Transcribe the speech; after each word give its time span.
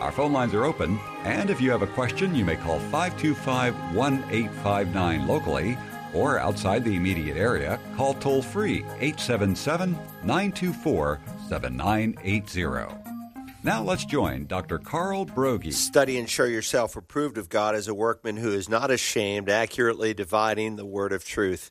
Our 0.00 0.12
phone 0.12 0.32
lines 0.32 0.54
are 0.54 0.64
open, 0.64 0.98
and 1.24 1.50
if 1.50 1.60
you 1.60 1.70
have 1.70 1.82
a 1.82 1.86
question, 1.86 2.34
you 2.34 2.44
may 2.44 2.56
call 2.56 2.78
525 2.78 3.94
1859 3.94 5.26
locally 5.26 5.76
or 6.14 6.38
outside 6.38 6.84
the 6.84 6.96
immediate 6.96 7.36
area, 7.36 7.78
call 7.96 8.14
toll 8.14 8.42
free 8.42 8.78
877 8.98 9.92
924 10.24 11.20
7980. 11.48 12.94
Now 13.62 13.82
let's 13.82 14.06
join 14.06 14.46
Dr. 14.46 14.78
Carl 14.78 15.26
Broggi. 15.26 15.72
Study 15.72 16.18
and 16.18 16.28
show 16.28 16.44
yourself 16.44 16.96
approved 16.96 17.36
of 17.36 17.50
God 17.50 17.74
as 17.74 17.86
a 17.86 17.94
workman 17.94 18.38
who 18.38 18.52
is 18.52 18.70
not 18.70 18.90
ashamed, 18.90 19.50
accurately 19.50 20.14
dividing 20.14 20.76
the 20.76 20.86
word 20.86 21.12
of 21.12 21.26
truth. 21.26 21.70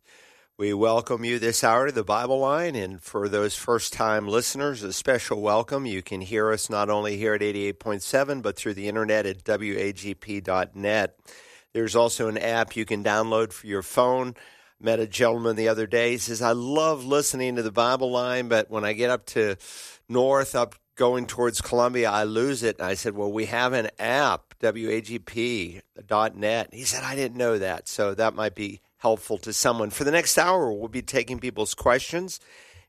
We 0.60 0.74
welcome 0.74 1.24
you 1.24 1.40
this 1.40 1.64
hour 1.64 1.86
to 1.86 1.92
the 1.94 2.04
Bible 2.04 2.40
line, 2.40 2.76
and 2.76 3.02
for 3.02 3.30
those 3.30 3.56
first 3.56 3.94
time 3.94 4.28
listeners, 4.28 4.84
a 4.84 4.92
special 4.92 5.42
welcome. 5.42 5.86
You 5.86 6.02
can 6.02 6.20
hear 6.20 6.52
us 6.52 6.70
not 6.70 6.90
only 6.90 7.16
here 7.16 7.34
at 7.34 7.40
88.7, 7.40 8.42
but 8.42 8.58
through 8.58 8.74
the 8.74 8.90
internet 8.90 9.26
at 9.26 9.46
wagp.net. 9.46 11.18
There's 11.72 11.96
also 11.96 12.28
an 12.28 12.38
app 12.38 12.76
you 12.76 12.84
can 12.84 13.06
download 13.06 13.54
for 13.54 13.68
your 13.68 13.82
phone. 13.82 14.36
Met 14.82 15.00
a 15.00 15.08
gentleman 15.08 15.56
the 15.56 15.70
other 15.70 15.88
day. 15.88 16.12
He 16.12 16.18
says, 16.18 16.42
I 16.42 16.52
love 16.52 17.06
listening 17.06 17.56
to 17.56 17.64
the 17.64 17.72
Bible 17.72 18.12
line, 18.12 18.50
but 18.50 18.70
when 18.70 18.84
I 18.84 18.92
get 18.92 19.10
up 19.10 19.28
to 19.28 19.56
north, 20.10 20.56
up 20.56 20.76
going 20.98 21.26
towards 21.26 21.62
Columbia, 21.62 22.12
I 22.12 22.26
lose 22.26 22.64
it. 22.64 22.80
And 22.80 22.88
I 22.90 22.96
said, 22.96 23.16
Well, 23.16 23.32
we 23.32 23.46
have 23.46 23.72
an 23.72 23.92
app, 23.98 24.56
wagp.net. 24.60 25.80
He 26.74 26.84
said, 26.84 27.04
I 27.06 27.16
didn't 27.16 27.38
know 27.38 27.58
that. 27.60 27.88
So 27.88 28.14
that 28.14 28.36
might 28.36 28.56
be 28.56 28.82
helpful 29.00 29.38
to 29.40 29.52
someone. 29.52 29.90
For 29.90 30.04
the 30.04 30.12
next 30.12 30.38
hour, 30.38 30.72
we'll 30.72 30.88
be 30.88 31.02
taking 31.02 31.40
people's 31.40 31.74
questions. 31.74 32.40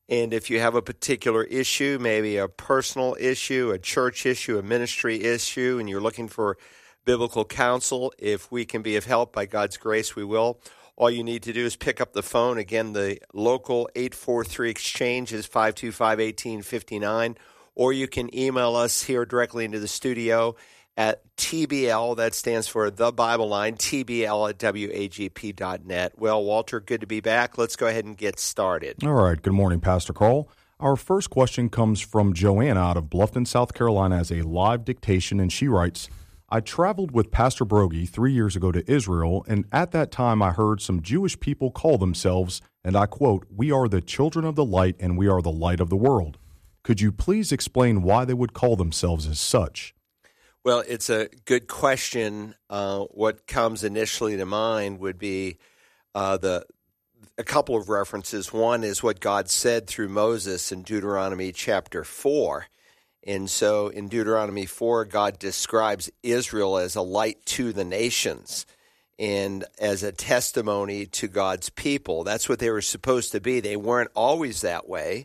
And 0.08 0.34
if 0.34 0.50
you 0.50 0.58
have 0.58 0.74
a 0.74 0.82
particular 0.82 1.44
issue, 1.44 1.98
maybe 2.00 2.36
a 2.36 2.48
personal 2.48 3.16
issue, 3.18 3.70
a 3.70 3.78
church 3.78 4.26
issue, 4.26 4.58
a 4.58 4.62
ministry 4.62 5.22
issue, 5.22 5.78
and 5.78 5.88
you're 5.88 6.00
looking 6.00 6.28
for 6.28 6.58
biblical 7.04 7.44
counsel, 7.44 8.12
if 8.18 8.50
we 8.50 8.64
can 8.64 8.82
be 8.82 8.96
of 8.96 9.04
help 9.04 9.32
by 9.32 9.46
God's 9.46 9.76
grace, 9.76 10.16
we 10.16 10.24
will. 10.24 10.60
All 10.96 11.10
you 11.10 11.22
need 11.22 11.44
to 11.44 11.52
do 11.52 11.64
is 11.64 11.76
pick 11.76 12.00
up 12.00 12.12
the 12.12 12.24
phone. 12.24 12.58
Again, 12.58 12.92
the 12.92 13.18
local 13.32 13.88
843 13.94 14.68
exchange 14.68 15.32
is 15.32 15.46
525 15.46 16.18
1859, 16.18 17.36
or 17.76 17.92
you 17.92 18.08
can 18.08 18.34
email 18.36 18.74
us 18.74 19.04
here 19.04 19.24
directly 19.24 19.64
into 19.64 19.78
the 19.78 19.88
studio 19.88 20.56
at 20.96 21.22
TBL, 21.36 22.16
that 22.16 22.34
stands 22.34 22.68
for 22.68 22.90
The 22.90 23.12
Bible 23.12 23.48
Line, 23.48 23.76
TBL 23.76 24.50
at 24.50 24.58
WAGP.net. 24.58 26.12
Well, 26.18 26.44
Walter, 26.44 26.80
good 26.80 27.00
to 27.00 27.06
be 27.06 27.20
back. 27.20 27.56
Let's 27.56 27.76
go 27.76 27.86
ahead 27.86 28.04
and 28.04 28.16
get 28.16 28.38
started. 28.38 29.02
All 29.04 29.14
right. 29.14 29.40
Good 29.40 29.52
morning, 29.52 29.80
Pastor 29.80 30.12
Carl. 30.12 30.48
Our 30.78 30.96
first 30.96 31.30
question 31.30 31.68
comes 31.68 32.00
from 32.00 32.32
Joanna 32.32 32.80
out 32.80 32.96
of 32.96 33.04
Bluffton, 33.04 33.46
South 33.46 33.74
Carolina, 33.74 34.16
as 34.16 34.30
a 34.30 34.42
live 34.42 34.84
dictation, 34.84 35.38
and 35.38 35.52
she 35.52 35.68
writes 35.68 36.08
I 36.52 36.60
traveled 36.60 37.12
with 37.12 37.30
Pastor 37.30 37.64
Broggi 37.64 38.08
three 38.08 38.32
years 38.32 38.56
ago 38.56 38.72
to 38.72 38.90
Israel, 38.90 39.44
and 39.46 39.66
at 39.70 39.92
that 39.92 40.10
time 40.10 40.42
I 40.42 40.50
heard 40.50 40.80
some 40.80 41.00
Jewish 41.00 41.38
people 41.38 41.70
call 41.70 41.96
themselves, 41.96 42.60
and 42.82 42.96
I 42.96 43.06
quote, 43.06 43.46
We 43.54 43.70
are 43.70 43.88
the 43.88 44.00
children 44.00 44.44
of 44.44 44.56
the 44.56 44.64
light, 44.64 44.96
and 44.98 45.16
we 45.16 45.28
are 45.28 45.42
the 45.42 45.52
light 45.52 45.80
of 45.80 45.90
the 45.90 45.96
world. 45.96 46.38
Could 46.82 47.00
you 47.00 47.12
please 47.12 47.52
explain 47.52 48.02
why 48.02 48.24
they 48.24 48.34
would 48.34 48.52
call 48.52 48.74
themselves 48.74 49.26
as 49.26 49.38
such? 49.38 49.94
Well, 50.62 50.84
it's 50.86 51.08
a 51.08 51.28
good 51.46 51.68
question. 51.68 52.54
Uh, 52.68 53.04
what 53.04 53.46
comes 53.46 53.82
initially 53.82 54.36
to 54.36 54.44
mind 54.44 54.98
would 54.98 55.18
be 55.18 55.56
uh, 56.14 56.36
the 56.36 56.66
a 57.38 57.44
couple 57.44 57.76
of 57.76 57.88
references. 57.88 58.52
One 58.52 58.84
is 58.84 59.02
what 59.02 59.20
God 59.20 59.48
said 59.48 59.86
through 59.86 60.10
Moses 60.10 60.70
in 60.70 60.82
Deuteronomy 60.82 61.52
chapter 61.52 62.04
four, 62.04 62.66
and 63.26 63.48
so 63.48 63.88
in 63.88 64.08
Deuteronomy 64.08 64.66
four, 64.66 65.06
God 65.06 65.38
describes 65.38 66.10
Israel 66.22 66.76
as 66.76 66.94
a 66.94 67.00
light 67.00 67.42
to 67.46 67.72
the 67.72 67.84
nations 67.84 68.66
and 69.18 69.64
as 69.78 70.02
a 70.02 70.12
testimony 70.12 71.06
to 71.06 71.26
God's 71.26 71.70
people. 71.70 72.22
That's 72.22 72.50
what 72.50 72.58
they 72.58 72.70
were 72.70 72.82
supposed 72.82 73.32
to 73.32 73.40
be. 73.40 73.60
They 73.60 73.76
weren't 73.76 74.10
always 74.14 74.60
that 74.60 74.86
way, 74.86 75.24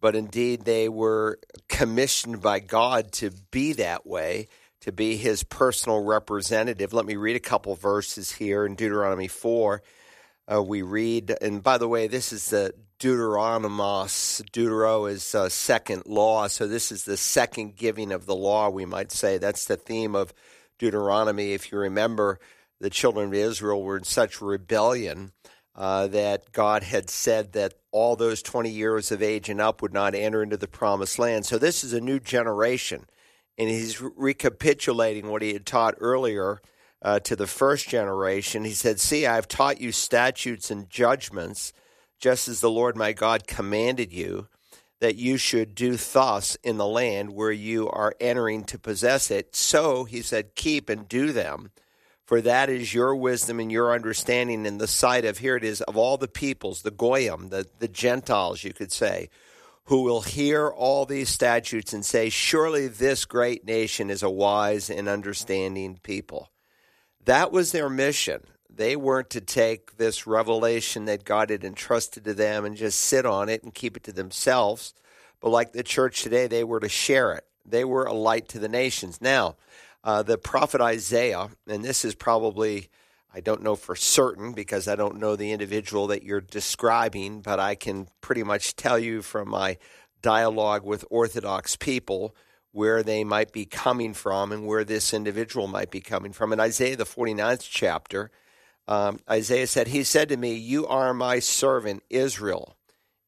but 0.00 0.14
indeed 0.14 0.64
they 0.64 0.88
were 0.88 1.40
commissioned 1.68 2.40
by 2.40 2.60
God 2.60 3.10
to 3.14 3.32
be 3.50 3.72
that 3.72 4.06
way 4.06 4.46
to 4.88 4.92
be 4.92 5.18
his 5.18 5.44
personal 5.44 6.02
representative. 6.02 6.94
Let 6.94 7.04
me 7.04 7.16
read 7.16 7.36
a 7.36 7.40
couple 7.40 7.74
verses 7.74 8.32
here 8.32 8.64
in 8.64 8.74
Deuteronomy 8.74 9.28
4. 9.28 9.82
Uh, 10.50 10.62
we 10.62 10.80
read, 10.80 11.36
and 11.42 11.62
by 11.62 11.76
the 11.76 11.86
way, 11.86 12.06
this 12.06 12.32
is 12.32 12.48
the 12.48 12.72
Deuteronomos. 12.98 14.42
Deutero 14.50 15.10
is 15.10 15.34
uh, 15.34 15.50
second 15.50 16.06
law, 16.06 16.46
so 16.46 16.66
this 16.66 16.90
is 16.90 17.04
the 17.04 17.18
second 17.18 17.76
giving 17.76 18.12
of 18.12 18.24
the 18.24 18.34
law, 18.34 18.70
we 18.70 18.86
might 18.86 19.12
say. 19.12 19.36
That's 19.36 19.66
the 19.66 19.76
theme 19.76 20.14
of 20.14 20.32
Deuteronomy. 20.78 21.52
If 21.52 21.70
you 21.70 21.76
remember, 21.76 22.40
the 22.80 22.88
children 22.88 23.28
of 23.28 23.34
Israel 23.34 23.82
were 23.82 23.98
in 23.98 24.04
such 24.04 24.40
rebellion 24.40 25.32
uh, 25.74 26.06
that 26.06 26.50
God 26.52 26.82
had 26.82 27.10
said 27.10 27.52
that 27.52 27.74
all 27.92 28.16
those 28.16 28.40
20 28.40 28.70
years 28.70 29.12
of 29.12 29.22
age 29.22 29.50
and 29.50 29.60
up 29.60 29.82
would 29.82 29.92
not 29.92 30.14
enter 30.14 30.42
into 30.42 30.56
the 30.56 30.66
promised 30.66 31.18
land. 31.18 31.44
So 31.44 31.58
this 31.58 31.84
is 31.84 31.92
a 31.92 32.00
new 32.00 32.18
generation 32.18 33.04
and 33.58 33.68
he's 33.68 34.00
recapitulating 34.00 35.28
what 35.28 35.42
he 35.42 35.52
had 35.52 35.66
taught 35.66 35.96
earlier 35.98 36.62
uh, 37.02 37.18
to 37.20 37.34
the 37.36 37.46
first 37.46 37.88
generation. 37.88 38.64
He 38.64 38.72
said, 38.72 39.00
See, 39.00 39.26
I 39.26 39.34
have 39.34 39.48
taught 39.48 39.80
you 39.80 39.90
statutes 39.92 40.70
and 40.70 40.88
judgments, 40.88 41.72
just 42.18 42.48
as 42.48 42.60
the 42.60 42.70
Lord 42.70 42.96
my 42.96 43.12
God 43.12 43.46
commanded 43.46 44.12
you, 44.12 44.46
that 45.00 45.16
you 45.16 45.36
should 45.36 45.74
do 45.74 45.96
thus 45.96 46.56
in 46.62 46.76
the 46.76 46.86
land 46.86 47.34
where 47.34 47.52
you 47.52 47.88
are 47.90 48.14
entering 48.20 48.64
to 48.64 48.78
possess 48.78 49.30
it. 49.30 49.54
So, 49.54 50.04
he 50.04 50.22
said, 50.22 50.54
keep 50.54 50.88
and 50.88 51.08
do 51.08 51.32
them. 51.32 51.70
For 52.26 52.40
that 52.42 52.68
is 52.68 52.92
your 52.92 53.16
wisdom 53.16 53.58
and 53.58 53.72
your 53.72 53.94
understanding 53.94 54.66
in 54.66 54.78
the 54.78 54.86
sight 54.86 55.24
of, 55.24 55.38
here 55.38 55.56
it 55.56 55.64
is, 55.64 55.80
of 55.82 55.96
all 55.96 56.18
the 56.18 56.28
peoples, 56.28 56.82
the 56.82 56.90
Goyim, 56.90 57.48
the, 57.48 57.66
the 57.78 57.88
Gentiles, 57.88 58.64
you 58.64 58.74
could 58.74 58.92
say, 58.92 59.30
who 59.88 60.02
will 60.02 60.20
hear 60.20 60.68
all 60.68 61.06
these 61.06 61.30
statutes 61.30 61.94
and 61.94 62.04
say, 62.04 62.28
Surely 62.28 62.88
this 62.88 63.24
great 63.24 63.64
nation 63.64 64.10
is 64.10 64.22
a 64.22 64.28
wise 64.28 64.90
and 64.90 65.08
understanding 65.08 65.98
people. 66.02 66.50
That 67.24 67.52
was 67.52 67.72
their 67.72 67.88
mission. 67.88 68.42
They 68.68 68.96
weren't 68.96 69.30
to 69.30 69.40
take 69.40 69.96
this 69.96 70.26
revelation 70.26 71.06
that 71.06 71.24
God 71.24 71.48
had 71.48 71.64
entrusted 71.64 72.24
to 72.24 72.34
them 72.34 72.66
and 72.66 72.76
just 72.76 73.00
sit 73.00 73.24
on 73.24 73.48
it 73.48 73.62
and 73.62 73.72
keep 73.72 73.96
it 73.96 74.04
to 74.04 74.12
themselves. 74.12 74.92
But 75.40 75.50
like 75.50 75.72
the 75.72 75.82
church 75.82 76.22
today, 76.22 76.46
they 76.46 76.64
were 76.64 76.80
to 76.80 76.88
share 76.88 77.32
it. 77.32 77.46
They 77.64 77.84
were 77.84 78.04
a 78.04 78.12
light 78.12 78.46
to 78.50 78.58
the 78.58 78.68
nations. 78.68 79.22
Now, 79.22 79.56
uh, 80.04 80.22
the 80.22 80.36
prophet 80.36 80.82
Isaiah, 80.82 81.48
and 81.66 81.82
this 81.82 82.04
is 82.04 82.14
probably 82.14 82.90
I 83.34 83.40
don't 83.40 83.62
know 83.62 83.76
for 83.76 83.94
certain 83.94 84.52
because 84.52 84.88
I 84.88 84.96
don't 84.96 85.18
know 85.18 85.36
the 85.36 85.52
individual 85.52 86.06
that 86.08 86.22
you're 86.22 86.40
describing, 86.40 87.40
but 87.40 87.60
I 87.60 87.74
can 87.74 88.08
pretty 88.20 88.42
much 88.42 88.74
tell 88.74 88.98
you 88.98 89.22
from 89.22 89.50
my 89.50 89.76
dialogue 90.22 90.84
with 90.84 91.04
Orthodox 91.10 91.76
people 91.76 92.34
where 92.72 93.02
they 93.02 93.24
might 93.24 93.52
be 93.52 93.64
coming 93.64 94.14
from 94.14 94.52
and 94.52 94.66
where 94.66 94.84
this 94.84 95.12
individual 95.12 95.66
might 95.66 95.90
be 95.90 96.00
coming 96.00 96.32
from. 96.32 96.52
In 96.52 96.60
Isaiah, 96.60 96.96
the 96.96 97.04
49th 97.04 97.66
chapter, 97.68 98.30
um, 98.86 99.20
Isaiah 99.28 99.66
said, 99.66 99.88
He 99.88 100.04
said 100.04 100.28
to 100.30 100.36
me, 100.36 100.54
You 100.54 100.86
are 100.86 101.12
my 101.12 101.38
servant, 101.38 102.02
Israel, 102.08 102.76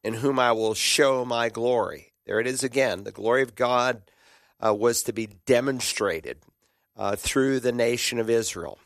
in 0.03 0.15
whom 0.15 0.39
I 0.39 0.53
will 0.53 0.75
show 0.75 1.25
my 1.25 1.49
glory. 1.49 2.13
There 2.27 2.41
it 2.41 2.47
is 2.47 2.63
again. 2.63 3.05
The 3.05 3.13
glory 3.13 3.43
of 3.43 3.55
God 3.55 4.03
uh, 4.65 4.75
was 4.75 5.03
to 5.03 5.13
be 5.13 5.27
demonstrated 5.47 6.39
uh, 6.97 7.17
through 7.17 7.61
the 7.61 7.73
nation 7.73 8.19
of 8.19 8.31
Israel. 8.31 8.79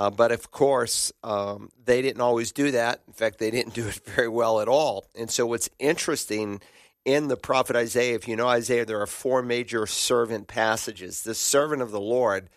Uh, 0.00 0.08
but 0.08 0.32
of 0.32 0.50
course, 0.50 1.12
um, 1.22 1.68
they 1.84 2.00
didn't 2.00 2.22
always 2.22 2.52
do 2.52 2.70
that. 2.70 3.02
In 3.06 3.12
fact, 3.12 3.38
they 3.38 3.50
didn't 3.50 3.74
do 3.74 3.86
it 3.86 4.00
very 4.06 4.28
well 4.28 4.60
at 4.60 4.66
all. 4.66 5.04
And 5.14 5.30
so, 5.30 5.44
what's 5.44 5.68
interesting 5.78 6.62
in 7.04 7.28
the 7.28 7.36
prophet 7.36 7.76
Isaiah, 7.76 8.14
if 8.14 8.26
you 8.26 8.34
know 8.34 8.48
Isaiah, 8.48 8.86
there 8.86 9.02
are 9.02 9.06
four 9.06 9.42
major 9.42 9.86
servant 9.86 10.48
passages. 10.48 11.20
The 11.20 11.34
servant 11.34 11.82
of 11.82 11.90
the 11.90 12.00
Lord 12.00 12.48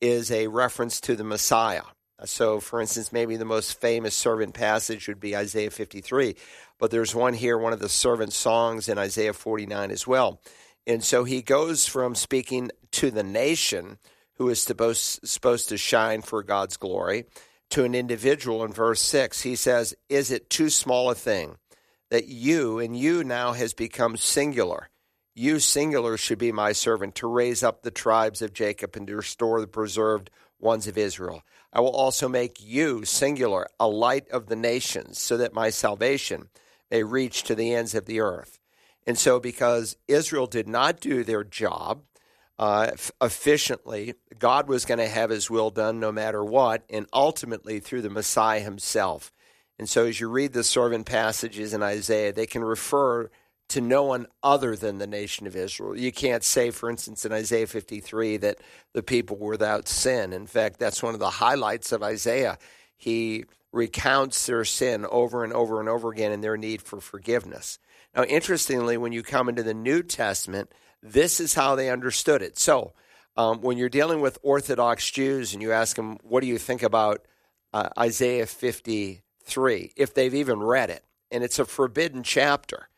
is 0.00 0.30
a 0.30 0.46
reference 0.46 1.00
to 1.00 1.16
the 1.16 1.24
Messiah. 1.24 1.82
So, 2.26 2.60
for 2.60 2.80
instance, 2.80 3.12
maybe 3.12 3.36
the 3.36 3.44
most 3.44 3.80
famous 3.80 4.14
servant 4.14 4.54
passage 4.54 5.08
would 5.08 5.18
be 5.18 5.36
Isaiah 5.36 5.72
53, 5.72 6.36
but 6.78 6.92
there's 6.92 7.12
one 7.12 7.34
here, 7.34 7.58
one 7.58 7.72
of 7.72 7.80
the 7.80 7.88
servant 7.88 8.32
songs 8.32 8.88
in 8.88 8.98
Isaiah 8.98 9.32
49 9.32 9.90
as 9.90 10.06
well. 10.06 10.40
And 10.86 11.02
so 11.02 11.24
he 11.24 11.42
goes 11.42 11.86
from 11.86 12.14
speaking 12.14 12.70
to 12.92 13.10
the 13.10 13.24
nation 13.24 13.98
who 14.36 14.48
is 14.48 14.62
supposed, 14.62 15.26
supposed 15.26 15.68
to 15.68 15.76
shine 15.76 16.22
for 16.22 16.42
God's 16.42 16.76
glory, 16.76 17.24
to 17.70 17.84
an 17.84 17.94
individual 17.94 18.64
in 18.64 18.72
verse 18.72 19.00
6. 19.00 19.42
He 19.42 19.56
says, 19.56 19.94
Is 20.08 20.30
it 20.30 20.50
too 20.50 20.70
small 20.70 21.10
a 21.10 21.14
thing 21.14 21.56
that 22.10 22.26
you, 22.26 22.78
and 22.78 22.96
you 22.96 23.24
now 23.24 23.52
has 23.52 23.74
become 23.74 24.16
singular? 24.16 24.90
You, 25.34 25.58
singular, 25.58 26.16
should 26.16 26.38
be 26.38 26.52
my 26.52 26.72
servant 26.72 27.16
to 27.16 27.26
raise 27.26 27.62
up 27.62 27.82
the 27.82 27.90
tribes 27.90 28.40
of 28.42 28.52
Jacob 28.52 28.94
and 28.94 29.06
to 29.08 29.16
restore 29.16 29.60
the 29.60 29.66
preserved 29.66 30.30
ones 30.60 30.86
of 30.86 30.96
Israel. 30.96 31.42
I 31.72 31.80
will 31.80 31.94
also 31.94 32.28
make 32.28 32.62
you, 32.62 33.04
singular, 33.04 33.66
a 33.80 33.88
light 33.88 34.28
of 34.30 34.46
the 34.46 34.56
nations, 34.56 35.18
so 35.18 35.36
that 35.36 35.52
my 35.52 35.70
salvation 35.70 36.48
may 36.90 37.02
reach 37.02 37.42
to 37.44 37.56
the 37.56 37.74
ends 37.74 37.94
of 37.94 38.06
the 38.06 38.20
earth. 38.20 38.60
And 39.06 39.18
so, 39.18 39.40
because 39.40 39.96
Israel 40.06 40.46
did 40.46 40.68
not 40.68 41.00
do 41.00 41.24
their 41.24 41.44
job 41.44 42.04
uh, 42.58 42.92
efficiently, 43.20 44.14
God 44.38 44.68
was 44.68 44.84
going 44.84 44.98
to 44.98 45.08
have 45.08 45.30
his 45.30 45.50
will 45.50 45.70
done 45.70 46.00
no 46.00 46.12
matter 46.12 46.44
what, 46.44 46.84
and 46.90 47.06
ultimately 47.12 47.80
through 47.80 48.02
the 48.02 48.10
Messiah 48.10 48.60
himself. 48.60 49.32
And 49.78 49.88
so, 49.88 50.06
as 50.06 50.20
you 50.20 50.28
read 50.28 50.52
the 50.52 50.64
servant 50.64 51.06
passages 51.06 51.74
in 51.74 51.82
Isaiah, 51.82 52.32
they 52.32 52.46
can 52.46 52.62
refer 52.62 53.30
to 53.68 53.80
no 53.80 54.04
one 54.04 54.26
other 54.42 54.76
than 54.76 54.98
the 54.98 55.06
nation 55.06 55.46
of 55.46 55.56
Israel. 55.56 55.98
You 55.98 56.12
can't 56.12 56.44
say, 56.44 56.70
for 56.70 56.90
instance, 56.90 57.24
in 57.24 57.32
Isaiah 57.32 57.66
53 57.66 58.36
that 58.38 58.58
the 58.92 59.02
people 59.02 59.36
were 59.36 59.52
without 59.52 59.88
sin. 59.88 60.32
In 60.32 60.46
fact, 60.46 60.78
that's 60.78 61.02
one 61.02 61.14
of 61.14 61.20
the 61.20 61.30
highlights 61.30 61.90
of 61.90 62.02
Isaiah. 62.02 62.58
He 62.96 63.46
recounts 63.72 64.46
their 64.46 64.64
sin 64.64 65.06
over 65.10 65.42
and 65.42 65.52
over 65.52 65.80
and 65.80 65.88
over 65.88 66.10
again 66.10 66.30
and 66.30 66.44
their 66.44 66.56
need 66.56 66.82
for 66.82 67.00
forgiveness. 67.00 67.78
Now, 68.14 68.24
interestingly, 68.24 68.96
when 68.96 69.12
you 69.12 69.22
come 69.22 69.48
into 69.48 69.64
the 69.64 69.74
New 69.74 70.02
Testament, 70.02 70.70
this 71.02 71.40
is 71.40 71.54
how 71.54 71.74
they 71.74 71.90
understood 71.90 72.42
it. 72.42 72.58
So, 72.58 72.92
um, 73.36 73.60
when 73.60 73.78
you're 73.78 73.88
dealing 73.88 74.20
with 74.20 74.38
Orthodox 74.42 75.10
Jews 75.10 75.52
and 75.52 75.62
you 75.62 75.72
ask 75.72 75.96
them, 75.96 76.18
what 76.22 76.40
do 76.40 76.46
you 76.46 76.58
think 76.58 76.82
about 76.82 77.26
uh, 77.72 77.88
Isaiah 77.98 78.46
53, 78.46 79.92
if 79.96 80.14
they've 80.14 80.34
even 80.34 80.60
read 80.60 80.90
it, 80.90 81.04
and 81.30 81.42
it's 81.42 81.58
a 81.58 81.64
forbidden 81.64 82.22
chapter 82.22 82.88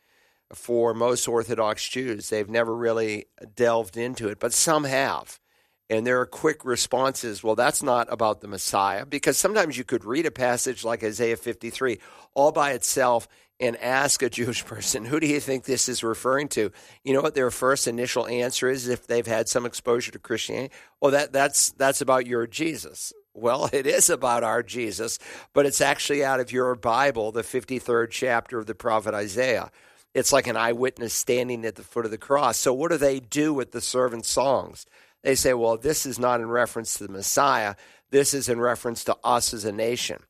for 0.53 0.95
most 0.95 1.27
Orthodox 1.27 1.89
Jews. 1.89 2.29
They've 2.29 2.49
never 2.49 2.75
really 2.75 3.27
delved 3.55 3.97
into 3.97 4.29
it, 4.29 4.39
but 4.39 4.53
some 4.53 4.85
have. 4.85 5.41
And 5.89 6.07
there 6.07 6.21
are 6.21 6.27
quick 6.27 6.65
responses. 6.65 7.43
Well, 7.43 7.55
that's 7.55 7.83
not 7.83 8.13
about 8.13 8.41
the 8.41 8.49
Messiah, 8.49 9.07
because 9.07 9.39
sometimes 9.39 9.79
you 9.79 9.85
could 9.85 10.05
read 10.05 10.27
a 10.27 10.31
passage 10.31 10.85
like 10.85 11.03
Isaiah 11.03 11.37
53 11.37 11.99
all 12.35 12.53
by 12.53 12.73
itself 12.73 13.29
and 13.59 13.77
ask 13.79 14.23
a 14.23 14.31
Jewish 14.31 14.65
person, 14.65 15.05
who 15.05 15.21
do 15.21 15.27
you 15.27 15.41
think 15.41 15.65
this 15.65 15.89
is 15.89 16.03
referring 16.03 16.49
to? 16.49 16.71
You 17.05 17.15
know 17.15 17.23
what 17.23 17.35
their 17.35 17.51
first 17.51 17.89
initial 17.89 18.27
answer 18.27 18.69
is 18.69 18.89
if 18.89 19.07
they've 19.07 19.27
had 19.27 19.49
some 19.49 19.65
exposure 19.65 20.13
to 20.13 20.19
Christianity? 20.19 20.75
Well, 21.01 21.13
that, 21.13 21.33
that's, 21.33 21.71
that's 21.73 22.01
about 22.01 22.27
your 22.27 22.47
Jesus. 22.47 23.13
Well, 23.35 23.71
it 23.73 23.87
is 23.87 24.11
about 24.11 24.45
our 24.45 24.63
Jesus, 24.63 25.19
but 25.53 25.67
it's 25.67 25.81
actually 25.81 26.25
out 26.25 26.41
of 26.41 26.53
your 26.53 26.75
Bible, 26.75 27.33
the 27.33 27.43
53rd 27.43 28.11
chapter 28.11 28.59
of 28.59 28.67
the 28.67 28.75
prophet 28.75 29.15
Isaiah 29.15 29.71
it's 30.17 30.33
like 30.33 30.47
an 30.47 30.57
eyewitness 30.57 31.13
standing 31.13 31.67
at 31.67 31.75
the 31.75 31.83
foot 31.83 32.07
of 32.07 32.11
the 32.11 32.17
cross. 32.17 32.57
So, 32.57 32.73
what 32.73 32.91
do 32.91 32.97
they 32.97 33.21
do 33.21 33.53
with 33.53 33.73
the 33.73 33.83
servant 33.83 34.25
songs? 34.25 34.87
They 35.23 35.35
say, 35.35 35.53
well, 35.53 35.77
this 35.77 36.07
is 36.07 36.19
not 36.19 36.41
in 36.41 36.49
reference 36.49 36.95
to 36.95 37.07
the 37.07 37.13
Messiah, 37.13 37.75
this 38.11 38.33
is 38.33 38.49
in 38.49 38.59
reference 38.59 39.05
to 39.05 39.17
us 39.23 39.53
as 39.53 39.67
a 39.67 39.73
nation. 39.73 40.23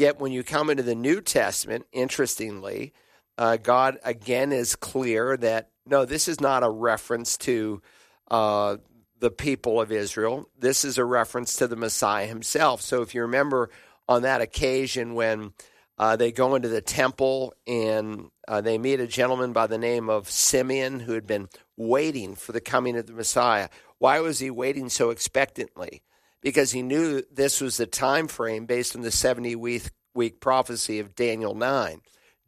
Yet, 0.00 0.18
when 0.18 0.32
you 0.32 0.42
come 0.42 0.70
into 0.70 0.82
the 0.82 0.94
New 0.94 1.20
Testament, 1.20 1.84
interestingly, 1.92 2.94
uh, 3.36 3.58
God 3.58 3.98
again 4.02 4.50
is 4.50 4.74
clear 4.74 5.36
that 5.36 5.72
no, 5.84 6.06
this 6.06 6.26
is 6.26 6.40
not 6.40 6.62
a 6.62 6.70
reference 6.70 7.36
to 7.36 7.82
uh, 8.30 8.78
the 9.18 9.30
people 9.30 9.78
of 9.78 9.92
Israel. 9.92 10.48
This 10.58 10.86
is 10.86 10.96
a 10.96 11.04
reference 11.04 11.56
to 11.56 11.66
the 11.66 11.76
Messiah 11.76 12.26
himself. 12.26 12.80
So, 12.80 13.02
if 13.02 13.14
you 13.14 13.20
remember 13.20 13.68
on 14.08 14.22
that 14.22 14.40
occasion 14.40 15.12
when 15.12 15.52
uh, 15.98 16.16
they 16.16 16.32
go 16.32 16.54
into 16.54 16.68
the 16.68 16.80
temple 16.80 17.52
and 17.66 18.30
uh, 18.48 18.62
they 18.62 18.78
meet 18.78 19.00
a 19.00 19.06
gentleman 19.06 19.52
by 19.52 19.66
the 19.66 19.76
name 19.76 20.08
of 20.08 20.30
Simeon 20.30 21.00
who 21.00 21.12
had 21.12 21.26
been 21.26 21.50
waiting 21.76 22.36
for 22.36 22.52
the 22.52 22.62
coming 22.62 22.96
of 22.96 23.06
the 23.06 23.12
Messiah. 23.12 23.68
Why 23.98 24.20
was 24.20 24.38
he 24.38 24.50
waiting 24.50 24.88
so 24.88 25.10
expectantly? 25.10 26.00
Because 26.42 26.72
he 26.72 26.82
knew 26.82 27.22
this 27.30 27.60
was 27.60 27.76
the 27.76 27.86
time 27.86 28.28
frame 28.28 28.66
based 28.66 28.96
on 28.96 29.02
the 29.02 29.10
70 29.10 29.56
week, 29.56 29.90
week 30.14 30.40
prophecy 30.40 30.98
of 30.98 31.14
Daniel 31.14 31.54
9. 31.54 32.00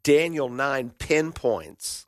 Daniel 0.03 0.49
9 0.49 0.91
pinpoints 0.99 2.07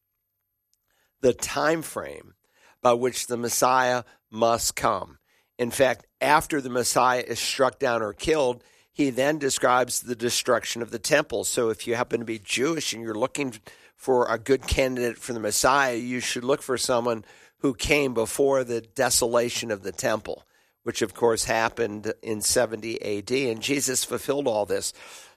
the 1.20 1.32
time 1.32 1.80
frame 1.80 2.34
by 2.82 2.92
which 2.92 3.26
the 3.26 3.36
Messiah 3.36 4.02
must 4.30 4.76
come. 4.76 5.18
In 5.58 5.70
fact, 5.70 6.06
after 6.20 6.60
the 6.60 6.68
Messiah 6.68 7.24
is 7.26 7.38
struck 7.38 7.78
down 7.78 8.02
or 8.02 8.12
killed, 8.12 8.62
he 8.92 9.10
then 9.10 9.38
describes 9.38 10.00
the 10.00 10.14
destruction 10.14 10.82
of 10.82 10.90
the 10.90 10.98
temple. 10.98 11.44
So 11.44 11.70
if 11.70 11.86
you 11.86 11.94
happen 11.94 12.20
to 12.20 12.26
be 12.26 12.38
Jewish 12.38 12.92
and 12.92 13.02
you're 13.02 13.14
looking 13.14 13.54
for 13.96 14.30
a 14.30 14.38
good 14.38 14.66
candidate 14.66 15.16
for 15.16 15.32
the 15.32 15.40
Messiah, 15.40 15.96
you 15.96 16.20
should 16.20 16.44
look 16.44 16.60
for 16.60 16.76
someone 16.76 17.24
who 17.58 17.72
came 17.72 18.12
before 18.12 18.62
the 18.62 18.82
desolation 18.82 19.70
of 19.70 19.82
the 19.82 19.92
temple, 19.92 20.44
which 20.84 21.02
of 21.02 21.14
course 21.14 21.44
happened 21.44 22.12
in 22.22 22.40
70 22.40 23.02
AD. 23.02 23.30
And 23.30 23.60
Jesus 23.60 24.04
fulfilled 24.04 24.46
all 24.46 24.64
this. 24.64 24.92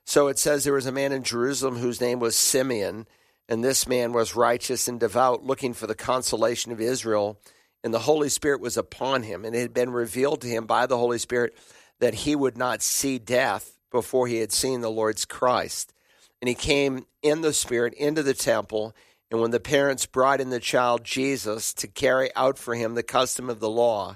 So 0.05 0.27
it 0.27 0.37
says 0.37 0.63
there 0.63 0.73
was 0.73 0.85
a 0.85 0.91
man 0.91 1.11
in 1.11 1.23
Jerusalem 1.23 1.77
whose 1.77 1.99
name 1.99 2.19
was 2.19 2.35
Simeon, 2.35 3.07
and 3.49 3.63
this 3.63 3.87
man 3.87 4.13
was 4.13 4.35
righteous 4.35 4.87
and 4.87 4.99
devout, 4.99 5.43
looking 5.43 5.73
for 5.73 5.87
the 5.87 5.95
consolation 5.95 6.71
of 6.71 6.79
Israel. 6.79 7.39
And 7.83 7.93
the 7.93 7.99
Holy 7.99 8.29
Spirit 8.29 8.61
was 8.61 8.77
upon 8.77 9.23
him, 9.23 9.43
and 9.43 9.55
it 9.55 9.59
had 9.59 9.73
been 9.73 9.89
revealed 9.89 10.41
to 10.41 10.47
him 10.47 10.65
by 10.65 10.85
the 10.85 10.97
Holy 10.97 11.17
Spirit 11.17 11.57
that 11.99 12.13
he 12.13 12.35
would 12.35 12.57
not 12.57 12.81
see 12.81 13.17
death 13.19 13.77
before 13.91 14.27
he 14.27 14.37
had 14.37 14.51
seen 14.51 14.81
the 14.81 14.89
Lord's 14.89 15.25
Christ. 15.25 15.93
And 16.41 16.49
he 16.49 16.55
came 16.55 17.05
in 17.21 17.41
the 17.41 17.53
Spirit 17.53 17.93
into 17.93 18.23
the 18.23 18.33
temple. 18.33 18.95
And 19.31 19.41
when 19.41 19.51
the 19.51 19.59
parents 19.59 20.05
brought 20.05 20.41
in 20.41 20.49
the 20.49 20.59
child 20.59 21.03
Jesus 21.03 21.73
to 21.75 21.87
carry 21.87 22.29
out 22.35 22.57
for 22.57 22.75
him 22.75 22.95
the 22.95 23.03
custom 23.03 23.49
of 23.49 23.59
the 23.59 23.69
law, 23.69 24.15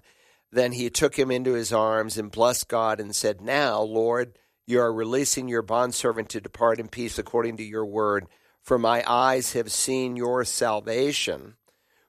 then 0.52 0.74
he 0.74 0.90
took 0.90 1.18
him 1.18 1.32
into 1.32 1.54
his 1.54 1.72
arms 1.72 2.18
and 2.18 2.32
blessed 2.32 2.68
God 2.68 3.00
and 3.00 3.16
said, 3.16 3.42
Now, 3.42 3.82
Lord, 3.82 4.38
you 4.68 4.80
are 4.80 4.94
releasing 4.94 5.48
your 5.48 5.62
bondservant 5.62 6.30
to 6.30 6.42
depart 6.42 6.80
in 6.80 6.88
peace 6.88 7.18
according 7.18 7.58
to 7.58 7.64
your 7.64 7.86
word. 7.86 8.28
For 8.62 8.78
my 8.78 9.04
eyes 9.08 9.54
have 9.54 9.72
seen 9.72 10.16
your 10.16 10.44
salvation, 10.46 11.56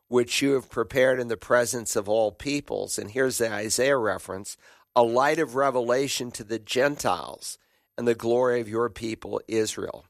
which 0.08 0.42
you 0.42 0.52
have 0.52 0.70
prepared 0.70 1.18
in 1.18 1.28
the 1.28 1.36
presence 1.36 1.96
of 1.96 2.08
all 2.08 2.32
peoples. 2.32 2.98
And 2.98 3.10
here's 3.10 3.38
the 3.38 3.50
Isaiah 3.50 3.96
reference 3.96 4.56
a 4.94 5.02
light 5.02 5.38
of 5.38 5.54
revelation 5.54 6.30
to 6.32 6.44
the 6.44 6.58
Gentiles 6.58 7.56
and 7.96 8.06
the 8.06 8.14
glory 8.14 8.60
of 8.60 8.68
your 8.68 8.90
people, 8.90 9.40
Israel. 9.48 10.04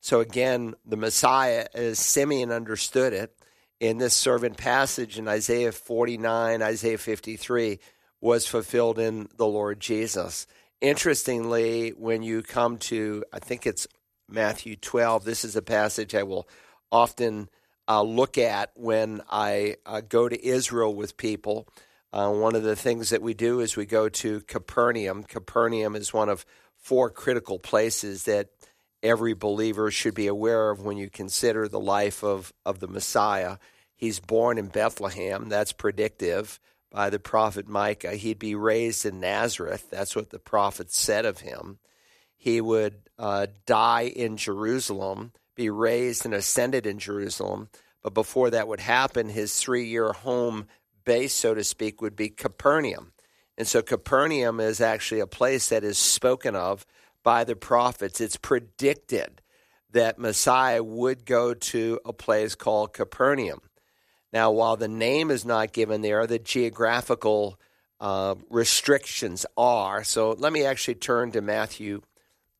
So 0.00 0.20
again, 0.20 0.74
the 0.84 0.96
Messiah, 0.96 1.66
as 1.74 1.98
Simeon 1.98 2.52
understood 2.52 3.12
it 3.12 3.37
in 3.80 3.98
this 3.98 4.14
servant 4.14 4.56
passage 4.56 5.18
in 5.18 5.28
Isaiah 5.28 5.72
49, 5.72 6.62
Isaiah 6.62 6.98
53, 6.98 7.78
was 8.20 8.46
fulfilled 8.46 8.98
in 8.98 9.28
the 9.36 9.46
Lord 9.46 9.80
Jesus. 9.80 10.46
Interestingly, 10.80 11.90
when 11.90 12.22
you 12.22 12.42
come 12.42 12.78
to, 12.78 13.24
I 13.32 13.38
think 13.38 13.66
it's 13.66 13.86
Matthew 14.28 14.76
12, 14.76 15.24
this 15.24 15.44
is 15.44 15.56
a 15.56 15.62
passage 15.62 16.14
I 16.14 16.24
will 16.24 16.48
often 16.90 17.48
uh, 17.88 18.02
look 18.02 18.36
at 18.36 18.72
when 18.74 19.22
I 19.30 19.76
uh, 19.86 20.02
go 20.06 20.28
to 20.28 20.46
Israel 20.46 20.94
with 20.94 21.16
people. 21.16 21.68
Uh, 22.12 22.30
one 22.30 22.54
of 22.54 22.62
the 22.62 22.76
things 22.76 23.10
that 23.10 23.22
we 23.22 23.34
do 23.34 23.60
is 23.60 23.76
we 23.76 23.86
go 23.86 24.08
to 24.08 24.40
Capernaum. 24.42 25.22
Capernaum 25.22 25.94
is 25.94 26.12
one 26.12 26.28
of 26.28 26.44
four 26.76 27.10
critical 27.10 27.58
places 27.58 28.24
that 28.24 28.48
every 29.02 29.34
believer 29.34 29.90
should 29.90 30.14
be 30.14 30.26
aware 30.26 30.70
of 30.70 30.82
when 30.82 30.96
you 30.96 31.10
consider 31.10 31.68
the 31.68 31.80
life 31.80 32.22
of, 32.22 32.52
of 32.64 32.80
the 32.80 32.88
Messiah. 32.88 33.58
He's 33.94 34.20
born 34.20 34.58
in 34.58 34.68
Bethlehem. 34.68 35.48
That's 35.48 35.72
predictive 35.72 36.60
by 36.90 37.10
the 37.10 37.18
prophet 37.18 37.68
Micah. 37.68 38.14
He'd 38.14 38.38
be 38.38 38.54
raised 38.54 39.04
in 39.04 39.20
Nazareth. 39.20 39.88
That's 39.90 40.16
what 40.16 40.30
the 40.30 40.38
prophet 40.38 40.92
said 40.92 41.24
of 41.24 41.40
him. 41.40 41.78
He 42.36 42.60
would 42.60 42.94
uh, 43.18 43.48
die 43.66 44.12
in 44.14 44.36
Jerusalem, 44.36 45.32
be 45.54 45.70
raised 45.70 46.24
and 46.24 46.32
ascended 46.32 46.86
in 46.86 46.98
Jerusalem. 46.98 47.68
But 48.02 48.14
before 48.14 48.50
that 48.50 48.68
would 48.68 48.80
happen, 48.80 49.28
his 49.28 49.58
three 49.58 49.86
year 49.86 50.12
home 50.12 50.66
base, 51.04 51.34
so 51.34 51.54
to 51.54 51.64
speak, 51.64 52.00
would 52.00 52.14
be 52.14 52.28
Capernaum. 52.28 53.12
And 53.56 53.66
so 53.66 53.82
Capernaum 53.82 54.60
is 54.60 54.80
actually 54.80 55.20
a 55.20 55.26
place 55.26 55.70
that 55.70 55.82
is 55.82 55.98
spoken 55.98 56.54
of 56.54 56.86
by 57.28 57.44
the 57.44 57.54
prophets. 57.54 58.22
It's 58.22 58.38
predicted 58.38 59.42
that 59.90 60.18
Messiah 60.18 60.82
would 60.82 61.26
go 61.26 61.52
to 61.52 62.00
a 62.06 62.12
place 62.14 62.54
called 62.54 62.94
Capernaum. 62.94 63.60
Now, 64.32 64.50
while 64.50 64.78
the 64.78 64.88
name 64.88 65.30
is 65.30 65.44
not 65.44 65.74
given 65.74 66.00
there, 66.00 66.26
the 66.26 66.38
geographical 66.38 67.60
uh, 68.00 68.36
restrictions 68.48 69.44
are. 69.58 70.04
So 70.04 70.30
let 70.38 70.54
me 70.54 70.64
actually 70.64 70.94
turn 70.94 71.32
to 71.32 71.42
Matthew 71.42 72.00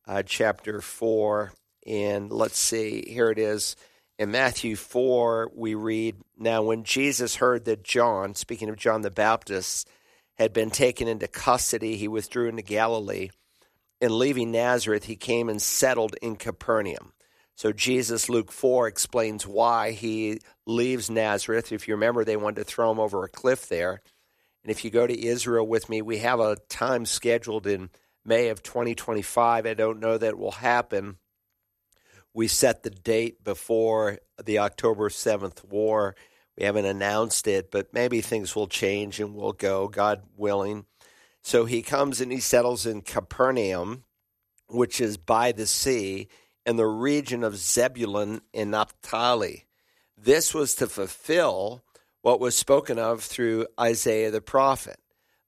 uh, 0.06 0.22
chapter 0.26 0.82
4, 0.82 1.50
and 1.86 2.30
let's 2.30 2.58
see, 2.58 3.06
here 3.08 3.30
it 3.30 3.38
is. 3.38 3.74
In 4.18 4.32
Matthew 4.32 4.76
4, 4.76 5.50
we 5.56 5.76
read 5.76 6.16
Now, 6.36 6.62
when 6.62 6.84
Jesus 6.84 7.36
heard 7.36 7.64
that 7.64 7.84
John, 7.84 8.34
speaking 8.34 8.68
of 8.68 8.76
John 8.76 9.00
the 9.00 9.10
Baptist, 9.10 9.88
had 10.34 10.52
been 10.52 10.70
taken 10.70 11.08
into 11.08 11.26
custody, 11.26 11.96
he 11.96 12.06
withdrew 12.06 12.50
into 12.50 12.60
Galilee. 12.60 13.30
And 14.00 14.12
leaving 14.12 14.52
Nazareth, 14.52 15.04
he 15.04 15.16
came 15.16 15.48
and 15.48 15.60
settled 15.60 16.14
in 16.22 16.36
Capernaum. 16.36 17.12
So 17.56 17.72
Jesus, 17.72 18.28
Luke 18.28 18.52
4, 18.52 18.86
explains 18.86 19.44
why 19.44 19.90
he 19.90 20.40
leaves 20.66 21.10
Nazareth. 21.10 21.72
If 21.72 21.88
you 21.88 21.94
remember, 21.94 22.24
they 22.24 22.36
wanted 22.36 22.56
to 22.58 22.64
throw 22.64 22.92
him 22.92 23.00
over 23.00 23.24
a 23.24 23.28
cliff 23.28 23.68
there. 23.68 24.00
And 24.62 24.70
if 24.70 24.84
you 24.84 24.90
go 24.90 25.06
to 25.06 25.26
Israel 25.26 25.66
with 25.66 25.88
me, 25.88 26.00
we 26.00 26.18
have 26.18 26.38
a 26.38 26.56
time 26.68 27.04
scheduled 27.04 27.66
in 27.66 27.90
May 28.24 28.50
of 28.50 28.62
2025. 28.62 29.66
I 29.66 29.74
don't 29.74 29.98
know 29.98 30.16
that 30.16 30.38
will 30.38 30.52
happen. 30.52 31.16
We 32.32 32.46
set 32.46 32.84
the 32.84 32.90
date 32.90 33.42
before 33.42 34.18
the 34.44 34.60
October 34.60 35.08
7th 35.08 35.64
war. 35.64 36.14
We 36.56 36.64
haven't 36.64 36.84
announced 36.84 37.48
it, 37.48 37.70
but 37.72 37.92
maybe 37.92 38.20
things 38.20 38.54
will 38.54 38.68
change 38.68 39.18
and 39.18 39.34
we'll 39.34 39.52
go, 39.52 39.88
God 39.88 40.22
willing. 40.36 40.86
So 41.48 41.64
he 41.64 41.80
comes 41.80 42.20
and 42.20 42.30
he 42.30 42.40
settles 42.40 42.84
in 42.84 43.00
Capernaum, 43.00 44.04
which 44.68 45.00
is 45.00 45.16
by 45.16 45.52
the 45.52 45.66
sea 45.66 46.28
in 46.66 46.76
the 46.76 46.84
region 46.84 47.42
of 47.42 47.56
Zebulun 47.56 48.42
and 48.52 48.72
Naphtali. 48.72 49.64
This 50.14 50.52
was 50.52 50.74
to 50.74 50.86
fulfill 50.86 51.82
what 52.20 52.38
was 52.38 52.54
spoken 52.54 52.98
of 52.98 53.22
through 53.24 53.66
Isaiah 53.80 54.30
the 54.30 54.42
prophet. 54.42 54.98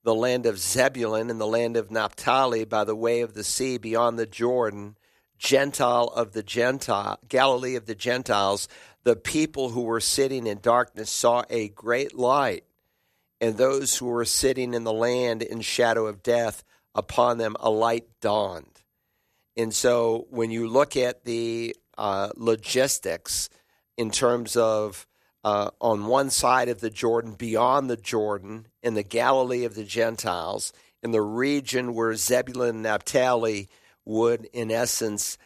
The 0.02 0.14
land 0.14 0.46
of 0.46 0.58
Zebulun 0.58 1.28
and 1.28 1.38
the 1.38 1.46
land 1.46 1.76
of 1.76 1.90
Naphtali 1.90 2.64
by 2.64 2.84
the 2.84 2.96
way 2.96 3.20
of 3.20 3.34
the 3.34 3.44
sea 3.44 3.76
beyond 3.76 4.18
the 4.18 4.24
Jordan, 4.24 4.96
Gentile 5.36 6.06
of 6.16 6.32
the 6.32 6.42
Gentile, 6.42 7.18
Galilee 7.28 7.76
of 7.76 7.84
the 7.84 7.94
Gentiles, 7.94 8.68
the 9.04 9.16
people 9.16 9.68
who 9.68 9.82
were 9.82 10.00
sitting 10.00 10.46
in 10.46 10.60
darkness 10.60 11.10
saw 11.10 11.44
a 11.50 11.68
great 11.68 12.14
light, 12.16 12.64
and 13.40 13.56
those 13.56 13.96
who 13.96 14.06
were 14.06 14.24
sitting 14.24 14.74
in 14.74 14.84
the 14.84 14.92
land 14.92 15.42
in 15.42 15.60
shadow 15.60 16.06
of 16.06 16.22
death, 16.22 16.62
upon 16.94 17.38
them 17.38 17.56
a 17.60 17.70
light 17.70 18.06
dawned. 18.20 18.82
And 19.56 19.74
so 19.74 20.26
when 20.30 20.50
you 20.50 20.68
look 20.68 20.96
at 20.96 21.24
the 21.24 21.76
uh, 21.96 22.30
logistics 22.36 23.48
in 23.96 24.10
terms 24.10 24.56
of 24.56 25.06
uh, 25.44 25.70
on 25.80 26.06
one 26.06 26.30
side 26.30 26.68
of 26.68 26.80
the 26.80 26.90
Jordan, 26.90 27.34
beyond 27.34 27.88
the 27.88 27.96
Jordan, 27.96 28.66
in 28.82 28.94
the 28.94 29.02
Galilee 29.02 29.64
of 29.64 29.74
the 29.74 29.84
Gentiles, 29.84 30.72
in 31.02 31.12
the 31.12 31.22
region 31.22 31.94
where 31.94 32.14
Zebulun 32.14 32.68
and 32.70 32.82
Naphtali 32.82 33.68
would, 34.04 34.46
in 34.52 34.70
essence, 34.70 35.38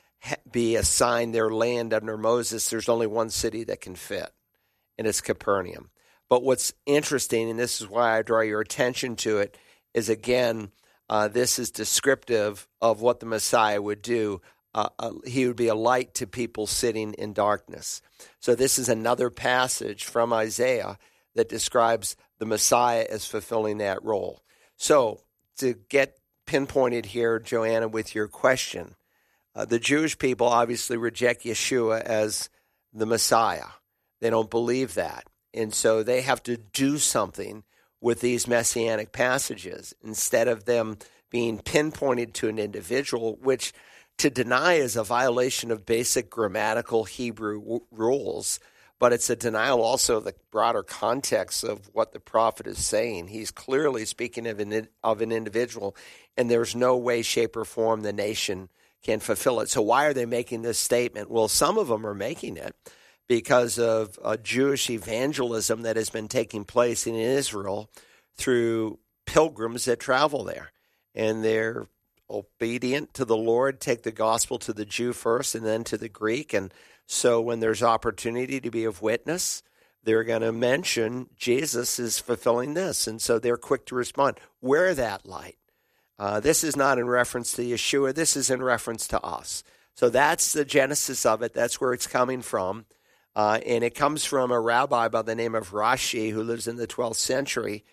be 0.50 0.74
assigned 0.76 1.34
their 1.34 1.50
land 1.50 1.92
under 1.92 2.16
Moses, 2.16 2.68
there's 2.70 2.88
only 2.88 3.06
one 3.06 3.30
city 3.30 3.64
that 3.64 3.80
can 3.80 3.94
fit, 3.94 4.30
and 4.98 5.06
it's 5.06 5.20
Capernaum. 5.20 5.90
But 6.28 6.43
what's 6.43 6.73
interesting, 6.87 7.50
and 7.50 7.59
this 7.59 7.81
is 7.81 7.88
why 7.88 8.19
I 8.19 8.23
draw 8.23 8.40
your 8.40 8.61
attention 8.61 9.16
to 9.16 9.38
it, 9.38 9.57
is 9.93 10.09
again, 10.09 10.71
uh, 11.09 11.28
this 11.28 11.59
is 11.59 11.71
descriptive 11.71 12.66
of 12.81 13.00
what 13.00 13.21
the 13.21 13.26
Messiah 13.26 13.81
would 13.81 14.02
do. 14.02 14.40
Uh, 14.75 14.88
uh, 14.99 15.12
he 15.26 15.47
would 15.47 15.57
be 15.57 15.69
a 15.69 15.75
light 15.75 16.14
to 16.14 16.26
people 16.26 16.66
sitting 16.66 17.14
in 17.14 17.33
darkness. 17.33 18.02
So, 18.40 18.54
this 18.54 18.78
is 18.78 18.88
another 18.88 19.31
passage 19.31 20.04
from 20.04 20.33
Isaiah 20.33 20.99
that 21.35 21.49
describes 21.49 22.16
the 22.38 22.47
Messiah 22.47 23.07
as 23.09 23.26
fulfilling 23.26 23.78
that 23.78 24.02
role. 24.02 24.43
So, 24.76 25.21
to 25.59 25.75
get 25.88 26.19
pinpointed 26.47 27.07
here, 27.07 27.38
Joanna, 27.38 27.87
with 27.87 28.14
your 28.14 28.26
question, 28.26 28.97
uh, 29.54 29.64
the 29.64 29.78
Jewish 29.78 30.19
people 30.19 30.49
obviously 30.49 30.97
reject 30.97 31.45
Yeshua 31.45 32.00
as 32.00 32.50
the 32.93 33.07
Messiah. 33.07 33.69
They 34.21 34.31
don't 34.31 34.50
believe 34.50 34.95
that. 34.95 35.28
And 35.54 35.73
so 35.73 36.02
they 36.02 36.23
have 36.23 36.42
to 36.44 36.56
do 36.56 36.99
something 36.99 37.62
with 38.00 38.20
these 38.20 38.49
messianic 38.49 39.12
passages 39.12 39.94
instead 40.02 40.49
of 40.49 40.64
them 40.64 40.99
being 41.30 41.58
pinpointed 41.58 42.34
to 42.34 42.49
an 42.49 42.58
individual, 42.58 43.38
which 43.40 43.73
to 44.18 44.30
deny 44.30 44.75
is 44.75 44.96
a 44.96 45.02
violation 45.04 45.70
of 45.70 45.87
basic 45.87 46.30
grammatical 46.30 47.04
Hebrew 47.04 47.61
w- 47.61 47.80
rules, 47.90 48.61
but 48.99 49.12
it's 49.12 49.30
a 49.30 49.37
denial 49.37 49.82
also 49.82 50.18
of 50.18 50.25
the 50.25 50.34
broader 50.50 50.82
context 50.82 51.64
of 51.64 51.90
what 51.92 52.12
the 52.12 52.20
prophet 52.20 52.66
is 52.66 52.84
saying. 52.84 53.28
He's 53.28 53.50
clearly 53.50 54.04
speaking 54.04 54.46
of 54.46 54.61
an, 54.61 54.88
of 55.02 55.20
an 55.20 55.32
individual, 55.32 55.96
and 56.37 56.50
there's 56.50 56.76
no 56.76 56.96
way, 56.96 57.23
shape, 57.23 57.56
or 57.56 57.64
form 57.64 58.02
the 58.02 58.12
nation 58.12 58.68
can 59.02 59.20
fulfill 59.20 59.61
it. 59.61 59.68
So, 59.68 59.82
why 59.82 60.06
are 60.06 60.14
they 60.14 60.26
making 60.26 60.62
this 60.62 60.78
statement? 60.78 61.30
Well, 61.30 61.49
some 61.49 61.76
of 61.76 61.88
them 61.88 62.06
are 62.06 62.14
making 62.14 62.56
it 62.56 62.75
because 63.28 63.78
of 63.78 64.19
a 64.25 64.37
Jewish 64.37 64.90
evangelism 64.90 65.83
that 65.83 65.97
has 65.97 66.11
been 66.11 66.28
taking 66.28 66.64
place 66.64 67.07
in 67.07 67.14
Israel 67.14 67.90
through 68.37 68.99
pilgrims 69.26 69.87
that 69.87 70.00
travel 70.00 70.45
there. 70.45 70.73
And 71.14 71.45
they're 71.45 71.87
obedient 72.28 73.14
to 73.14 73.25
the 73.25 73.37
Lord, 73.37 73.81
take 73.81 74.02
the 74.02 74.12
gospel 74.12 74.59
to 74.61 74.73
the 74.73 74.85
Jew 74.85 75.12
first 75.12 75.54
and 75.54 75.64
then 75.64 75.85
to 75.85 75.97
the 75.97 76.09
Greek. 76.09 76.52
And 76.52 76.73
so 77.07 77.40
when 77.40 77.61
there's 77.61 77.83
opportunity 77.83 78.61
to 78.61 78.71
be 78.71 78.85
of 78.85 79.02
witness, 79.02 79.62
they're 80.02 80.25
going 80.25 80.43
to 80.43 80.52
mention 80.52 81.28
Jesus 81.37 81.99
is 81.99 82.19
fulfilling 82.19 82.75
this. 82.75 83.07
And 83.07 83.21
so 83.23 83.38
they're 83.38 83.57
quick 83.57 83.87
to 83.87 83.95
respond. 83.95 84.38
Wear 84.61 84.95
that 84.95 85.26
light. 85.26 85.57
Uh, 86.19 86.40
this 86.40 86.62
is 86.62 86.76
not 86.76 86.99
in 86.99 87.09
reference 87.09 87.52
to 87.52 87.62
Yeshua, 87.62 88.14
this 88.14 88.37
is 88.37 88.50
in 88.50 88.62
reference 88.62 89.09
to 89.09 89.21
us. 89.23 89.64
So 89.95 90.09
that's 90.09 90.52
the 90.52 90.64
genesis 90.64 91.25
of 91.26 91.43
it. 91.43 91.54
That's 91.54 91.81
where 91.81 91.93
it's 91.93 92.07
coming 92.07 92.43
from. 92.43 92.87
Uh, 93.37 93.59
and 93.67 93.83
it 93.83 93.95
comes 93.95 94.25
from 94.25 94.53
a 94.53 94.61
rabbi 94.61 95.09
by 95.09 95.23
the 95.23 95.35
name 95.35 95.55
of 95.55 95.73
Rashi 95.73 96.31
who 96.31 96.43
lives 96.43 96.69
in 96.69 96.76
the 96.76 96.87
12th 96.87 97.17
century. 97.17 97.85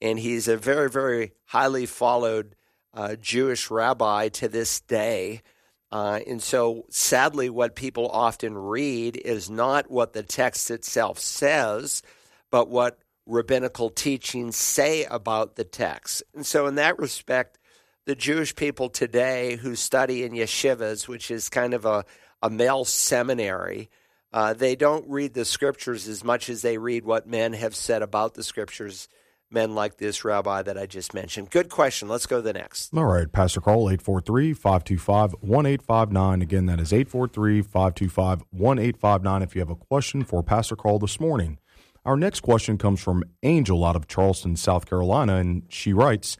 And 0.00 0.18
he's 0.18 0.48
a 0.48 0.56
very, 0.56 0.90
very 0.90 1.32
highly 1.44 1.86
followed 1.86 2.54
uh, 2.94 3.16
Jewish 3.16 3.70
rabbi 3.70 4.28
to 4.28 4.48
this 4.48 4.80
day. 4.80 5.42
Uh, 5.90 6.20
and 6.26 6.42
so, 6.42 6.84
sadly, 6.90 7.48
what 7.48 7.74
people 7.74 8.08
often 8.08 8.56
read 8.56 9.16
is 9.16 9.48
not 9.48 9.90
what 9.90 10.12
the 10.12 10.22
text 10.22 10.70
itself 10.70 11.18
says, 11.18 12.02
but 12.50 12.68
what 12.68 12.98
rabbinical 13.24 13.90
teachings 13.90 14.56
say 14.56 15.04
about 15.04 15.56
the 15.56 15.64
text. 15.64 16.22
And 16.34 16.44
so, 16.44 16.66
in 16.66 16.74
that 16.74 16.98
respect, 16.98 17.58
the 18.04 18.14
Jewish 18.14 18.54
people 18.54 18.88
today 18.88 19.56
who 19.56 19.74
study 19.74 20.24
in 20.24 20.32
yeshivas, 20.32 21.08
which 21.08 21.30
is 21.30 21.48
kind 21.48 21.72
of 21.72 21.84
a, 21.84 22.04
a 22.42 22.50
male 22.50 22.84
seminary, 22.84 23.88
uh, 24.32 24.52
they 24.52 24.76
don't 24.76 25.08
read 25.08 25.34
the 25.34 25.44
scriptures 25.44 26.06
as 26.06 26.22
much 26.22 26.48
as 26.50 26.62
they 26.62 26.78
read 26.78 27.04
what 27.04 27.26
men 27.26 27.54
have 27.54 27.74
said 27.74 28.02
about 28.02 28.34
the 28.34 28.42
scriptures, 28.42 29.08
men 29.50 29.74
like 29.74 29.96
this 29.96 30.24
rabbi 30.24 30.60
that 30.62 30.76
I 30.76 30.86
just 30.86 31.14
mentioned. 31.14 31.50
Good 31.50 31.70
question. 31.70 32.08
Let's 32.08 32.26
go 32.26 32.36
to 32.36 32.42
the 32.42 32.52
next. 32.52 32.94
All 32.94 33.06
right, 33.06 33.30
Pastor 33.30 33.60
Carl, 33.60 33.88
843 33.88 34.52
525 34.52 35.32
1859. 35.40 36.42
Again, 36.42 36.66
that 36.66 36.80
is 36.80 36.92
843 36.92 37.62
525 37.62 38.44
1859 38.50 39.42
if 39.42 39.54
you 39.54 39.60
have 39.60 39.70
a 39.70 39.74
question 39.74 40.24
for 40.24 40.42
Pastor 40.42 40.76
Carl 40.76 40.98
this 40.98 41.18
morning. 41.18 41.58
Our 42.04 42.16
next 42.16 42.40
question 42.40 42.78
comes 42.78 43.00
from 43.00 43.24
Angel 43.42 43.84
out 43.84 43.96
of 43.96 44.06
Charleston, 44.06 44.56
South 44.56 44.86
Carolina, 44.86 45.36
and 45.36 45.64
she 45.68 45.92
writes 45.92 46.36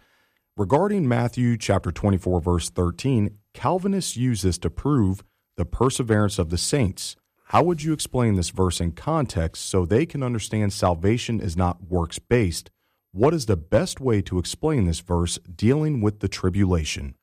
Regarding 0.57 1.07
Matthew 1.07 1.57
chapter 1.57 1.93
24, 1.93 2.41
verse 2.41 2.71
13, 2.71 3.37
Calvinists 3.55 4.17
use 4.17 4.43
this 4.43 4.59
to 4.59 4.71
prove 4.71 5.23
the 5.57 5.65
perseverance 5.65 6.39
of 6.39 6.51
the 6.51 6.59
saints. 6.59 7.17
How 7.49 7.63
would 7.63 7.83
you 7.83 7.95
explain 7.95 8.35
this 8.35 8.51
verse 8.51 8.79
in 8.79 8.93
context 8.93 9.71
so 9.71 9.87
they 9.87 10.05
can 10.05 10.23
understand 10.23 10.71
salvation 10.71 11.41
is 11.41 11.57
not 11.57 11.83
works 11.89 12.19
based? 12.19 12.71
What 13.13 13.33
is 13.33 13.47
the 13.47 13.57
best 13.57 14.03
way 14.03 14.21
to 14.21 14.39
explain 14.39 14.85
this 14.85 15.01
verse 15.01 15.39
dealing 15.39 16.03
with 16.03 16.21
the 16.21 16.29
tribulation? 16.29 17.15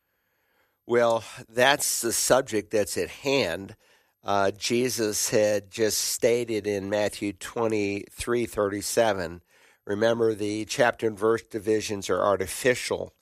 Well, 0.88 1.24
that's 1.48 2.02
the 2.02 2.12
subject 2.12 2.72
that's 2.72 2.98
at 2.98 3.10
hand. 3.10 3.76
Uh, 4.24 4.50
Jesus 4.50 5.30
had 5.30 5.70
just 5.70 6.00
stated 6.00 6.66
in 6.66 6.90
Matthew 6.90 7.32
23 7.32 8.48
37. 8.48 9.44
Remember, 9.86 10.34
the 10.34 10.66
chapter 10.66 11.06
and 11.06 11.20
verse 11.20 11.44
divisions 11.44 12.10
are 12.10 12.24
artificial. 12.24 13.14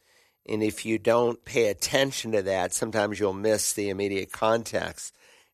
And 0.47 0.63
if 0.63 0.85
you 0.85 0.99
don't 0.99 1.43
pay 1.43 1.67
attention 1.67 2.31
to 2.31 2.41
that, 2.43 2.73
sometimes 2.73 3.19
you'll 3.19 3.33
miss 3.33 3.73
the 3.73 3.89
immediate 3.89 4.31
context. 4.31 5.13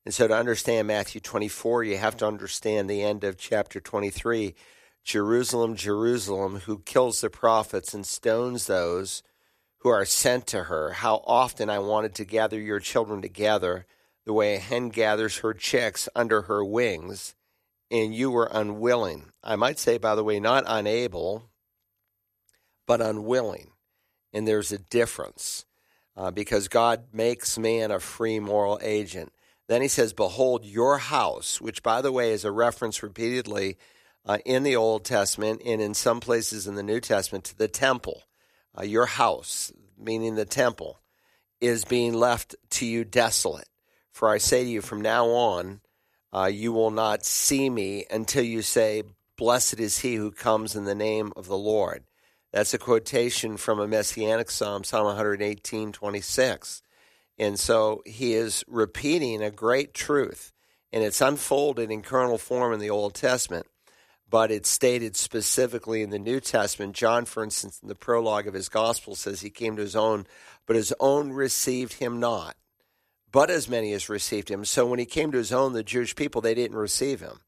And 0.10 0.14
so 0.16 0.28
to 0.28 0.36
understand 0.36 0.88
Matthew 0.88 1.22
24, 1.22 1.84
you 1.84 1.98
have 2.00 2.18
to 2.18 2.26
understand 2.26 2.90
the 2.90 3.04
end 3.04 3.24
of 3.24 3.38
chapter 3.38 3.80
23. 3.80 4.56
Jerusalem, 5.04 5.76
Jerusalem, 5.76 6.62
who 6.62 6.80
kills 6.80 7.22
the 7.22 7.30
prophets 7.30 7.94
and 7.94 8.04
stones 8.04 8.66
those 8.66 9.22
who 9.82 9.90
are 9.90 10.06
sent 10.06 10.48
to 10.48 10.64
her. 10.64 10.94
How 10.94 11.22
often 11.28 11.70
I 11.70 11.78
wanted 11.78 12.16
to 12.16 12.26
gather 12.26 12.60
your 12.60 12.80
children 12.80 13.22
together 13.22 13.86
the 14.26 14.34
way 14.34 14.56
a 14.56 14.60
hen 14.60 14.90
gathers 14.90 15.38
her 15.38 15.54
chicks 15.54 16.10
under 16.16 16.42
her 16.42 16.66
wings, 16.66 17.36
and 17.92 18.16
you 18.16 18.32
were 18.32 18.50
unwilling. 18.52 19.26
I 19.44 19.58
might 19.58 19.78
say, 19.78 20.00
by 20.00 20.16
the 20.16 20.24
way, 20.24 20.40
not 20.40 20.64
unable, 20.66 21.52
but 22.88 23.00
unwilling. 23.00 23.74
And 24.34 24.48
there's 24.48 24.72
a 24.72 24.80
difference 24.80 25.66
uh, 26.18 26.32
because 26.32 26.68
God 26.68 27.14
makes 27.14 27.60
man 27.60 27.92
a 27.92 28.00
free 28.00 28.40
moral 28.40 28.80
agent. 28.82 29.32
Then 29.70 29.84
he 29.84 29.88
says, 29.88 30.14
Behold, 30.14 30.66
your 30.66 30.98
house, 30.98 31.62
which, 31.62 31.84
by 31.84 32.02
the 32.02 32.12
way, 32.12 32.32
is 32.32 32.44
a 32.44 32.52
reference 32.52 33.04
repeatedly 33.04 33.78
uh, 34.26 34.40
in 34.44 34.64
the 34.64 34.76
Old 34.76 35.06
Testament 35.06 35.62
and 35.64 35.80
in 35.80 35.94
some 35.94 36.20
places 36.20 36.66
in 36.66 36.74
the 36.74 36.82
New 36.82 37.00
Testament 37.00 37.46
to 37.46 37.58
the 37.58 37.68
temple. 37.68 38.24
uh, 38.78 38.84
your 38.84 39.06
house, 39.06 39.72
meaning 39.98 40.36
the 40.36 40.46
temple, 40.46 41.00
is 41.62 41.86
being 41.86 42.14
left 42.14 42.56
to 42.72 42.86
you 42.86 43.04
desolate. 43.04 43.68
For 44.12 44.28
I 44.30 44.40
say 44.40 44.64
to 44.64 44.70
you, 44.70 44.82
from 44.82 45.02
now 45.02 45.28
on, 45.28 45.82
uh, 46.34 46.46
you 46.46 46.72
will 46.72 46.92
not 46.92 47.24
see 47.24 47.70
me 47.70 48.06
until 48.10 48.44
you 48.44 48.64
say, 48.64 49.04
Blessed 49.38 49.80
is 49.80 50.00
he 50.00 50.16
who 50.16 50.32
comes 50.32 50.76
in 50.76 50.86
the 50.86 50.96
name 50.96 51.32
of 51.38 51.48
the 51.48 51.58
Lord. 51.58 52.04
That's 52.52 52.74
a 52.74 52.80
quotation 52.80 53.56
from 53.58 53.80
a 53.80 53.88
messianic 53.88 54.50
psalm, 54.50 54.84
Psalm 54.84 55.06
118, 55.06 55.92
26. 55.92 56.82
And 57.40 57.58
so 57.58 58.04
he 58.06 58.34
is 58.34 58.66
repeating 58.68 59.42
a 59.42 59.50
great 59.50 59.94
truth, 59.94 60.52
and 60.92 61.04
it's 61.04 61.22
unfolded 61.22 61.90
in 61.90 62.02
kernel 62.02 62.38
form 62.38 62.74
in 62.74 62.82
the 62.82 62.90
Old 62.90 63.14
Testament, 63.14 63.66
but 64.30 64.52
it's 64.52 64.70
stated 64.70 65.16
specifically 65.16 66.02
in 66.04 66.10
the 66.10 66.20
New 66.20 66.42
Testament. 66.42 66.96
John, 66.96 67.24
for 67.24 67.42
instance, 67.42 67.80
in 67.82 67.88
the 67.88 67.96
prologue 67.96 68.46
of 68.46 68.54
his 68.54 68.68
gospel, 68.68 69.16
says 69.16 69.40
he 69.40 69.50
came 69.50 69.78
to 69.78 69.82
his 69.82 69.96
own, 69.96 70.28
but 70.66 70.76
his 70.76 70.94
own 71.00 71.32
received 71.32 71.94
him 71.94 72.20
not, 72.20 72.58
but 73.32 73.50
as 73.50 73.70
many 73.70 73.94
as 73.94 74.10
received 74.10 74.52
him. 74.52 74.66
So 74.66 74.86
when 74.86 75.00
he 75.00 75.06
came 75.06 75.32
to 75.32 75.38
his 75.38 75.54
own, 75.54 75.72
the 75.72 75.82
Jewish 75.82 76.16
people, 76.16 76.42
they 76.42 76.54
didn't 76.54 76.78
receive 76.78 77.22
him. 77.22 77.40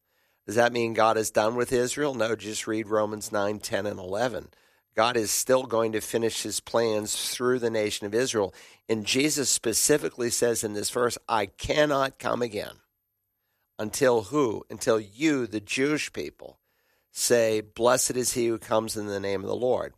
Does 0.45 0.55
that 0.55 0.73
mean 0.73 0.93
God 0.93 1.17
is 1.17 1.31
done 1.31 1.55
with 1.55 1.73
Israel? 1.73 2.15
No, 2.15 2.35
just 2.35 2.65
read 2.65 2.87
Romans 2.87 3.31
9, 3.31 3.59
10, 3.59 3.85
and 3.85 3.99
11. 3.99 4.47
God 4.95 5.15
is 5.15 5.31
still 5.31 5.63
going 5.63 5.93
to 5.93 6.01
finish 6.01 6.43
his 6.43 6.59
plans 6.59 7.33
through 7.33 7.59
the 7.59 7.69
nation 7.69 8.05
of 8.05 8.13
Israel. 8.13 8.53
And 8.89 9.05
Jesus 9.05 9.49
specifically 9.49 10.29
says 10.29 10.63
in 10.63 10.73
this 10.73 10.89
verse, 10.89 11.17
I 11.29 11.45
cannot 11.45 12.19
come 12.19 12.41
again 12.41 12.75
until 13.79 14.23
who? 14.23 14.63
Until 14.69 14.99
you, 14.99 15.47
the 15.47 15.61
Jewish 15.61 16.11
people, 16.11 16.59
say, 17.11 17.61
Blessed 17.61 18.17
is 18.17 18.33
he 18.33 18.47
who 18.47 18.57
comes 18.57 18.97
in 18.97 19.07
the 19.07 19.19
name 19.19 19.41
of 19.41 19.47
the 19.47 19.55
Lord. 19.55 19.93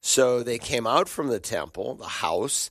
So 0.00 0.42
they 0.42 0.58
came 0.58 0.86
out 0.86 1.08
from 1.08 1.28
the 1.28 1.40
temple, 1.40 1.96
the 1.96 2.06
house, 2.06 2.70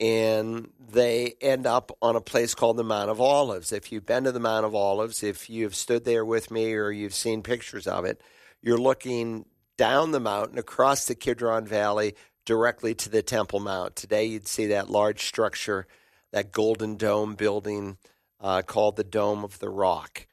and 0.00 0.70
they 0.90 1.34
end 1.42 1.66
up 1.66 1.92
on 2.00 2.16
a 2.16 2.22
place 2.22 2.54
called 2.54 2.78
the 2.78 2.84
Mount 2.84 3.10
of 3.10 3.20
Olives. 3.20 3.70
If 3.70 3.92
you've 3.92 4.06
been 4.06 4.24
to 4.24 4.32
the 4.32 4.40
Mount 4.40 4.64
of 4.64 4.74
Olives, 4.74 5.22
if 5.22 5.50
you've 5.50 5.74
stood 5.74 6.06
there 6.06 6.24
with 6.24 6.50
me 6.50 6.72
or 6.72 6.90
you've 6.90 7.14
seen 7.14 7.42
pictures 7.42 7.86
of 7.86 8.06
it, 8.06 8.22
you're 8.62 8.78
looking 8.78 9.44
down 9.80 10.10
the 10.10 10.20
mountain 10.20 10.58
across 10.58 11.06
the 11.06 11.14
Kidron 11.14 11.66
Valley 11.66 12.14
directly 12.44 12.94
to 12.94 13.08
the 13.08 13.22
Temple 13.22 13.60
Mount. 13.60 13.96
Today, 13.96 14.26
you'd 14.26 14.46
see 14.46 14.66
that 14.66 14.90
large 14.90 15.24
structure, 15.24 15.86
that 16.32 16.52
golden 16.52 16.96
dome 16.96 17.34
building 17.34 17.96
uh, 18.42 18.60
called 18.60 18.96
the 18.96 19.04
Dome 19.04 19.42
of 19.42 19.58
the 19.58 19.70
Rock. 19.70 20.26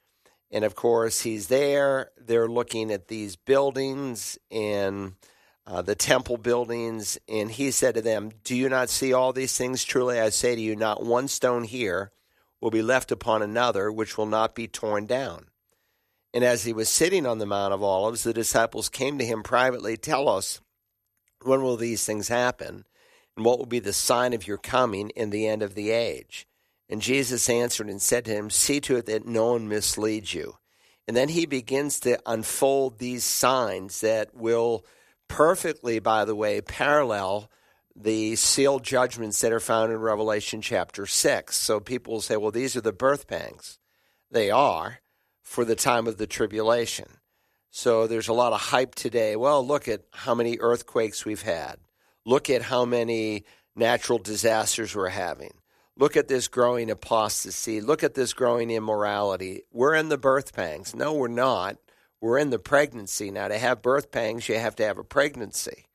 And 0.51 0.65
of 0.65 0.75
course, 0.75 1.21
he's 1.21 1.47
there. 1.47 2.11
They're 2.17 2.49
looking 2.49 2.91
at 2.91 3.07
these 3.07 3.37
buildings 3.37 4.37
and 4.51 5.13
uh, 5.65 5.81
the 5.81 5.95
temple 5.95 6.35
buildings. 6.35 7.17
And 7.29 7.49
he 7.49 7.71
said 7.71 7.95
to 7.95 8.01
them, 8.01 8.31
Do 8.43 8.53
you 8.53 8.67
not 8.67 8.89
see 8.89 9.13
all 9.13 9.31
these 9.31 9.57
things? 9.57 9.85
Truly, 9.85 10.19
I 10.19 10.27
say 10.27 10.55
to 10.55 10.61
you, 10.61 10.75
not 10.75 11.05
one 11.05 11.29
stone 11.29 11.63
here 11.63 12.11
will 12.59 12.71
be 12.71 12.81
left 12.81 13.13
upon 13.13 13.41
another, 13.41 13.93
which 13.93 14.17
will 14.17 14.25
not 14.25 14.55
be 14.55 14.67
torn 14.67 15.05
down. 15.05 15.45
And 16.37 16.45
as 16.45 16.65
he 16.65 16.71
was 16.71 16.87
sitting 16.87 17.25
on 17.25 17.39
the 17.39 17.47
Mount 17.47 17.73
of 17.73 17.81
Olives, 17.81 18.21
the 18.21 18.31
disciples 18.31 18.89
came 18.89 19.17
to 19.17 19.25
him 19.25 19.41
privately, 19.41 19.97
Tell 19.97 20.29
us, 20.29 20.61
when 21.41 21.63
will 21.63 21.77
these 21.77 22.05
things 22.05 22.27
happen? 22.27 22.85
And 23.35 23.43
what 23.43 23.57
will 23.57 23.65
be 23.65 23.79
the 23.79 23.91
sign 23.91 24.33
of 24.33 24.45
your 24.45 24.59
coming 24.59 25.09
in 25.15 25.31
the 25.31 25.47
end 25.47 25.63
of 25.63 25.73
the 25.73 25.89
age? 25.89 26.47
And 26.89 27.01
Jesus 27.01 27.49
answered 27.49 27.89
and 27.89 27.99
said 27.99 28.23
to 28.25 28.31
him, 28.35 28.51
See 28.51 28.79
to 28.81 28.97
it 28.97 29.07
that 29.07 29.25
no 29.25 29.53
one 29.53 29.67
misleads 29.67 30.35
you. 30.35 30.59
And 31.07 31.17
then 31.17 31.29
he 31.29 31.47
begins 31.47 31.99
to 32.01 32.19
unfold 32.27 32.99
these 32.99 33.23
signs 33.23 34.01
that 34.01 34.35
will 34.35 34.85
perfectly, 35.27 35.97
by 35.97 36.23
the 36.23 36.35
way, 36.35 36.61
parallel 36.61 37.49
the 37.95 38.35
sealed 38.35 38.83
judgments 38.83 39.41
that 39.41 39.53
are 39.53 39.59
found 39.59 39.91
in 39.91 39.97
Revelation 39.97 40.61
chapter 40.61 41.07
6. 41.07 41.57
So 41.57 41.79
people 41.79 42.13
will 42.13 42.21
say, 42.21 42.37
well, 42.37 42.51
these 42.51 42.75
are 42.75 42.81
the 42.81 42.93
birth 42.93 43.25
pangs. 43.25 43.79
They 44.29 44.51
are 44.51 44.99
for 45.47 45.63
the 45.63 45.75
time 45.75 46.07
of 46.07 46.17
the 46.17 46.27
tribulation. 46.27 47.07
So 47.71 48.05
there's 48.05 48.27
a 48.27 48.33
lot 48.33 48.51
of 48.51 48.59
hype 48.59 48.95
today. 48.95 49.37
Well, 49.37 49.65
look 49.65 49.87
at 49.87 50.01
how 50.11 50.35
many 50.35 50.59
earthquakes 50.59 51.23
we've 51.23 51.41
had. 51.41 51.77
Look 52.25 52.49
at 52.49 52.63
how 52.63 52.83
many 52.83 53.45
natural 53.73 54.19
disasters 54.19 54.93
we're 54.93 55.07
having. 55.07 55.53
Look 55.95 56.17
at 56.17 56.27
this 56.27 56.49
growing 56.49 56.91
apostasy. 56.91 57.79
Look 57.79 58.03
at 58.03 58.13
this 58.13 58.33
growing 58.33 58.69
immorality. 58.69 59.63
We're 59.71 59.95
in 59.95 60.09
the 60.09 60.17
birth 60.17 60.53
pangs. 60.53 60.93
No, 60.93 61.13
we're 61.13 61.29
not. 61.29 61.77
We're 62.19 62.39
in 62.39 62.49
the 62.49 62.59
pregnancy. 62.59 63.31
Now, 63.31 63.47
to 63.47 63.57
have 63.57 63.81
birth 63.81 64.11
pangs, 64.11 64.49
you 64.49 64.59
have 64.59 64.75
to 64.75 64.85
have 64.85 64.97
a 64.97 65.03
pregnancy. 65.03 65.85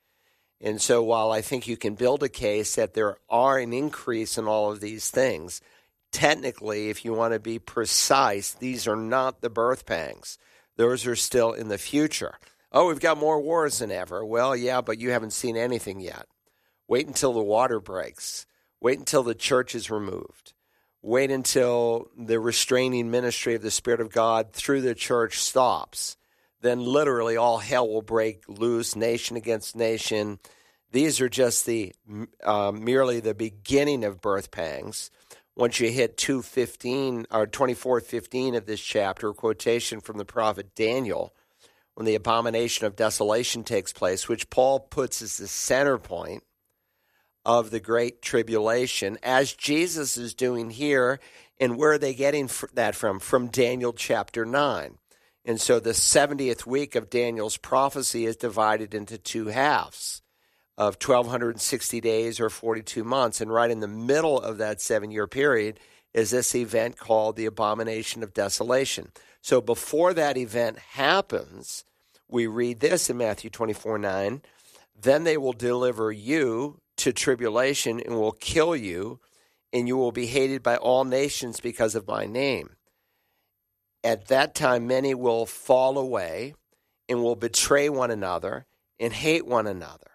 And 0.63 0.81
so, 0.81 1.03
while 1.03 1.31
I 1.31 1.43
think 1.43 1.69
you 1.69 1.77
can 1.77 1.95
build 1.95 2.23
a 2.23 2.29
case 2.29 2.77
that 2.77 2.95
there 2.95 3.19
are 3.29 3.59
an 3.59 3.75
increase 3.75 4.39
in 4.39 4.49
all 4.49 4.73
of 4.73 4.81
these 4.81 5.11
things, 5.11 5.61
technically, 6.13 6.91
if 6.91 7.05
you 7.05 7.13
want 7.13 7.33
to 7.33 7.41
be 7.41 7.59
precise, 7.59 8.53
these 8.53 8.87
are 8.87 8.97
not 8.97 9.41
the 9.41 9.51
birth 9.51 9.87
pangs. 9.87 10.39
Those 10.77 11.07
are 11.07 11.17
still 11.17 11.53
in 11.53 11.69
the 11.69 11.79
future. 11.79 12.39
Oh, 12.71 12.89
we've 12.89 13.01
got 13.01 13.19
more 13.19 13.41
wars 13.41 13.81
than 13.81 13.91
ever. 13.91 14.25
Well, 14.25 14.55
yeah, 14.55 14.81
but 14.81 14.99
you 14.99 15.11
haven't 15.11 15.33
seen 15.33 15.57
anything 15.57 16.01
yet. 16.01 16.27
Wait 16.89 17.07
until 17.07 17.33
the 17.33 17.43
water 17.43 17.81
breaks. 17.81 18.47
Wait 18.81 18.99
until 18.99 19.23
the 19.23 19.35
church 19.35 19.75
is 19.75 19.91
removed. 19.91 20.55
Wait 21.03 21.31
until 21.31 22.09
the 22.17 22.39
restraining 22.39 23.11
ministry 23.11 23.55
of 23.55 23.63
the 23.63 23.71
Spirit 23.71 24.01
of 24.01 24.11
God 24.11 24.53
through 24.53 24.83
the 24.83 24.95
church 24.95 25.39
stops. 25.39 26.17
Then 26.61 26.81
literally 26.81 27.37
all 27.37 27.59
hell 27.59 27.89
will 27.89 28.03
break 28.03 28.45
loose, 28.49 28.95
nation 28.95 29.37
against 29.37 29.75
nation. 29.75 30.39
These 30.93 31.21
are 31.21 31.29
just 31.29 31.67
the 31.67 31.93
uh, 32.45 32.73
merely 32.73 33.21
the 33.21 33.35
beginning 33.35 34.05
of 34.05 34.21
birth 34.21 34.51
pangs 34.51 35.11
once 35.57 35.81
you 35.81 35.91
hit 35.91 36.17
215 36.17 37.27
or 37.31 37.47
2415 37.47 38.55
of 38.55 38.67
this 38.67 38.81
chapter, 38.81 39.29
a 39.29 39.35
quotation 39.35 40.01
from 40.01 40.19
the 40.19 40.25
prophet 40.25 40.75
Daniel, 40.75 41.35
when 41.95 42.07
the 42.07 42.15
abomination 42.15 42.87
of 42.87 42.97
desolation 42.97 43.63
takes 43.63 43.93
place, 43.93 44.29
which 44.29 44.49
Paul 44.49 44.81
puts 44.81 45.21
as 45.21 45.37
the 45.37 45.49
center 45.49 45.99
point 45.99 46.43
of 47.45 47.71
the 47.71 47.81
great 47.81 48.23
tribulation, 48.23 49.19
as 49.23 49.53
Jesus 49.53 50.17
is 50.17 50.35
doing 50.35 50.71
here. 50.71 51.21
And 51.61 51.77
where 51.77 51.93
are 51.93 51.99
they 51.99 52.15
getting 52.15 52.49
that 52.75 52.95
from? 52.95 53.21
From 53.21 53.49
Daniel 53.49 53.93
chapter 53.93 54.45
9. 54.45 54.97
And 55.45 55.61
so 55.61 55.81
the 55.81 55.91
70th 55.91 56.67
week 56.67 56.95
of 56.95 57.11
Daniel's 57.11 57.57
prophecy 57.57 58.27
is 58.27 58.37
divided 58.37 58.95
into 58.95 59.19
two 59.19 59.49
halves 59.49 60.22
of 60.89 60.95
1,260 60.95 62.01
days 62.01 62.41
or 62.41 62.51
42 62.51 63.05
months. 63.05 63.41
And 63.41 63.53
right 63.53 63.71
in 63.71 63.81
the 63.81 63.89
middle 63.89 64.41
of 64.41 64.59
that 64.59 64.81
seven 64.81 65.11
year 65.11 65.27
period 65.27 65.79
is 66.13 66.31
this 66.31 66.55
event 66.55 66.99
called 66.99 67.37
the 67.37 67.47
Abomination 67.47 68.23
of 68.23 68.35
Desolation. 68.35 69.13
So 69.41 69.61
before 69.61 70.13
that 70.15 70.37
event 70.37 70.79
happens, 70.79 71.85
we 72.29 72.47
read 72.47 72.81
this 72.81 73.09
in 73.09 73.17
Matthew 73.17 73.51
24 73.51 73.99
9. 73.99 74.43
Then 75.01 75.25
they 75.25 75.37
will 75.37 75.53
deliver 75.53 76.13
you 76.13 76.81
to 76.99 77.13
tribulation 77.13 78.01
and 78.01 78.15
will 78.15 78.33
kill 78.33 78.77
you, 78.77 79.21
and 79.73 79.89
you 79.89 79.97
will 79.97 80.13
be 80.13 80.27
hated 80.27 80.63
by 80.63 80.77
all 80.77 81.05
nations 81.05 81.61
because 81.61 81.95
of 81.95 82.07
my 82.07 82.27
name. 82.27 82.77
At 84.05 84.29
that 84.29 84.55
time, 84.55 84.87
many 84.87 85.15
will 85.15 85.47
fall 85.47 85.97
away 85.97 86.55
and 87.09 87.23
will 87.23 87.37
betray 87.37 87.89
one 87.89 88.11
another 88.11 88.67
and 88.99 89.13
hate 89.13 89.47
one 89.47 89.67
another. 89.67 90.12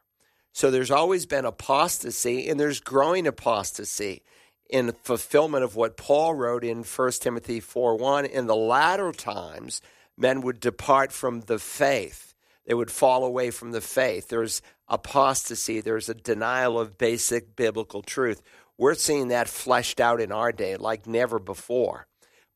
So 0.58 0.72
there's 0.72 0.90
always 0.90 1.28
been 1.28 1.46
apostasy, 1.46 2.50
and 2.50 2.60
there's 2.60 2.80
growing 2.80 3.28
apostasy 3.28 4.24
in 4.68 4.92
fulfillment 4.92 5.64
of 5.64 5.76
what 5.76 5.98
Paul 5.98 6.34
wrote 6.34 6.64
in 6.64 6.82
1 6.82 7.12
Timothy 7.12 7.60
4 7.60 7.96
1. 7.96 8.26
In 8.26 8.48
the 8.48 8.56
latter 8.56 9.12
times, 9.12 9.84
men 10.18 10.42
would 10.42 10.60
depart 10.60 11.12
from 11.12 11.42
the 11.42 11.60
faith, 11.60 12.34
they 12.66 12.74
would 12.74 12.90
fall 12.90 13.24
away 13.24 13.52
from 13.52 13.72
the 13.72 13.82
faith. 13.82 14.30
There's 14.30 14.64
apostasy, 14.88 15.80
there's 15.80 16.10
a 16.10 16.16
denial 16.16 16.80
of 16.80 16.98
basic 16.98 17.56
biblical 17.56 18.02
truth. 18.02 18.42
We're 18.80 18.96
seeing 18.96 19.28
that 19.28 19.48
fleshed 19.48 20.00
out 20.00 20.20
in 20.20 20.32
our 20.32 20.52
day 20.52 20.76
like 20.76 21.06
never 21.06 21.38
before. 21.38 22.08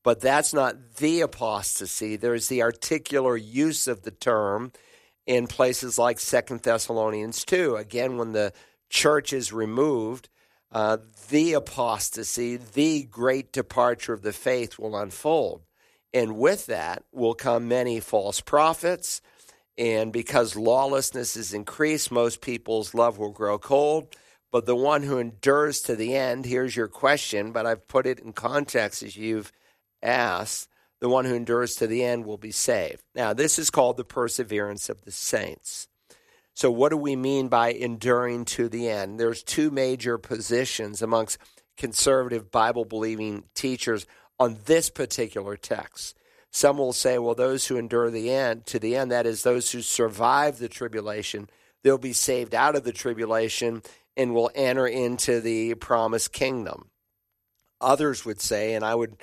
But 0.01 0.21
that's 0.21 0.55
not 0.55 0.95
the 0.95 1.21
apostasy. 1.21 2.15
There's 2.15 2.47
the 2.47 2.63
articular 2.63 3.37
use 3.37 3.87
of 3.87 4.01
the 4.01 4.09
term 4.09 4.71
in 5.25 5.47
places 5.47 5.97
like 5.97 6.19
Second 6.19 6.61
Thessalonians 6.61 7.45
2. 7.45 7.75
Again, 7.75 8.17
when 8.17 8.33
the 8.33 8.53
church 8.89 9.33
is 9.33 9.53
removed, 9.53 10.29
uh, 10.71 10.97
the 11.29 11.53
apostasy, 11.53 12.57
the 12.57 13.03
great 13.03 13.51
departure 13.51 14.13
of 14.13 14.21
the 14.21 14.33
faith 14.33 14.79
will 14.79 14.95
unfold. 14.95 15.61
And 16.13 16.37
with 16.37 16.65
that 16.67 17.03
will 17.11 17.33
come 17.33 17.67
many 17.67 17.99
false 17.99 18.41
prophets. 18.41 19.21
And 19.77 20.11
because 20.11 20.55
lawlessness 20.55 21.35
is 21.35 21.53
increased, 21.53 22.11
most 22.11 22.41
people's 22.41 22.93
love 22.93 23.17
will 23.17 23.31
grow 23.31 23.57
cold. 23.57 24.15
But 24.51 24.65
the 24.65 24.75
one 24.75 25.03
who 25.03 25.17
endures 25.17 25.81
to 25.83 25.95
the 25.95 26.15
end, 26.15 26.45
here's 26.45 26.75
your 26.75 26.89
question, 26.89 27.53
but 27.53 27.65
I've 27.65 27.87
put 27.87 28.05
it 28.05 28.19
in 28.19 28.33
context 28.33 29.01
as 29.01 29.15
you've 29.15 29.51
asked 30.03 30.67
the 31.01 31.09
one 31.09 31.25
who 31.25 31.35
endures 31.35 31.75
to 31.75 31.87
the 31.87 32.03
end 32.03 32.25
will 32.25 32.37
be 32.37 32.51
saved. 32.51 33.01
Now, 33.13 33.33
this 33.33 33.59
is 33.59 33.69
called 33.69 33.97
the 33.97 34.05
perseverance 34.05 34.87
of 34.87 35.03
the 35.03 35.11
saints. 35.11 35.87
So, 36.53 36.69
what 36.69 36.89
do 36.89 36.97
we 36.97 37.15
mean 37.15 37.47
by 37.47 37.71
enduring 37.71 38.45
to 38.45 38.69
the 38.69 38.87
end? 38.87 39.19
There's 39.19 39.43
two 39.43 39.71
major 39.71 40.17
positions 40.17 41.01
amongst 41.01 41.39
conservative 41.75 42.51
Bible 42.51 42.85
believing 42.85 43.45
teachers 43.55 44.05
on 44.39 44.59
this 44.65 44.89
particular 44.89 45.57
text. 45.57 46.15
Some 46.51 46.77
will 46.77 46.93
say, 46.93 47.17
well, 47.17 47.33
those 47.33 47.67
who 47.67 47.77
endure 47.77 48.11
the 48.11 48.29
end 48.31 48.65
to 48.67 48.77
the 48.77 48.95
end, 48.95 49.11
that 49.11 49.25
is, 49.25 49.43
those 49.43 49.71
who 49.71 49.81
survive 49.81 50.59
the 50.59 50.67
tribulation, 50.67 51.49
they'll 51.83 51.97
be 51.97 52.13
saved 52.13 52.53
out 52.53 52.75
of 52.75 52.83
the 52.83 52.91
tribulation 52.91 53.81
and 54.17 54.35
will 54.35 54.51
enter 54.53 54.85
into 54.85 55.39
the 55.39 55.75
promised 55.75 56.33
kingdom. 56.33 56.89
Others 57.79 58.25
would 58.25 58.41
say, 58.41 58.73
and 58.75 58.83
I 58.83 58.93
would, 58.93 59.15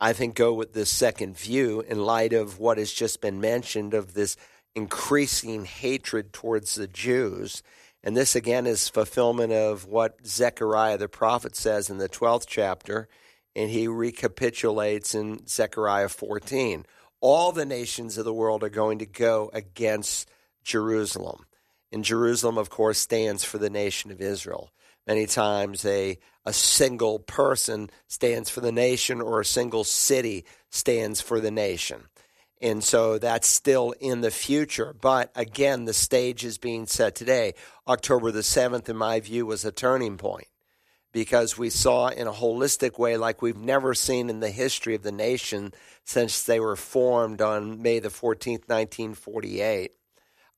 I 0.00 0.14
think, 0.14 0.34
go 0.34 0.54
with 0.54 0.72
this 0.72 0.90
second 0.90 1.36
view 1.36 1.82
in 1.82 2.04
light 2.04 2.32
of 2.32 2.58
what 2.58 2.78
has 2.78 2.92
just 2.92 3.20
been 3.20 3.40
mentioned 3.40 3.92
of 3.92 4.14
this 4.14 4.36
increasing 4.74 5.66
hatred 5.66 6.32
towards 6.32 6.74
the 6.74 6.86
Jews. 6.86 7.62
And 8.02 8.16
this 8.16 8.34
again 8.34 8.66
is 8.66 8.88
fulfillment 8.88 9.52
of 9.52 9.84
what 9.84 10.26
Zechariah 10.26 10.96
the 10.96 11.08
prophet 11.08 11.54
says 11.54 11.90
in 11.90 11.98
the 11.98 12.08
12th 12.08 12.46
chapter, 12.46 13.08
and 13.54 13.70
he 13.70 13.88
recapitulates 13.88 15.14
in 15.14 15.46
Zechariah 15.46 16.08
14. 16.08 16.86
All 17.20 17.52
the 17.52 17.66
nations 17.66 18.16
of 18.16 18.24
the 18.24 18.32
world 18.32 18.64
are 18.64 18.70
going 18.70 19.00
to 19.00 19.06
go 19.06 19.50
against 19.52 20.30
Jerusalem. 20.64 21.44
And 21.92 22.04
Jerusalem, 22.04 22.56
of 22.56 22.70
course, 22.70 22.98
stands 22.98 23.44
for 23.44 23.58
the 23.58 23.68
nation 23.68 24.10
of 24.10 24.22
Israel. 24.22 24.70
Many 25.10 25.26
times 25.26 25.84
a, 25.84 26.18
a 26.46 26.52
single 26.52 27.18
person 27.18 27.90
stands 28.06 28.48
for 28.48 28.60
the 28.60 28.70
nation, 28.70 29.20
or 29.20 29.40
a 29.40 29.44
single 29.44 29.82
city 29.82 30.44
stands 30.68 31.20
for 31.20 31.40
the 31.40 31.50
nation. 31.50 32.04
And 32.62 32.84
so 32.84 33.18
that's 33.18 33.48
still 33.48 33.92
in 33.98 34.20
the 34.20 34.30
future. 34.30 34.94
But 35.00 35.32
again, 35.34 35.84
the 35.84 35.94
stage 35.94 36.44
is 36.44 36.58
being 36.58 36.86
set 36.86 37.16
today. 37.16 37.54
October 37.88 38.30
the 38.30 38.42
7th, 38.42 38.88
in 38.88 38.96
my 38.96 39.18
view, 39.18 39.46
was 39.46 39.64
a 39.64 39.72
turning 39.72 40.16
point 40.16 40.46
because 41.10 41.58
we 41.58 41.70
saw 41.70 42.06
in 42.06 42.28
a 42.28 42.32
holistic 42.32 42.96
way 42.96 43.16
like 43.16 43.42
we've 43.42 43.56
never 43.56 43.94
seen 43.94 44.30
in 44.30 44.38
the 44.38 44.52
history 44.52 44.94
of 44.94 45.02
the 45.02 45.10
nation 45.10 45.74
since 46.04 46.44
they 46.44 46.60
were 46.60 46.76
formed 46.76 47.42
on 47.42 47.82
May 47.82 47.98
the 47.98 48.10
14th, 48.10 48.68
1948, 48.68 49.90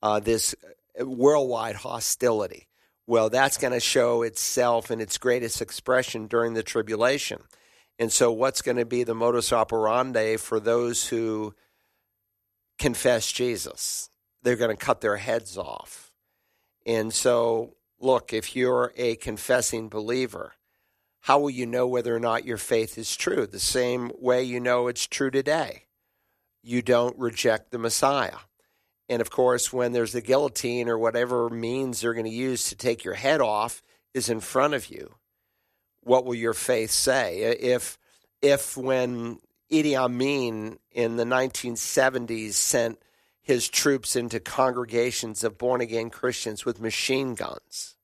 uh, 0.02 0.20
this 0.20 0.54
worldwide 1.00 1.76
hostility. 1.76 2.68
Well, 3.06 3.30
that's 3.30 3.58
going 3.58 3.72
to 3.72 3.80
show 3.80 4.22
itself 4.22 4.90
in 4.90 5.00
its 5.00 5.18
greatest 5.18 5.60
expression 5.60 6.26
during 6.26 6.54
the 6.54 6.62
tribulation. 6.62 7.42
And 7.98 8.12
so, 8.12 8.32
what's 8.32 8.62
going 8.62 8.78
to 8.78 8.86
be 8.86 9.04
the 9.04 9.14
modus 9.14 9.52
operandi 9.52 10.36
for 10.36 10.60
those 10.60 11.08
who 11.08 11.54
confess 12.82 13.30
Jesus. 13.30 14.10
They're 14.42 14.56
going 14.56 14.76
to 14.76 14.84
cut 14.84 15.00
their 15.00 15.16
heads 15.16 15.56
off. 15.56 16.10
And 16.84 17.14
so, 17.14 17.76
look, 18.00 18.32
if 18.32 18.56
you're 18.56 18.92
a 18.96 19.14
confessing 19.16 19.88
believer, 19.88 20.54
how 21.20 21.38
will 21.38 21.50
you 21.50 21.64
know 21.64 21.86
whether 21.86 22.14
or 22.14 22.18
not 22.18 22.44
your 22.44 22.56
faith 22.56 22.98
is 22.98 23.16
true? 23.16 23.46
The 23.46 23.60
same 23.60 24.10
way 24.18 24.42
you 24.42 24.58
know 24.58 24.88
it's 24.88 25.06
true 25.06 25.30
today. 25.30 25.84
You 26.60 26.82
don't 26.82 27.16
reject 27.16 27.70
the 27.70 27.78
Messiah. 27.78 28.38
And 29.08 29.20
of 29.20 29.30
course, 29.30 29.72
when 29.72 29.92
there's 29.92 30.12
the 30.12 30.20
guillotine 30.20 30.88
or 30.88 30.98
whatever 30.98 31.50
means 31.50 32.00
they're 32.00 32.14
going 32.14 32.26
to 32.26 32.30
use 32.30 32.68
to 32.68 32.76
take 32.76 33.04
your 33.04 33.14
head 33.14 33.40
off 33.40 33.82
is 34.14 34.28
in 34.28 34.40
front 34.40 34.74
of 34.74 34.88
you, 34.88 35.14
what 36.02 36.24
will 36.24 36.34
your 36.34 36.54
faith 36.54 36.90
say? 36.90 37.40
If 37.40 37.98
if 38.40 38.76
when 38.76 39.38
Idi 39.70 39.96
Amin 39.96 40.78
in 40.90 41.16
the 41.16 41.24
1970s 41.24 42.52
sent 42.52 42.98
his 43.40 43.68
troops 43.68 44.14
into 44.14 44.38
congregations 44.38 45.42
of 45.42 45.58
born 45.58 45.80
again 45.80 46.10
Christians 46.10 46.64
with 46.64 46.80
machine 46.80 47.34
guns. 47.34 47.96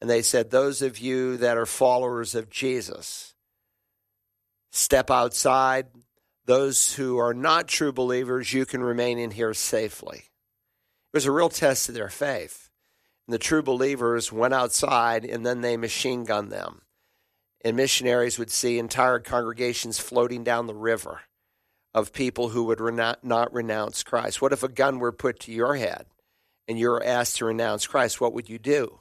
And 0.00 0.08
they 0.08 0.22
said, 0.22 0.50
Those 0.50 0.82
of 0.82 0.98
you 0.98 1.38
that 1.38 1.56
are 1.56 1.66
followers 1.66 2.34
of 2.34 2.50
Jesus, 2.50 3.34
step 4.70 5.10
outside. 5.10 5.86
Those 6.48 6.94
who 6.94 7.18
are 7.18 7.34
not 7.34 7.68
true 7.68 7.92
believers, 7.92 8.52
you 8.52 8.66
can 8.66 8.82
remain 8.82 9.18
in 9.18 9.30
here 9.30 9.54
safely. 9.54 10.18
It 10.18 11.16
was 11.16 11.26
a 11.26 11.32
real 11.32 11.50
test 11.50 11.88
of 11.88 11.94
their 11.94 12.08
faith. 12.08 12.70
And 13.26 13.34
the 13.34 13.38
true 13.38 13.62
believers 13.62 14.32
went 14.32 14.54
outside 14.54 15.24
and 15.24 15.46
then 15.46 15.60
they 15.60 15.76
machine 15.76 16.24
gunned 16.24 16.50
them 16.50 16.82
and 17.64 17.76
missionaries 17.76 18.38
would 18.38 18.50
see 18.50 18.78
entire 18.78 19.18
congregations 19.18 19.98
floating 19.98 20.44
down 20.44 20.66
the 20.66 20.74
river 20.74 21.20
of 21.94 22.12
people 22.12 22.50
who 22.50 22.64
would 22.64 22.80
not 22.80 23.52
renounce 23.52 24.02
Christ. 24.02 24.40
What 24.40 24.52
if 24.52 24.62
a 24.62 24.68
gun 24.68 24.98
were 24.98 25.12
put 25.12 25.40
to 25.40 25.52
your 25.52 25.74
head 25.74 26.06
and 26.66 26.78
you're 26.78 27.02
asked 27.02 27.36
to 27.36 27.44
renounce 27.44 27.86
Christ? 27.86 28.20
What 28.20 28.32
would 28.34 28.48
you 28.48 28.58
do? 28.58 29.00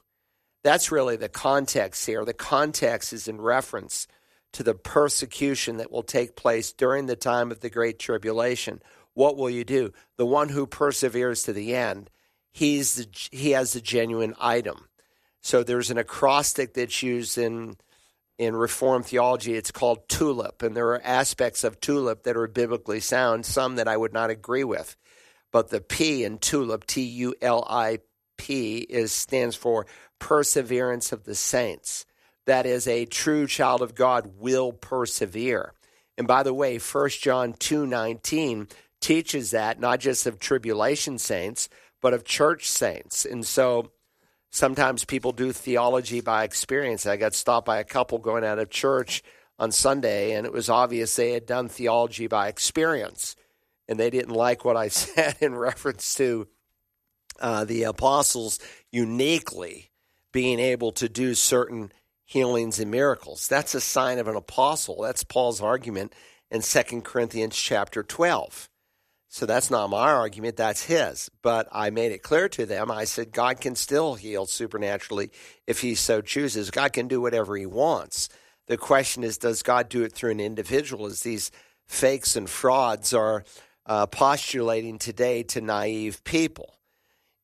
That's 0.64 0.92
really 0.92 1.16
the 1.16 1.30
context 1.30 2.06
here. 2.06 2.26
The 2.26 2.34
context 2.34 3.14
is 3.14 3.28
in 3.28 3.40
reference 3.40 4.08
to 4.54 4.64
the 4.64 4.76
persecution 4.76 5.78
that 5.78 5.92
will 5.92 6.04
take 6.04 6.36
place 6.36 6.72
during 6.72 7.06
the 7.06 7.16
time 7.16 7.52
of 7.52 7.60
the 7.60 7.70
Great 7.70 8.00
Tribulation. 8.00 8.82
What 9.14 9.38
will 9.38 9.50
you 9.50 9.64
do? 9.64 9.92
The 10.18 10.26
one 10.26 10.50
who 10.50 10.68
perseveres 10.68 11.44
to 11.44 11.54
the 11.54 11.76
end, 11.76 12.10
he's 12.52 12.96
the, 12.96 13.08
he 13.32 13.52
has 13.52 13.74
the 13.74 13.82
genuine 13.82 14.36
item. 14.40 14.88
So 15.42 15.64
there's 15.64 15.92
an 15.92 15.98
acrostic 15.98 16.74
that's 16.74 17.04
used 17.04 17.38
in 17.38 17.78
in 18.38 18.56
Reformed 18.56 19.08
theology, 19.08 19.56
it's 19.56 19.72
called 19.72 20.08
tulip, 20.08 20.62
and 20.62 20.78
there 20.78 20.90
are 20.90 21.02
aspects 21.04 21.64
of 21.64 21.80
tulip 21.80 22.22
that 22.24 22.38
are 22.38 22.48
biblically 22.48 23.00
sound, 23.00 23.48
some 23.48 23.78
that 23.78 23.88
I 23.88 23.98
would 23.98 24.14
not 24.14 24.30
agree 24.30 24.64
with. 24.64 24.96
But 25.52 25.70
the 25.70 25.82
P 25.82 26.24
in 26.24 26.38
tulip, 26.38 26.86
T 26.86 27.02
U 27.02 27.34
L 27.42 27.66
I 27.68 28.00
P, 28.38 28.78
is 28.78 29.12
stands 29.12 29.56
for 29.56 29.88
perseverance 30.20 31.12
of 31.12 31.24
the 31.24 31.34
saints. 31.34 32.06
That 32.48 32.66
is, 32.66 32.88
a 32.88 33.06
true 33.06 33.46
child 33.46 33.82
of 33.82 33.94
God 33.94 34.40
will 34.40 34.72
persevere. 34.72 35.74
And 36.18 36.28
by 36.28 36.44
the 36.44 36.54
way, 36.54 36.80
1 36.80 37.10
John 37.10 37.54
two 37.54 37.86
nineteen 37.86 38.68
teaches 39.00 39.52
that 39.52 39.80
not 39.80 40.00
just 40.00 40.26
of 40.26 40.40
tribulation 40.40 41.20
saints, 41.20 41.70
but 42.02 42.14
of 42.14 42.24
church 42.24 42.68
saints. 42.68 43.26
And 43.26 43.46
so 43.46 43.92
sometimes 44.50 45.06
people 45.06 45.32
do 45.34 45.52
theology 45.52 46.22
by 46.22 46.44
experience. 46.44 47.06
I 47.06 47.18
got 47.18 47.36
stopped 47.36 47.68
by 47.68 47.80
a 47.80 47.84
couple 47.84 48.18
going 48.18 48.44
out 48.44 48.60
of 48.60 48.70
church 48.70 49.22
on 49.60 49.72
Sunday, 49.72 50.34
and 50.34 50.46
it 50.46 50.54
was 50.54 50.70
obvious 50.70 51.16
they 51.16 51.32
had 51.32 51.46
done 51.46 51.68
theology 51.68 52.28
by 52.28 52.48
experience, 52.48 53.36
and 53.88 54.00
they 54.00 54.10
didn't 54.10 54.34
like 54.34 54.64
what 54.64 54.78
I 54.78 54.88
said 54.88 55.36
in 55.42 55.54
reference 55.56 56.16
to 56.16 56.48
uh, 57.40 57.66
the 57.66 57.84
apostles 57.84 58.58
uniquely 58.92 59.92
being 60.32 60.60
able 60.60 60.92
to 60.94 61.10
do 61.10 61.36
certain 61.36 61.92
healings 62.28 62.78
and 62.78 62.92
miracles. 62.92 63.48
That's 63.48 63.74
a 63.74 63.82
sign 63.82 64.20
of 64.20 64.28
an 64.28 64.36
apostle. 64.36 65.02
That's 65.02 65.24
Paul's 65.24 65.62
argument 65.62 66.14
in 66.52 66.62
2 66.62 67.02
Corinthians 67.02 67.56
chapter 67.56 68.04
12. 68.04 68.70
So 69.30 69.46
that's 69.46 69.72
not 69.72 69.90
my 69.90 70.12
argument, 70.12 70.58
that's 70.58 70.84
his. 70.84 71.32
But 71.42 71.70
I 71.72 71.90
made 71.90 72.12
it 72.12 72.24
clear 72.24 72.50
to 72.50 72.66
them. 72.66 72.92
I 72.92 73.06
said, 73.06 73.32
God 73.32 73.62
can 73.62 73.76
still 73.76 74.16
heal 74.16 74.46
supernaturally 74.46 75.32
if 75.66 75.80
he 75.80 75.96
so 75.96 76.22
chooses. 76.22 76.70
God 76.70 76.92
can 76.92 77.08
do 77.08 77.22
whatever 77.22 77.56
he 77.56 77.66
wants. 77.66 78.28
The 78.68 78.78
question 78.78 79.24
is, 79.24 79.38
does 79.38 79.64
God 79.64 79.88
do 79.88 80.04
it 80.04 80.12
through 80.12 80.32
an 80.32 80.42
individual 80.42 81.06
as 81.06 81.22
these 81.22 81.50
fakes 81.88 82.36
and 82.36 82.50
frauds 82.50 83.14
are 83.14 83.46
uh, 83.86 84.06
postulating 84.06 85.00
today 85.00 85.44
to 85.44 85.62
naive 85.62 86.24
people? 86.26 86.77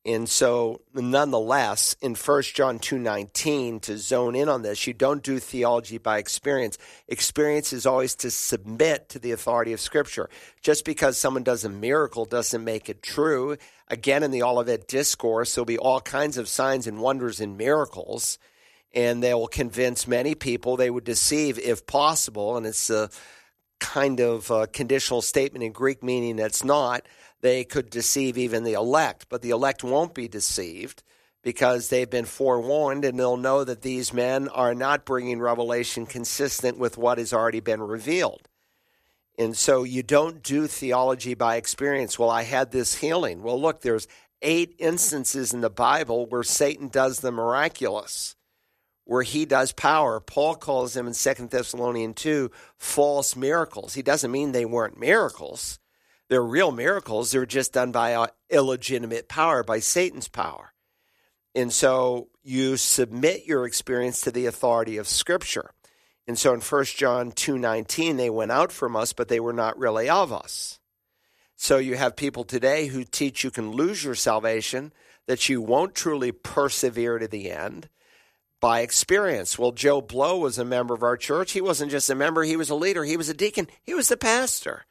And 0.05 0.27
so, 0.27 0.81
nonetheless, 0.93 1.95
in 2.01 2.15
1 2.15 2.41
John 2.53 2.77
2.19, 2.77 3.81
to 3.83 3.97
zone 3.97 4.35
in 4.35 4.49
on 4.49 4.61
this, 4.61 4.85
you 4.85 4.93
don't 4.93 5.23
do 5.23 5.39
theology 5.39 5.97
by 5.97 6.17
experience. 6.17 6.77
Experience 7.07 7.71
is 7.71 7.85
always 7.85 8.13
to 8.15 8.29
submit 8.29 9.07
to 9.09 9.19
the 9.19 9.31
authority 9.31 9.71
of 9.71 9.79
Scripture. 9.79 10.29
Just 10.61 10.83
because 10.83 11.17
someone 11.17 11.43
does 11.43 11.63
a 11.63 11.69
miracle 11.69 12.25
doesn't 12.25 12.65
make 12.65 12.89
it 12.89 13.01
true. 13.01 13.55
Again, 13.87 14.23
in 14.23 14.31
the 14.31 14.43
Olivet 14.43 14.89
Discourse, 14.89 15.55
there'll 15.55 15.65
be 15.65 15.77
all 15.77 16.01
kinds 16.01 16.37
of 16.37 16.49
signs 16.49 16.85
and 16.85 16.99
wonders 16.99 17.39
and 17.39 17.57
miracles, 17.57 18.37
and 18.93 19.23
they 19.23 19.33
will 19.33 19.47
convince 19.47 20.05
many 20.05 20.35
people. 20.35 20.75
They 20.75 20.89
would 20.89 21.05
deceive 21.05 21.57
if 21.57 21.85
possible, 21.85 22.57
and 22.57 22.65
it's 22.65 22.89
a 22.89 23.09
kind 23.79 24.19
of 24.19 24.51
a 24.51 24.67
conditional 24.67 25.21
statement 25.21 25.63
in 25.63 25.71
Greek 25.71 26.03
meaning 26.03 26.35
that's 26.35 26.65
not– 26.65 27.07
they 27.43 27.65
could 27.65 27.89
deceive 27.89 28.37
even 28.37 28.63
the 28.63 28.71
elect, 28.71 29.25
but 29.27 29.41
the 29.41 29.49
elect 29.49 29.83
won't 29.83 30.13
be 30.13 30.29
deceived 30.29 31.03
because 31.43 31.89
they've 31.89 32.09
been 32.09 32.23
forewarned 32.23 33.03
and 33.03 33.19
they'll 33.19 33.35
know 33.35 33.65
that 33.65 33.81
these 33.81 34.13
men 34.13 34.47
are 34.47 34.73
not 34.73 35.03
bringing 35.03 35.41
revelation 35.41 36.05
consistent 36.05 36.79
with 36.79 36.97
what 36.97 37.17
has 37.17 37.33
already 37.33 37.59
been 37.59 37.81
revealed. 37.81 38.47
And 39.37 39.57
so 39.57 39.83
you 39.83 40.03
don't 40.03 40.41
do 40.41 40.67
theology 40.67 41.33
by 41.33 41.57
experience. 41.57 42.17
Well, 42.17 42.29
I 42.29 42.43
had 42.43 42.71
this 42.71 42.95
healing. 42.95 43.43
Well, 43.43 43.59
look, 43.59 43.81
there's 43.81 44.07
eight 44.41 44.73
instances 44.79 45.53
in 45.53 45.59
the 45.59 45.69
Bible 45.69 46.25
where 46.27 46.43
Satan 46.43 46.87
does 46.87 47.19
the 47.19 47.31
miraculous, 47.33 48.37
where 49.03 49.23
he 49.23 49.43
does 49.43 49.73
power. 49.73 50.21
Paul 50.21 50.55
calls 50.55 50.93
them 50.93 51.07
in 51.07 51.13
Second 51.13 51.49
Thessalonians 51.49 52.15
2 52.15 52.51
false 52.77 53.35
miracles. 53.35 53.95
He 53.95 54.01
doesn't 54.01 54.31
mean 54.31 54.53
they 54.53 54.63
weren't 54.63 54.97
miracles 54.97 55.79
They're 56.29 56.43
real 56.43 56.71
miracles. 56.71 57.31
They're 57.31 57.45
just 57.45 57.73
done 57.73 57.91
by 57.91 58.13
uh, 58.13 58.27
illegitimate 58.49 59.27
power, 59.27 59.63
by 59.63 59.79
Satan's 59.79 60.27
power. 60.27 60.73
And 61.55 61.71
so 61.71 62.29
you 62.41 62.77
submit 62.77 63.45
your 63.45 63.65
experience 63.65 64.21
to 64.21 64.31
the 64.31 64.47
authority 64.47 64.97
of 64.97 65.07
Scripture. 65.07 65.71
And 66.25 66.39
so 66.39 66.53
in 66.53 66.61
1 66.61 66.85
John 66.85 67.31
2:19 67.31 68.17
they 68.17 68.29
went 68.29 68.51
out 68.51 68.71
from 68.71 68.95
us 68.95 69.13
but 69.13 69.27
they 69.27 69.39
were 69.39 69.53
not 69.53 69.77
really 69.77 70.09
of 70.09 70.31
us. 70.31 70.79
So 71.55 71.77
you 71.77 71.95
have 71.95 72.15
people 72.15 72.43
today 72.43 72.87
who 72.87 73.03
teach 73.03 73.43
you 73.43 73.51
can 73.51 73.71
lose 73.71 74.03
your 74.03 74.15
salvation, 74.15 74.91
that 75.27 75.47
you 75.47 75.61
won't 75.61 75.95
truly 75.95 76.31
persevere 76.31 77.19
to 77.19 77.27
the 77.27 77.51
end 77.51 77.89
by 78.59 78.79
experience. 78.79 79.59
Well, 79.59 79.71
Joe 79.71 80.01
Blow 80.01 80.37
was 80.37 80.57
a 80.57 80.65
member 80.65 80.93
of 80.93 81.03
our 81.03 81.17
church. 81.17 81.51
He 81.51 81.61
wasn't 81.61 81.91
just 81.91 82.09
a 82.09 82.15
member, 82.15 82.43
he 82.43 82.57
was 82.57 82.69
a 82.69 82.75
leader, 82.75 83.03
he 83.03 83.17
was 83.17 83.29
a 83.29 83.33
deacon, 83.33 83.67
he 83.83 83.93
was 83.93 84.07
the 84.07 84.17
pastor. 84.17 84.85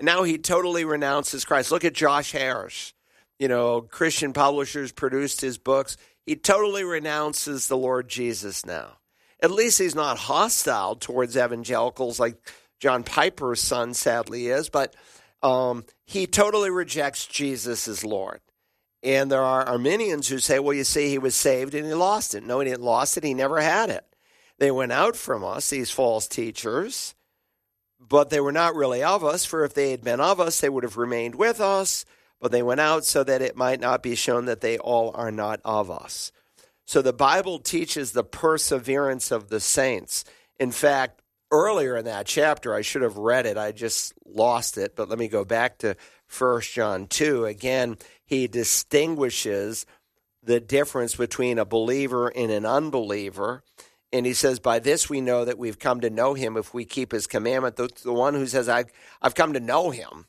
And 0.00 0.06
now 0.06 0.22
he 0.22 0.38
totally 0.38 0.86
renounces 0.86 1.44
Christ. 1.44 1.70
Look 1.70 1.84
at 1.84 1.92
Josh 1.92 2.32
Harris. 2.32 2.94
You 3.38 3.48
know, 3.48 3.82
Christian 3.82 4.32
publishers 4.32 4.92
produced 4.92 5.42
his 5.42 5.58
books. 5.58 5.98
He 6.24 6.36
totally 6.36 6.84
renounces 6.84 7.68
the 7.68 7.76
Lord 7.76 8.08
Jesus 8.08 8.64
now. 8.64 8.96
At 9.42 9.50
least 9.50 9.78
he's 9.78 9.94
not 9.94 10.16
hostile 10.16 10.96
towards 10.96 11.36
evangelicals 11.36 12.18
like 12.18 12.36
John 12.80 13.04
Piper's 13.04 13.60
son 13.60 13.92
sadly 13.92 14.46
is, 14.48 14.70
but 14.70 14.96
um, 15.42 15.84
he 16.06 16.26
totally 16.26 16.70
rejects 16.70 17.26
Jesus 17.26 17.86
as 17.86 18.02
Lord. 18.02 18.40
And 19.02 19.30
there 19.30 19.42
are 19.42 19.66
Arminians 19.66 20.28
who 20.28 20.38
say, 20.38 20.58
well, 20.58 20.74
you 20.74 20.84
see, 20.84 21.10
he 21.10 21.18
was 21.18 21.34
saved 21.34 21.74
and 21.74 21.86
he 21.86 21.94
lost 21.94 22.34
it. 22.34 22.42
No, 22.42 22.60
he 22.60 22.68
didn't 22.68 22.82
lost 22.82 23.18
it. 23.18 23.24
He 23.24 23.34
never 23.34 23.60
had 23.60 23.90
it. 23.90 24.04
They 24.58 24.70
went 24.70 24.92
out 24.92 25.16
from 25.16 25.44
us, 25.44 25.70
these 25.70 25.90
false 25.90 26.26
teachers, 26.26 27.14
but 28.08 28.30
they 28.30 28.40
were 28.40 28.52
not 28.52 28.74
really 28.74 29.02
of 29.02 29.24
us, 29.24 29.44
for 29.44 29.64
if 29.64 29.74
they 29.74 29.90
had 29.90 30.02
been 30.02 30.20
of 30.20 30.40
us, 30.40 30.60
they 30.60 30.68
would 30.68 30.84
have 30.84 30.96
remained 30.96 31.34
with 31.34 31.60
us. 31.60 32.04
But 32.40 32.52
they 32.52 32.62
went 32.62 32.80
out 32.80 33.04
so 33.04 33.22
that 33.22 33.42
it 33.42 33.56
might 33.56 33.80
not 33.80 34.02
be 34.02 34.14
shown 34.14 34.46
that 34.46 34.62
they 34.62 34.78
all 34.78 35.12
are 35.14 35.30
not 35.30 35.60
of 35.64 35.90
us. 35.90 36.32
So 36.86 37.02
the 37.02 37.12
Bible 37.12 37.58
teaches 37.58 38.12
the 38.12 38.24
perseverance 38.24 39.30
of 39.30 39.48
the 39.48 39.60
saints. 39.60 40.24
In 40.58 40.72
fact, 40.72 41.20
earlier 41.50 41.96
in 41.96 42.06
that 42.06 42.26
chapter, 42.26 42.74
I 42.74 42.80
should 42.80 43.02
have 43.02 43.18
read 43.18 43.46
it. 43.46 43.58
I 43.58 43.72
just 43.72 44.14
lost 44.24 44.78
it, 44.78 44.96
but 44.96 45.08
let 45.08 45.18
me 45.18 45.28
go 45.28 45.44
back 45.44 45.78
to 45.78 45.96
1 46.36 46.60
John 46.62 47.06
2. 47.06 47.44
Again, 47.44 47.98
he 48.24 48.46
distinguishes 48.46 49.84
the 50.42 50.60
difference 50.60 51.14
between 51.14 51.58
a 51.58 51.64
believer 51.64 52.28
and 52.28 52.50
an 52.50 52.64
unbeliever. 52.64 53.62
And 54.12 54.26
he 54.26 54.34
says, 54.34 54.58
By 54.58 54.78
this 54.78 55.08
we 55.08 55.20
know 55.20 55.44
that 55.44 55.58
we've 55.58 55.78
come 55.78 56.00
to 56.00 56.10
know 56.10 56.34
him 56.34 56.56
if 56.56 56.74
we 56.74 56.84
keep 56.84 57.12
his 57.12 57.26
commandment. 57.26 57.76
The, 57.76 57.88
the 58.02 58.12
one 58.12 58.34
who 58.34 58.46
says, 58.46 58.68
I've, 58.68 58.90
I've 59.22 59.34
come 59.34 59.52
to 59.52 59.60
know 59.60 59.90
him, 59.90 60.26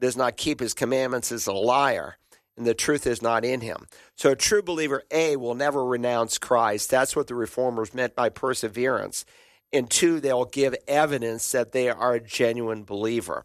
does 0.00 0.16
not 0.16 0.36
keep 0.36 0.60
his 0.60 0.74
commandments 0.74 1.30
is 1.30 1.46
a 1.46 1.52
liar, 1.52 2.16
and 2.56 2.66
the 2.66 2.74
truth 2.74 3.06
is 3.06 3.22
not 3.22 3.44
in 3.44 3.60
him. 3.60 3.86
So 4.16 4.30
a 4.30 4.36
true 4.36 4.62
believer, 4.62 5.02
A, 5.10 5.36
will 5.36 5.54
never 5.54 5.84
renounce 5.84 6.38
Christ. 6.38 6.90
That's 6.90 7.14
what 7.14 7.26
the 7.26 7.34
reformers 7.34 7.94
meant 7.94 8.16
by 8.16 8.30
perseverance. 8.30 9.24
And 9.72 9.88
two, 9.88 10.18
they'll 10.18 10.46
give 10.46 10.74
evidence 10.88 11.52
that 11.52 11.72
they 11.72 11.88
are 11.88 12.14
a 12.14 12.20
genuine 12.20 12.82
believer. 12.82 13.44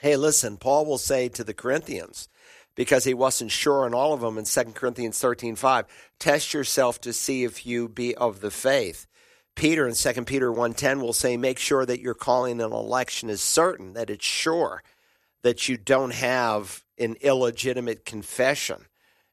Hey, 0.00 0.16
listen, 0.16 0.56
Paul 0.56 0.86
will 0.86 0.98
say 0.98 1.28
to 1.30 1.44
the 1.44 1.54
Corinthians, 1.54 2.28
because 2.76 3.02
he 3.02 3.14
wasn't 3.14 3.50
sure 3.50 3.84
on 3.84 3.94
all 3.94 4.12
of 4.12 4.20
them 4.20 4.38
in 4.38 4.44
2 4.44 4.72
Corinthians 4.72 5.18
13 5.18 5.56
5, 5.56 5.86
test 6.20 6.54
yourself 6.54 7.00
to 7.00 7.12
see 7.12 7.42
if 7.42 7.66
you 7.66 7.88
be 7.88 8.14
of 8.14 8.40
the 8.40 8.52
faith. 8.52 9.08
Peter 9.56 9.88
in 9.88 9.94
2 9.94 10.24
Peter 10.24 10.52
1.10 10.52 11.00
will 11.00 11.14
say, 11.14 11.36
make 11.36 11.58
sure 11.58 11.84
that 11.86 12.00
your 12.00 12.14
calling 12.14 12.60
and 12.60 12.72
election 12.72 13.30
is 13.30 13.40
certain, 13.40 13.94
that 13.94 14.10
it's 14.10 14.24
sure, 14.24 14.82
that 15.42 15.68
you 15.68 15.78
don't 15.78 16.12
have 16.12 16.84
an 16.98 17.16
illegitimate 17.22 18.04
confession, 18.04 18.84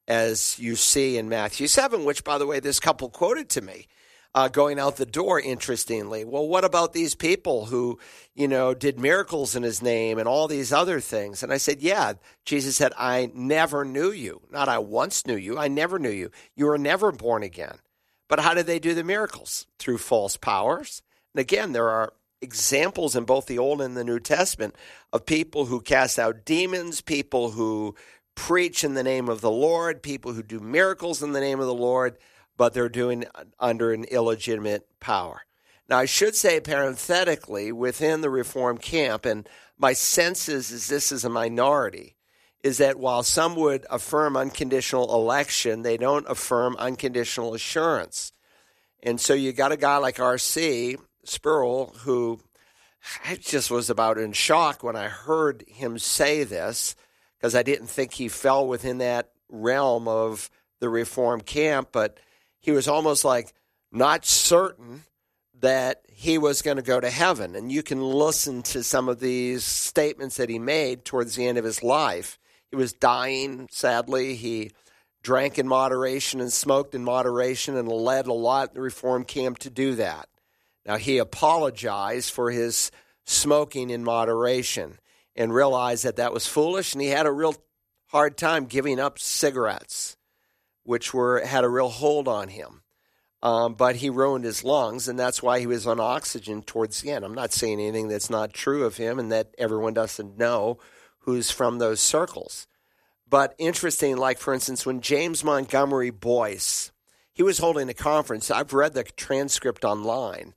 as 0.08 0.58
you 0.58 0.76
see 0.76 1.18
in 1.18 1.28
Matthew 1.28 1.68
7, 1.68 2.06
which, 2.06 2.24
by 2.24 2.38
the 2.38 2.48
way, 2.48 2.62
this 2.62 2.80
couple 2.80 3.10
quoted 3.10 3.50
to 3.50 3.62
me 3.62 3.88
uh, 4.36 4.48
going 4.48 4.80
out 4.80 4.96
the 4.96 5.06
door, 5.06 5.40
interestingly. 5.40 6.26
Well, 6.26 6.48
what 6.48 6.66
about 6.66 6.94
these 6.94 7.14
people 7.14 7.66
who, 7.66 8.00
you 8.34 8.48
know, 8.48 8.74
did 8.74 9.00
miracles 9.00 9.56
in 9.56 9.64
his 9.64 9.82
name 9.82 10.18
and 10.18 10.28
all 10.28 10.48
these 10.48 10.74
other 10.74 11.00
things? 11.00 11.44
And 11.44 11.54
I 11.54 11.58
said, 11.58 11.82
Yeah, 11.82 12.14
Jesus 12.46 12.76
said, 12.76 12.94
I 12.98 13.32
never 13.34 13.86
knew 13.86 14.12
you. 14.12 14.42
Not 14.52 14.70
I 14.70 14.80
once 14.80 15.28
knew 15.28 15.36
you, 15.36 15.58
I 15.58 15.68
never 15.68 16.00
knew 16.00 16.10
you. 16.10 16.32
You 16.56 16.66
were 16.66 16.78
never 16.78 17.12
born 17.12 17.44
again. 17.44 17.78
But 18.28 18.40
how 18.40 18.54
did 18.54 18.66
they 18.66 18.80
do 18.80 18.96
the 18.96 19.04
miracles? 19.04 19.68
Through 19.78 20.00
false 20.00 20.38
powers. 20.38 21.04
And 21.36 21.42
again, 21.42 21.72
there 21.72 21.90
are 21.90 22.14
examples 22.42 23.16
in 23.16 23.26
both 23.26 23.46
the 23.46 23.60
Old 23.60 23.82
and 23.82 23.96
the 23.96 24.04
New 24.04 24.20
Testament 24.20 24.76
of 25.12 25.26
people 25.26 25.66
who 25.66 25.80
cast 25.80 26.18
out 26.18 26.46
demons, 26.46 27.02
people 27.02 27.52
who 27.52 27.96
preach 28.36 28.84
in 28.84 28.96
the 28.96 29.04
name 29.04 29.30
of 29.30 29.42
the 29.42 29.52
Lord, 29.52 30.02
people 30.02 30.34
who 30.34 30.42
do 30.42 30.60
miracles 30.60 31.22
in 31.22 31.34
the 31.34 31.40
name 31.40 31.60
of 31.60 31.68
the 31.68 31.74
Lord 31.74 32.18
but 32.58 32.74
they're 32.74 32.90
doing 32.90 33.26
under 33.60 33.92
an 33.92 34.04
illegitimate 34.06 34.88
power. 35.00 35.42
Now, 35.90 35.98
I 35.98 36.06
should 36.06 36.36
say 36.36 36.60
parenthetically 36.60 37.72
within 37.72 38.22
the 38.22 38.30
reform 38.30 38.78
camp, 38.78 39.26
and 39.26 39.48
my 39.78 39.94
sense 39.94 40.48
is, 40.48 40.72
is 40.72 40.88
this 40.88 41.12
is 41.12 41.26
a 41.26 41.30
minority, 41.30 42.16
is 42.64 42.78
that 42.78 42.98
while 42.98 43.24
some 43.24 43.56
would 43.56 43.86
affirm 43.90 44.38
unconditional 44.38 45.14
election, 45.14 45.82
they 45.82 45.98
don't 45.98 46.30
affirm 46.30 46.76
unconditional 46.78 47.54
assurance. 47.54 48.32
And 49.02 49.20
so 49.20 49.34
you 49.34 49.52
got 49.52 49.74
a 49.74 49.78
guy 49.78 49.98
like 49.98 50.20
R.C. 50.20 50.98
Sproul 51.26 51.94
who 52.00 52.40
I 53.26 53.36
just 53.36 53.70
was 53.70 53.90
about 53.90 54.18
in 54.18 54.32
shock 54.32 54.84
when 54.84 54.96
I 54.96 55.10
heard 55.10 55.66
him 55.68 56.00
say 56.00 56.46
this 56.46 56.96
because 57.38 57.54
I 57.54 57.64
didn't 57.64 57.88
think 57.88 58.14
he 58.14 58.30
fell 58.30 58.66
within 58.66 59.00
that 59.00 59.32
realm 59.50 60.08
of 60.08 60.50
the 60.80 60.88
reform 60.88 61.42
camp, 61.42 61.90
but– 61.92 62.20
he 62.64 62.72
was 62.72 62.88
almost 62.88 63.24
like 63.24 63.54
not 63.92 64.26
certain 64.26 65.04
that 65.60 66.02
he 66.08 66.38
was 66.38 66.62
going 66.62 66.78
to 66.78 66.84
go 66.84 67.00
to 67.00 67.10
heaven. 67.10 67.56
And 67.56 67.72
you 67.72 67.84
can 67.84 68.02
listen 68.02 68.64
to 68.64 68.84
some 68.84 69.08
of 69.08 69.20
these 69.20 69.64
statements 69.64 70.38
that 70.38 70.50
he 70.50 70.58
made 70.60 71.06
towards 71.06 71.36
the 71.36 71.46
end 71.46 71.58
of 71.58 71.66
his 71.66 71.84
life. 71.84 72.40
He 72.72 72.76
was 72.76 72.94
dying, 72.94 73.68
sadly. 73.70 74.36
He 74.36 74.72
drank 75.22 75.60
in 75.60 75.68
moderation 75.68 76.42
and 76.42 76.52
smoked 76.52 76.96
in 76.96 77.04
moderation 77.04 77.78
and 77.78 77.88
led 77.88 78.28
a 78.28 78.34
lot 78.34 78.70
in 78.70 78.76
the 78.76 78.82
reform 78.82 79.26
camp 79.26 79.60
to 79.60 79.70
do 79.70 79.96
that. 79.96 80.28
Now, 80.86 80.98
he 80.98 81.18
apologized 81.18 82.32
for 82.32 82.50
his 82.50 82.92
smoking 83.26 83.90
in 83.90 84.04
moderation 84.04 85.00
and 85.36 85.54
realized 85.54 86.04
that 86.04 86.18
that 86.18 86.34
was 86.34 86.48
foolish, 86.48 86.94
and 86.94 87.02
he 87.02 87.08
had 87.08 87.26
a 87.26 87.32
real 87.32 87.56
hard 88.08 88.38
time 88.38 88.66
giving 88.66 89.00
up 89.00 89.18
cigarettes 89.18 90.18
which 90.84 91.14
were 91.14 91.46
had 91.46 91.64
a 91.64 91.70
real 91.70 91.90
hold 91.90 92.28
on 92.28 92.50
him. 92.50 92.84
Um, 93.42 93.74
but 93.74 93.98
he 93.98 94.10
ruined 94.10 94.46
his 94.46 94.64
lungs, 94.64 95.10
and 95.10 95.20
that's 95.20 95.44
why 95.44 95.60
he 95.60 95.68
was 95.68 95.86
on 95.86 96.00
oxygen 96.00 96.64
towards 96.64 97.02
the 97.02 97.12
end. 97.12 97.26
I'm 97.26 97.34
not 97.34 97.52
saying 97.52 97.80
anything 97.82 98.08
that's 98.08 98.30
not 98.30 98.54
true 98.54 98.86
of 98.86 98.96
him 98.96 99.20
and 99.20 99.32
that 99.34 99.54
everyone 99.58 99.94
doesn't 99.94 100.38
know 100.38 100.80
who's 101.20 101.52
from 101.52 101.78
those 101.78 102.00
circles. 102.00 102.68
But 103.30 103.54
interesting, 103.58 104.16
like 104.16 104.38
for 104.38 104.54
instance, 104.54 104.86
when 104.86 105.02
James 105.02 105.44
Montgomery 105.44 106.10
Boice, 106.10 106.92
he 107.34 107.44
was 107.44 107.58
holding 107.58 107.90
a 107.90 107.94
conference. 107.94 108.50
I've 108.50 108.74
read 108.74 108.94
the 108.94 109.04
transcript 109.04 109.84
online, 109.84 110.54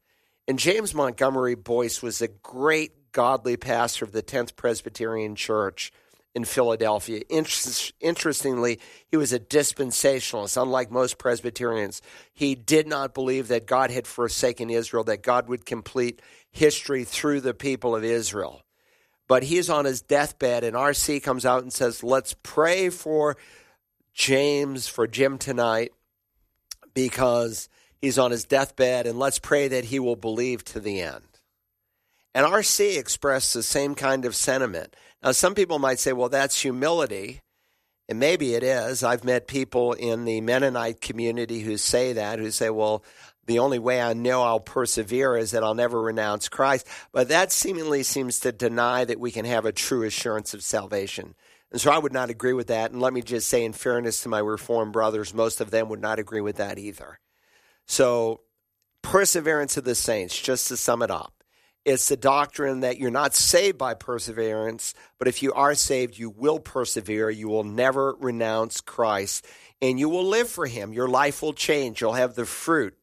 and 0.47 0.59
James 0.59 0.95
Montgomery 0.95 1.55
Boice 1.55 2.03
was 2.03 2.21
a 2.21 2.29
great 2.29 3.13
godly 3.13 3.57
pastor 3.57 4.05
of 4.05 4.13
the 4.13 4.23
10th 4.23 4.55
Presbyterian 4.57 5.35
Church 5.35 5.91
in 6.37 6.45
Philadelphia. 6.45 7.23
interestingly, 7.31 8.79
he 9.09 9.17
was 9.17 9.33
a 9.33 9.41
dispensationalist, 9.41 10.61
unlike 10.61 10.91
most 10.91 11.17
Presbyterians. 11.17 12.03
He 12.35 12.55
did 12.55 12.87
not 12.87 13.15
believe 13.15 13.49
that 13.49 13.67
God 13.67 13.91
had 13.91 14.07
forsaken 14.07 14.69
Israel, 14.69 15.03
that 15.05 15.23
God 15.23 15.49
would 15.49 15.65
complete 15.65 16.21
history 16.51 17.05
through 17.05 17.41
the 17.41 17.55
people 17.55 17.97
of 17.97 18.05
Israel. 18.05 18.61
But 19.27 19.45
he's 19.45 19.71
on 19.71 19.87
his 19.87 20.03
deathbed, 20.03 20.63
and 20.63 20.77
RC 20.77 21.23
comes 21.23 21.47
out 21.47 21.63
and 21.63 21.73
says, 21.73 22.05
Let's 22.05 22.37
pray 22.43 22.91
for 22.91 23.39
James, 24.13 24.87
for 24.87 25.07
Jim 25.07 25.39
tonight, 25.39 25.93
because 26.93 27.71
he's 27.99 28.19
on 28.19 28.31
his 28.31 28.45
deathbed, 28.45 29.07
and 29.07 29.19
let's 29.19 29.39
pray 29.39 29.69
that 29.69 29.87
he 29.87 29.99
will 29.99 30.17
believe 30.17 30.63
to 30.65 30.81
the 30.81 31.01
end. 31.01 31.25
And 32.35 32.45
RC 32.45 32.99
expressed 32.99 33.55
the 33.55 33.63
same 33.63 33.95
kind 33.95 34.27
of 34.27 34.37
sentiment. 34.37 34.95
Now, 35.27 35.33
some 35.33 35.57
people 35.57 35.81
might 35.81 35.99
say, 35.99 36.13
well, 36.13 36.29
that's 36.29 36.61
humility. 36.61 37.41
And 38.09 38.21
maybe 38.21 38.55
it 38.55 38.63
is. 38.63 39.03
I've 39.03 39.25
met 39.25 39.49
people 39.49 39.93
in 39.93 40.25
the 40.25 40.41
Mennonite 40.41 41.01
community 41.01 41.63
who 41.63 41.79
say 41.79 42.13
that, 42.13 42.39
who 42.39 42.53
say, 42.53 42.71
well, 42.71 43.03
the 43.47 43.59
only 43.59 43.81
way 43.81 44.01
I 44.01 44.13
know 44.13 44.45
I'll 44.45 44.61
persevere 44.61 45.37
is 45.37 45.51
that 45.51 45.65
I'll 45.65 45.75
never 45.75 46.01
renounce 46.01 46.49
Christ. 46.49 46.87
But 47.11 47.27
that 47.31 47.51
seemingly 47.51 48.05
seems 48.05 48.39
to 48.41 48.53
deny 48.53 49.05
that 49.05 49.19
we 49.19 49.33
can 49.33 49.45
have 49.47 49.65
a 49.65 49.73
true 49.73 50.05
assurance 50.05 50.55
of 50.55 50.63
salvation. 50.63 51.35
And 51.73 51.81
so 51.81 51.91
I 51.91 51.99
would 51.99 52.13
not 52.13 52.31
agree 52.31 52.53
with 52.53 52.69
that. 52.69 52.93
And 52.93 53.03
let 53.03 53.13
me 53.13 53.21
just 53.21 53.49
say, 53.49 53.65
in 53.65 53.73
fairness 53.73 54.23
to 54.23 54.29
my 54.29 54.39
Reformed 54.39 54.93
brothers, 54.93 55.35
most 55.35 55.61
of 55.61 55.73
them 55.73 55.89
would 55.89 56.01
not 56.01 56.21
agree 56.21 56.41
with 56.41 56.59
that 56.59 56.79
either. 56.79 57.19
So, 57.89 58.43
perseverance 59.03 59.77
of 59.77 59.83
the 59.83 59.97
saints, 59.97 60.41
just 60.41 60.69
to 60.69 60.77
sum 60.77 61.03
it 61.03 61.11
up, 61.11 61.36
It's 61.87 62.09
the 62.09 62.17
doctrine 62.17 62.81
that 62.81 62.99
you're 62.99 63.13
not 63.13 63.33
saved 63.33 63.79
by 63.79 63.95
perseverance, 63.95 64.93
but 65.21 65.29
if 65.29 65.41
you 65.41 65.53
are 65.53 65.77
saved, 65.77 66.19
you 66.19 66.31
will 66.31 66.59
persevere. 66.59 67.31
You 67.31 67.47
will 67.47 67.63
never 67.63 68.17
renounce 68.19 68.81
Christ 68.81 69.47
and 69.81 69.97
you 69.97 70.09
will 70.09 70.25
live 70.25 70.49
for 70.49 70.67
him. 70.67 70.93
Your 70.93 71.07
life 71.07 71.43
will 71.43 71.53
change. 71.53 72.01
You'll 72.01 72.15
have 72.15 72.35
the 72.35 72.45
fruit 72.45 72.97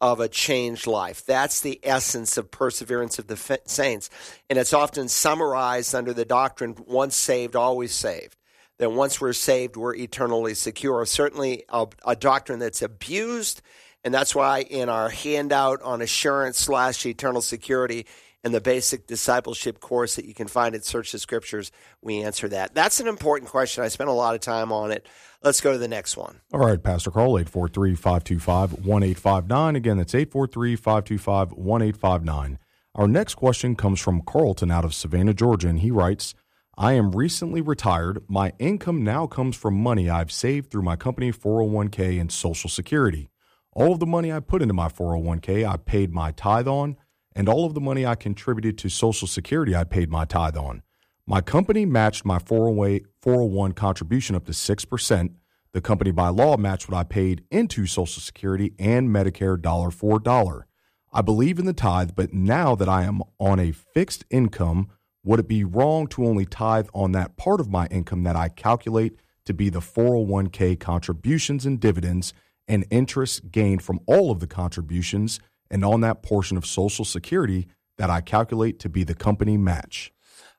of 0.00 0.18
a 0.18 0.28
changed 0.28 0.86
life. 0.86 1.26
That's 1.26 1.60
the 1.60 1.78
essence 1.82 2.38
of 2.38 2.50
perseverance 2.50 3.18
of 3.18 3.26
the 3.26 3.60
saints. 3.66 4.08
And 4.48 4.58
it's 4.58 4.72
often 4.72 5.08
summarized 5.08 5.94
under 5.94 6.14
the 6.14 6.24
doctrine 6.24 6.74
once 6.86 7.14
saved, 7.16 7.54
always 7.54 7.92
saved. 7.92 8.36
That 8.78 8.92
once 8.92 9.20
we're 9.20 9.34
saved, 9.34 9.76
we're 9.76 9.94
eternally 9.94 10.54
secure. 10.54 11.04
Certainly 11.04 11.64
a, 11.68 11.86
a 12.06 12.16
doctrine 12.16 12.60
that's 12.60 12.80
abused. 12.80 13.60
And 14.04 14.12
that's 14.12 14.34
why 14.34 14.62
in 14.62 14.88
our 14.88 15.08
handout 15.08 15.80
on 15.82 16.02
assurance 16.02 16.58
slash 16.58 17.06
eternal 17.06 17.40
security, 17.40 18.06
and 18.44 18.52
the 18.52 18.60
basic 18.60 19.06
discipleship 19.06 19.80
course 19.80 20.16
that 20.16 20.24
you 20.24 20.34
can 20.34 20.48
find 20.48 20.74
at 20.74 20.84
Search 20.84 21.12
the 21.12 21.18
Scriptures, 21.18 21.70
we 22.00 22.22
answer 22.22 22.48
that. 22.48 22.74
That's 22.74 23.00
an 23.00 23.06
important 23.06 23.50
question. 23.50 23.84
I 23.84 23.88
spent 23.88 24.10
a 24.10 24.14
lot 24.14 24.34
of 24.34 24.40
time 24.40 24.72
on 24.72 24.90
it. 24.90 25.08
Let's 25.42 25.60
go 25.60 25.72
to 25.72 25.78
the 25.78 25.88
next 25.88 26.16
one. 26.16 26.40
All 26.52 26.60
right, 26.60 26.82
Pastor 26.82 27.10
Carl, 27.10 27.38
843 27.38 27.94
525 27.94 28.72
1859. 28.84 29.76
Again, 29.76 29.98
that's 29.98 30.14
843 30.14 30.76
525 30.76 31.52
1859. 31.52 32.58
Our 32.94 33.08
next 33.08 33.36
question 33.36 33.74
comes 33.74 34.00
from 34.00 34.22
Carlton 34.22 34.70
out 34.70 34.84
of 34.84 34.94
Savannah, 34.94 35.34
Georgia, 35.34 35.68
and 35.68 35.78
he 35.78 35.90
writes 35.90 36.34
I 36.76 36.94
am 36.94 37.12
recently 37.12 37.60
retired. 37.60 38.24
My 38.28 38.52
income 38.58 39.04
now 39.04 39.26
comes 39.26 39.56
from 39.56 39.74
money 39.74 40.08
I've 40.08 40.32
saved 40.32 40.70
through 40.70 40.82
my 40.82 40.96
company 40.96 41.30
401k 41.30 42.20
and 42.20 42.32
Social 42.32 42.70
Security. 42.70 43.28
All 43.74 43.92
of 43.92 44.00
the 44.00 44.06
money 44.06 44.30
I 44.30 44.40
put 44.40 44.62
into 44.62 44.74
my 44.74 44.88
401k, 44.88 45.66
I 45.66 45.76
paid 45.76 46.12
my 46.12 46.32
tithe 46.32 46.68
on 46.68 46.96
and 47.34 47.48
all 47.48 47.64
of 47.64 47.74
the 47.74 47.80
money 47.80 48.04
I 48.04 48.14
contributed 48.14 48.76
to 48.78 48.88
Social 48.88 49.26
Security, 49.26 49.74
I 49.74 49.84
paid 49.84 50.10
my 50.10 50.24
tithe 50.24 50.56
on. 50.56 50.82
My 51.26 51.40
company 51.40 51.86
matched 51.86 52.24
my 52.24 52.38
401 52.38 53.72
contribution 53.72 54.36
up 54.36 54.44
to 54.46 54.52
6%. 54.52 55.34
The 55.72 55.80
company 55.80 56.10
by 56.10 56.28
law 56.28 56.56
matched 56.56 56.88
what 56.90 56.98
I 56.98 57.04
paid 57.04 57.44
into 57.50 57.86
Social 57.86 58.20
Security 58.20 58.74
and 58.78 59.08
Medicare 59.08 59.60
dollar 59.60 59.90
for 59.90 60.18
dollar. 60.18 60.66
I 61.12 61.22
believe 61.22 61.58
in 61.58 61.66
the 61.66 61.72
tithe, 61.72 62.10
but 62.14 62.32
now 62.32 62.74
that 62.74 62.88
I 62.88 63.04
am 63.04 63.22
on 63.38 63.58
a 63.58 63.72
fixed 63.72 64.24
income, 64.30 64.88
would 65.24 65.40
it 65.40 65.48
be 65.48 65.64
wrong 65.64 66.06
to 66.08 66.26
only 66.26 66.44
tithe 66.44 66.88
on 66.92 67.12
that 67.12 67.36
part 67.36 67.60
of 67.60 67.70
my 67.70 67.86
income 67.86 68.24
that 68.24 68.36
I 68.36 68.48
calculate 68.48 69.16
to 69.46 69.54
be 69.54 69.70
the 69.70 69.80
401k 69.80 70.78
contributions 70.78 71.64
and 71.64 71.80
dividends 71.80 72.34
and 72.68 72.86
interest 72.90 73.50
gained 73.50 73.82
from 73.82 74.00
all 74.06 74.30
of 74.30 74.40
the 74.40 74.46
contributions 74.46 75.40
and 75.70 75.84
on 75.84 76.00
that 76.02 76.22
portion 76.22 76.56
of 76.56 76.66
Social 76.66 77.04
Security 77.04 77.66
that 77.98 78.10
I 78.10 78.20
calculate 78.20 78.78
to 78.80 78.88
be 78.88 79.04
the 79.04 79.14
company 79.14 79.56
match? 79.56 80.12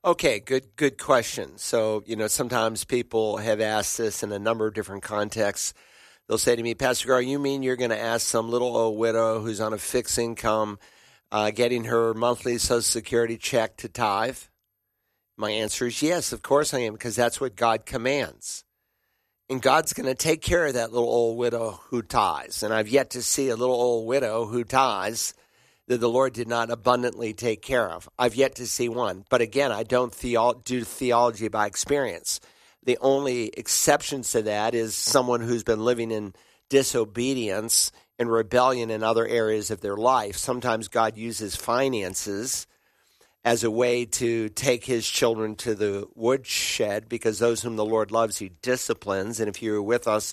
Okay, 0.04 0.38
good 0.38 0.76
good 0.76 0.98
question. 0.98 1.56
So, 1.56 2.02
you 2.04 2.14
know, 2.14 2.26
sometimes 2.26 2.84
people 2.84 3.38
have 3.38 3.60
asked 3.60 3.96
this 3.96 4.22
in 4.22 4.32
a 4.32 4.38
number 4.38 4.66
of 4.66 4.74
different 4.74 5.02
contexts. 5.02 5.72
They'll 6.28 6.38
say 6.38 6.56
to 6.56 6.62
me, 6.62 6.74
Pastor 6.74 7.08
Carl, 7.08 7.22
you 7.22 7.38
mean 7.38 7.62
you're 7.62 7.76
going 7.76 7.90
to 7.90 7.98
ask 7.98 8.26
some 8.26 8.50
little 8.50 8.76
old 8.76 8.98
widow 8.98 9.40
who's 9.40 9.60
on 9.60 9.72
a 9.72 9.78
fixed 9.78 10.18
income, 10.18 10.78
uh, 11.30 11.50
getting 11.50 11.84
her 11.84 12.14
monthly 12.14 12.58
Social 12.58 12.82
Security 12.82 13.36
check 13.36 13.76
to 13.78 13.88
tithe? 13.88 14.38
My 15.36 15.50
answer 15.50 15.86
is 15.86 16.02
yes, 16.02 16.32
of 16.32 16.42
course 16.42 16.72
I 16.72 16.80
am, 16.80 16.92
because 16.94 17.16
that's 17.16 17.40
what 17.40 17.56
God 17.56 17.86
commands. 17.86 18.63
And 19.50 19.60
God's 19.60 19.92
going 19.92 20.06
to 20.06 20.14
take 20.14 20.40
care 20.40 20.66
of 20.66 20.74
that 20.74 20.92
little 20.92 21.08
old 21.08 21.36
widow 21.36 21.80
who 21.90 22.00
ties. 22.00 22.62
And 22.62 22.72
I've 22.72 22.88
yet 22.88 23.10
to 23.10 23.22
see 23.22 23.50
a 23.50 23.56
little 23.56 23.74
old 23.74 24.06
widow 24.06 24.46
who 24.46 24.64
ties 24.64 25.34
that 25.86 26.00
the 26.00 26.08
Lord 26.08 26.32
did 26.32 26.48
not 26.48 26.70
abundantly 26.70 27.34
take 27.34 27.60
care 27.60 27.90
of. 27.90 28.08
I've 28.18 28.34
yet 28.34 28.54
to 28.56 28.66
see 28.66 28.88
one. 28.88 29.26
But 29.28 29.42
again, 29.42 29.70
I 29.70 29.82
don't 29.82 30.14
theo- 30.14 30.62
do 30.64 30.82
theology 30.82 31.48
by 31.48 31.66
experience. 31.66 32.40
The 32.84 32.96
only 33.02 33.48
exceptions 33.48 34.30
to 34.32 34.42
that 34.42 34.74
is 34.74 34.94
someone 34.94 35.42
who's 35.42 35.62
been 35.62 35.84
living 35.84 36.10
in 36.10 36.34
disobedience 36.70 37.92
and 38.18 38.30
rebellion 38.30 38.90
in 38.90 39.02
other 39.02 39.26
areas 39.26 39.70
of 39.70 39.82
their 39.82 39.96
life. 39.96 40.36
Sometimes 40.36 40.88
God 40.88 41.18
uses 41.18 41.54
finances 41.54 42.66
as 43.44 43.62
a 43.62 43.70
way 43.70 44.06
to 44.06 44.48
take 44.48 44.84
his 44.84 45.06
children 45.06 45.54
to 45.56 45.74
the 45.74 46.08
woodshed 46.14 47.08
because 47.08 47.38
those 47.38 47.60
whom 47.60 47.76
the 47.76 47.84
Lord 47.84 48.10
loves, 48.10 48.38
he 48.38 48.50
disciplines. 48.62 49.38
And 49.38 49.48
if 49.48 49.62
you 49.62 49.72
were 49.72 49.82
with 49.82 50.08
us 50.08 50.32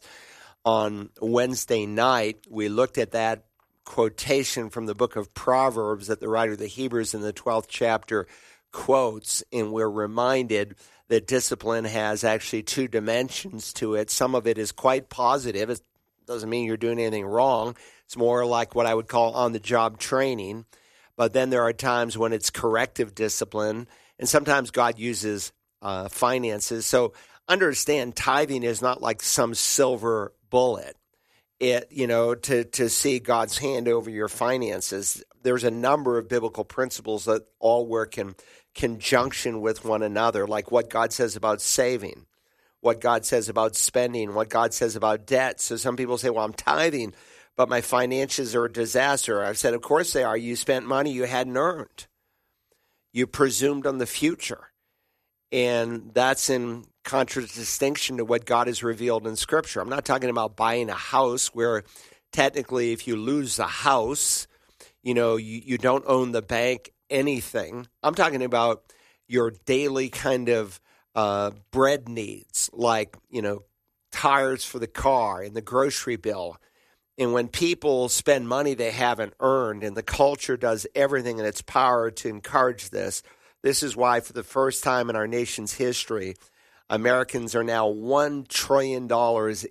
on 0.63 1.10
Wednesday 1.19 1.86
night, 1.86 2.45
we 2.50 2.69
looked 2.69 2.97
at 2.97 3.12
that 3.12 3.45
quotation 3.84 4.69
from 4.69 4.86
the 4.86 4.95
book 4.95 5.17
of 5.17 5.34
Proverbs 5.34 6.08
that 6.08 6.21
the 6.21 6.30
writer 6.30 6.54
of 6.54 6.60
the 6.60 6.67
Hebrews 6.67 7.13
in 7.13 7.21
the 7.21 7.34
12th 7.34 7.65
chapter 7.67 8.28
quotes, 8.71 9.43
and 9.52 9.74
we're 9.74 9.89
reminded 9.89 10.76
that 11.10 11.28
discipline 11.28 11.84
has 11.84 12.24
actually 12.24 12.63
two 12.63 12.88
dimensions 12.88 13.74
to 13.74 13.95
it. 13.95 14.10
Some 14.10 14.34
of 14.36 14.47
it 14.47 14.58
is 14.58 14.71
quite 14.71 15.10
positive. 15.10 15.69
It 15.69 15.82
doesn't 16.26 16.50
mean 16.50 16.65
you're 16.65 16.78
doing 16.78 17.00
anything 17.00 17.26
wrong. 17.26 17.76
It's 18.06 18.15
more 18.15 18.45
like 18.45 18.74
what 18.74 18.86
I 18.86 18.95
would 18.95 19.10
call 19.10 19.34
on 19.34 19.52
the 19.52 19.60
job 19.60 20.00
training 20.00 20.65
but 21.22 21.34
then 21.34 21.52
there 21.52 21.62
are 21.62 21.72
times 21.72 22.18
when 22.18 22.34
it's 22.34 22.50
corrective 22.50 23.14
discipline, 23.14 23.88
and 24.18 24.28
sometimes 24.28 24.72
God 24.72 24.98
uses 24.98 25.52
uh, 25.84 26.10
finances. 26.10 26.88
So 26.88 27.14
understand, 27.48 28.16
tithing 28.16 28.64
is 28.64 28.82
not 28.82 29.04
like 29.04 29.22
some 29.22 29.54
silver 29.54 30.34
bullet. 30.50 30.98
It 31.60 31.90
you 31.92 32.08
know 32.08 32.34
to 32.34 32.64
to 32.64 32.90
see 32.90 33.20
God's 33.20 33.60
hand 33.60 33.88
over 33.88 34.10
your 34.10 34.30
finances. 34.30 35.24
There's 35.44 35.64
a 35.64 35.70
number 35.70 36.18
of 36.18 36.28
biblical 36.28 36.66
principles 36.66 37.26
that 37.26 37.44
all 37.60 37.86
work 37.86 38.18
in 38.18 38.34
conjunction 38.74 39.62
with 39.62 39.86
one 39.86 40.02
another, 40.02 40.48
like 40.48 40.72
what 40.72 40.90
God 40.90 41.14
says 41.14 41.36
about 41.36 41.62
saving, 41.62 42.26
what 42.80 43.00
God 43.00 43.28
says 43.28 43.48
about 43.48 43.76
spending, 43.76 44.34
what 44.34 44.50
God 44.50 44.74
says 44.74 44.96
about 44.96 45.28
debt. 45.28 45.62
So 45.62 45.76
some 45.76 45.98
people 45.98 46.18
say, 46.18 46.32
"Well, 46.32 46.46
I'm 46.46 46.54
tithing." 46.54 47.14
But 47.62 47.69
my 47.69 47.82
finances 47.82 48.56
are 48.56 48.65
a 48.65 48.74
disaster. 48.74 49.43
I've 49.43 49.56
said, 49.56 49.76
of 49.76 49.84
course 49.84 50.13
they 50.13 50.24
are. 50.24 50.36
You 50.36 50.56
spent 50.56 50.88
money 50.88 51.12
you 51.12 51.26
hadn't 51.26 51.58
earned. 51.58 52.08
You 53.13 53.28
presumed 53.28 53.86
on 53.86 54.00
the 54.00 54.08
future. 54.08 54.71
And 55.52 56.10
that's 56.12 56.50
in 56.50 56.86
contradistinction 57.04 58.17
to 58.17 58.26
what 58.26 58.45
God 58.45 58.65
has 58.65 58.82
revealed 58.82 59.28
in 59.28 59.36
Scripture. 59.36 59.80
I'm 59.80 59.89
not 59.89 60.06
talking 60.06 60.32
about 60.32 60.56
buying 60.56 60.89
a 60.89 60.95
house 60.95 61.50
where 61.54 61.84
technically, 62.32 62.93
if 62.93 63.08
you 63.08 63.15
lose 63.15 63.58
the 63.58 63.67
house, 63.67 64.47
you 65.04 65.13
know, 65.13 65.36
you, 65.36 65.62
you 65.63 65.78
don't 65.78 66.06
own 66.08 66.32
the 66.32 66.41
bank 66.41 66.91
anything. 67.12 67.86
I'm 68.02 68.15
talking 68.15 68.41
about 68.41 68.91
your 69.28 69.52
daily 69.67 70.10
kind 70.10 70.50
of 70.50 70.82
uh, 71.13 71.52
bread 71.69 72.10
needs, 72.10 72.71
like, 72.74 73.15
you 73.30 73.43
know, 73.43 73.65
tires 74.12 74.65
for 74.65 74.80
the 74.80 74.88
car 74.88 75.43
and 75.43 75.56
the 75.56 75.62
grocery 75.62 76.15
bill 76.15 76.58
and 77.22 77.34
when 77.34 77.50
people 77.50 78.10
spend 78.10 78.50
money 78.50 78.74
they 78.74 78.90
haven't 78.90 79.36
earned, 79.40 79.84
and 79.84 79.96
the 79.96 80.02
culture 80.02 80.58
does 80.58 80.88
everything 80.96 81.38
in 81.38 81.46
its 81.46 81.62
power 81.62 82.10
to 82.10 82.30
encourage 82.30 82.90
this, 82.90 83.22
this 83.62 83.84
is 83.84 83.96
why, 83.96 84.22
for 84.22 84.34
the 84.34 84.42
first 84.42 84.84
time 84.84 85.08
in 85.08 85.16
our 85.16 85.28
nation's 85.28 85.74
history, 85.74 86.36
Americans 86.90 87.54
are 87.54 87.64
now 87.64 87.86
$1 87.88 88.48
trillion 88.48 89.08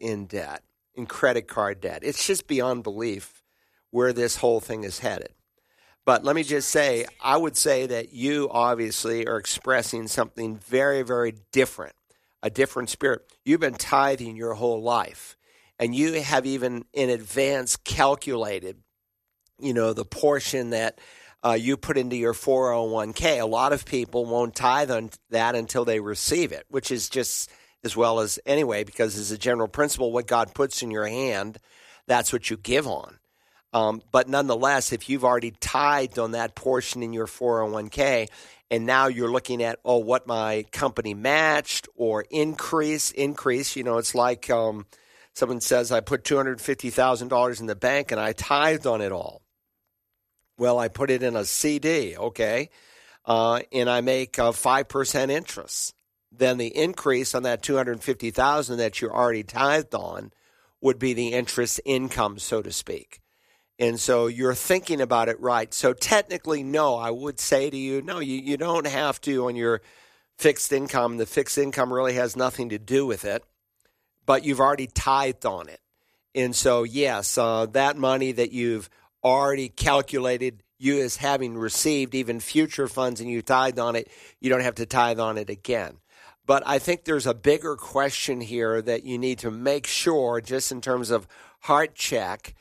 in 0.01 0.27
debt, 0.27 0.63
in 0.95 1.07
credit 1.07 1.49
card 1.49 1.81
debt. 1.81 2.05
It's 2.05 2.25
just 2.25 2.47
beyond 2.47 2.85
belief 2.85 3.43
where 3.91 4.13
this 4.13 4.37
whole 4.37 4.61
thing 4.61 4.85
is 4.85 5.01
headed. 5.01 5.35
But 6.05 6.25
let 6.25 6.37
me 6.37 6.45
just 6.45 6.69
say, 6.69 7.07
I 7.21 7.37
would 7.37 7.57
say 7.57 7.85
that 7.87 8.13
you 8.13 8.49
obviously 8.53 9.27
are 9.27 9.39
expressing 9.39 10.07
something 10.07 10.57
very, 10.57 11.03
very 11.03 11.35
different, 11.51 11.97
a 12.45 12.49
different 12.49 12.91
spirit. 12.91 13.23
You've 13.45 13.59
been 13.59 13.75
tithing 13.75 14.37
your 14.37 14.55
whole 14.55 14.81
life 14.81 15.37
and 15.81 15.95
you 15.95 16.21
have 16.21 16.45
even 16.45 16.85
in 16.93 17.09
advance 17.09 17.77
calculated, 17.77 18.77
you 19.59 19.73
know, 19.73 19.95
the 19.95 20.05
portion 20.05 20.71
that 20.71 21.01
uh, 21.43 21.57
you 21.59 21.79
put 21.79 21.97
into 21.97 22.16
your 22.16 22.35
401k. 22.35 23.40
A 23.40 23.47
lot 23.47 23.73
of 23.73 23.87
people 23.87 24.27
won't 24.27 24.55
tithe 24.55 24.90
on 24.90 25.09
that 25.31 25.55
until 25.55 25.87
they 25.87 25.99
receive 25.99 26.53
it, 26.53 26.66
which 26.69 26.90
is 26.90 27.09
just 27.09 27.50
as 27.83 27.96
well 27.96 28.21
as 28.21 28.38
anyway, 28.44 28.85
because 28.85 29.17
as 29.17 29.31
a 29.31 29.38
general 29.38 29.69
principle, 29.69 30.13
what 30.13 30.27
God 30.27 30.54
puts 30.54 30.83
in 30.83 30.90
your 30.90 31.07
hand, 31.07 31.57
that's 32.07 32.31
what 32.31 32.50
you 32.50 32.59
give 32.59 32.87
on. 32.87 33.19
Um, 33.73 34.02
but 34.13 34.29
nonetheless, 34.29 34.92
if 34.92 35.09
you've 35.09 35.25
already 35.25 35.52
tithed 35.52 36.19
on 36.19 36.33
that 36.33 36.54
portion 36.54 37.02
in 37.02 37.15
your 37.15 37.27
401k, 37.27 38.29
and 38.71 38.85
now 38.85 39.07
you're 39.07 39.31
looking 39.31 39.63
at, 39.63 39.79
oh, 39.83 39.98
what 39.98 40.27
my 40.27 40.67
company 40.73 41.15
matched 41.15 41.88
or 41.96 42.27
increase, 42.31 43.13
increase, 43.13 43.77
you 43.77 43.83
know, 43.83 43.96
it's 43.96 44.15
like, 44.15 44.50
um, 44.50 44.85
Someone 45.35 45.60
says, 45.60 45.92
I 45.92 46.00
put 46.00 46.24
$250,000 46.24 47.60
in 47.60 47.66
the 47.66 47.76
bank 47.76 48.10
and 48.12 48.20
I 48.20 48.33
tithed 48.33 48.87
on 48.87 49.00
it 49.00 49.12
all. 49.12 49.42
Well, 50.58 50.78
I 50.78 50.88
put 50.88 51.10
it 51.10 51.22
in 51.22 51.37
a 51.37 51.44
CD, 51.44 52.16
okay, 52.16 52.68
uh, 53.24 53.60
and 53.72 53.88
I 53.88 54.02
make 54.02 54.38
uh, 54.38 54.52
5% 54.52 55.31
interest. 55.31 55.94
Then 56.31 56.58
the 56.58 56.76
increase 56.76 57.35
on 57.35 57.44
that 57.44 57.62
250000 57.62 58.76
that 58.76 59.00
you're 59.00 59.14
already 59.14 59.42
tithed 59.42 59.94
on 59.94 60.33
would 60.81 60.98
be 60.98 61.14
the 61.14 61.28
interest 61.28 61.81
income, 61.85 62.38
so 62.38 62.62
to 62.62 62.72
speak. 62.72 63.20
And 63.78 63.98
so 63.98 64.26
you're 64.26 64.54
thinking 64.54 65.00
about 65.00 65.31
it 65.31 65.40
right. 65.40 65.72
So 65.72 65.94
technically, 65.94 66.62
no, 66.62 66.96
I 66.96 67.10
would 67.10 67.40
say 67.40 67.70
to 67.70 67.76
you, 67.76 68.02
no, 68.02 68.18
you, 68.18 68.37
you 68.37 68.58
don't 68.58 68.87
have 68.87 69.20
to 69.22 69.46
on 69.48 69.56
your 69.56 69.81
fixed 70.37 70.72
income. 70.72 71.16
The 71.16 71.26
fixed 71.26 71.56
income 71.56 71.92
really 71.92 72.14
has 72.14 72.37
nothing 72.37 72.68
to 72.68 72.78
do 72.78 73.06
with 73.06 73.24
it, 73.24 73.42
but 74.31 74.44
you've 74.44 74.60
already 74.60 74.87
tithed 74.87 75.44
on 75.44 75.68
it. 75.68 75.81
And 76.37 76.54
so, 76.54 76.85
yes, 76.85 77.37
uh, 77.37 77.66
that 77.72 77.96
money 77.96 78.31
that 78.31 78.52
you've 78.52 78.88
already 79.24 79.68
calculated 79.68 80.62
you 80.78 81.00
as 81.00 81.16
having 81.16 81.58
received 81.58 82.14
even 82.14 82.38
future 82.38 82.87
funds 82.87 83.20
and 83.20 83.28
you 83.28 83.42
tithed 83.42 83.81
on 83.81 83.96
it, 83.96 84.08
you 84.38 84.48
don't 84.48 84.60
have 84.60 84.76
to 84.76 84.87
tithe 84.87 85.18
on 85.18 85.37
it 85.37 85.50
again. 85.50 85.96
But 86.46 86.62
I 86.64 86.78
think 86.78 87.02
there's 87.02 87.26
a 87.26 87.35
bigger 87.35 87.74
question 87.74 88.40
here 88.40 88.81
that 88.81 89.02
you 89.02 89.18
need 89.18 89.40
to 89.40 89.50
make 89.50 89.88
sure, 89.88 90.40
just 90.40 90.70
in 90.70 90.81
terms 90.81 91.10
of 91.10 91.26
heart 91.62 91.96
check, 91.96 92.54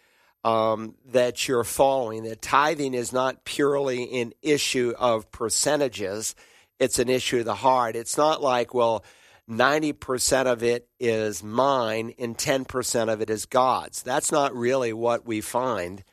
um, 0.44 0.96
that 1.12 1.48
you're 1.48 1.64
following. 1.64 2.24
That 2.24 2.42
tithing 2.42 2.96
is 2.96 3.14
not 3.14 3.46
purely 3.46 4.22
an 4.22 4.34
issue 4.42 4.96
of 4.98 5.32
percentages, 5.32 6.34
it's 6.80 6.98
an 6.98 7.10
issue 7.10 7.38
of 7.38 7.46
the 7.46 7.54
heart. 7.54 7.96
It's 7.96 8.18
not 8.18 8.42
like, 8.42 8.74
well, 8.74 9.04
90% 9.50 10.46
of 10.46 10.64
it 10.64 10.88
is 11.00 11.44
mine 11.44 12.14
and 12.20 12.38
10% 12.38 13.12
of 13.12 13.22
it 13.22 13.30
is 13.30 13.46
God's. 13.46 14.04
That's 14.04 14.32
not 14.32 14.56
really 14.56 14.94
what 14.94 15.26
we 15.26 15.42
find 15.42 16.04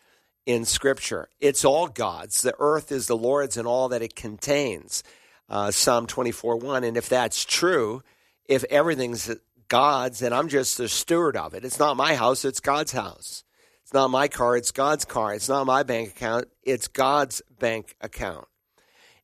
in 0.46 0.64
Scripture. 0.64 1.28
It's 1.40 1.64
all 1.64 1.88
God's. 1.88 2.40
The 2.40 2.54
earth 2.58 2.90
is 2.90 3.06
the 3.06 3.16
Lord's 3.16 3.56
and 3.56 3.66
all 3.66 3.88
that 3.90 4.02
it 4.02 4.16
contains. 4.16 5.02
Uh, 5.48 5.70
Psalm 5.70 6.06
24 6.06 6.56
1. 6.56 6.84
And 6.84 6.96
if 6.96 7.08
that's 7.08 7.44
true, 7.44 8.02
if 8.46 8.64
everything's 8.64 9.30
God's, 9.68 10.22
and 10.22 10.34
I'm 10.34 10.48
just 10.48 10.78
the 10.78 10.88
steward 10.88 11.36
of 11.36 11.54
it. 11.54 11.64
It's 11.64 11.78
not 11.78 11.96
my 11.96 12.14
house, 12.14 12.44
it's 12.44 12.60
God's 12.60 12.92
house. 12.92 13.44
It's 13.82 13.92
not 13.92 14.10
my 14.10 14.28
car, 14.28 14.56
it's 14.56 14.72
God's 14.72 15.04
car. 15.04 15.34
It's 15.34 15.48
not 15.48 15.66
my 15.66 15.82
bank 15.82 16.10
account, 16.10 16.48
it's 16.62 16.88
God's 16.88 17.42
bank 17.58 17.94
account. 18.00 18.46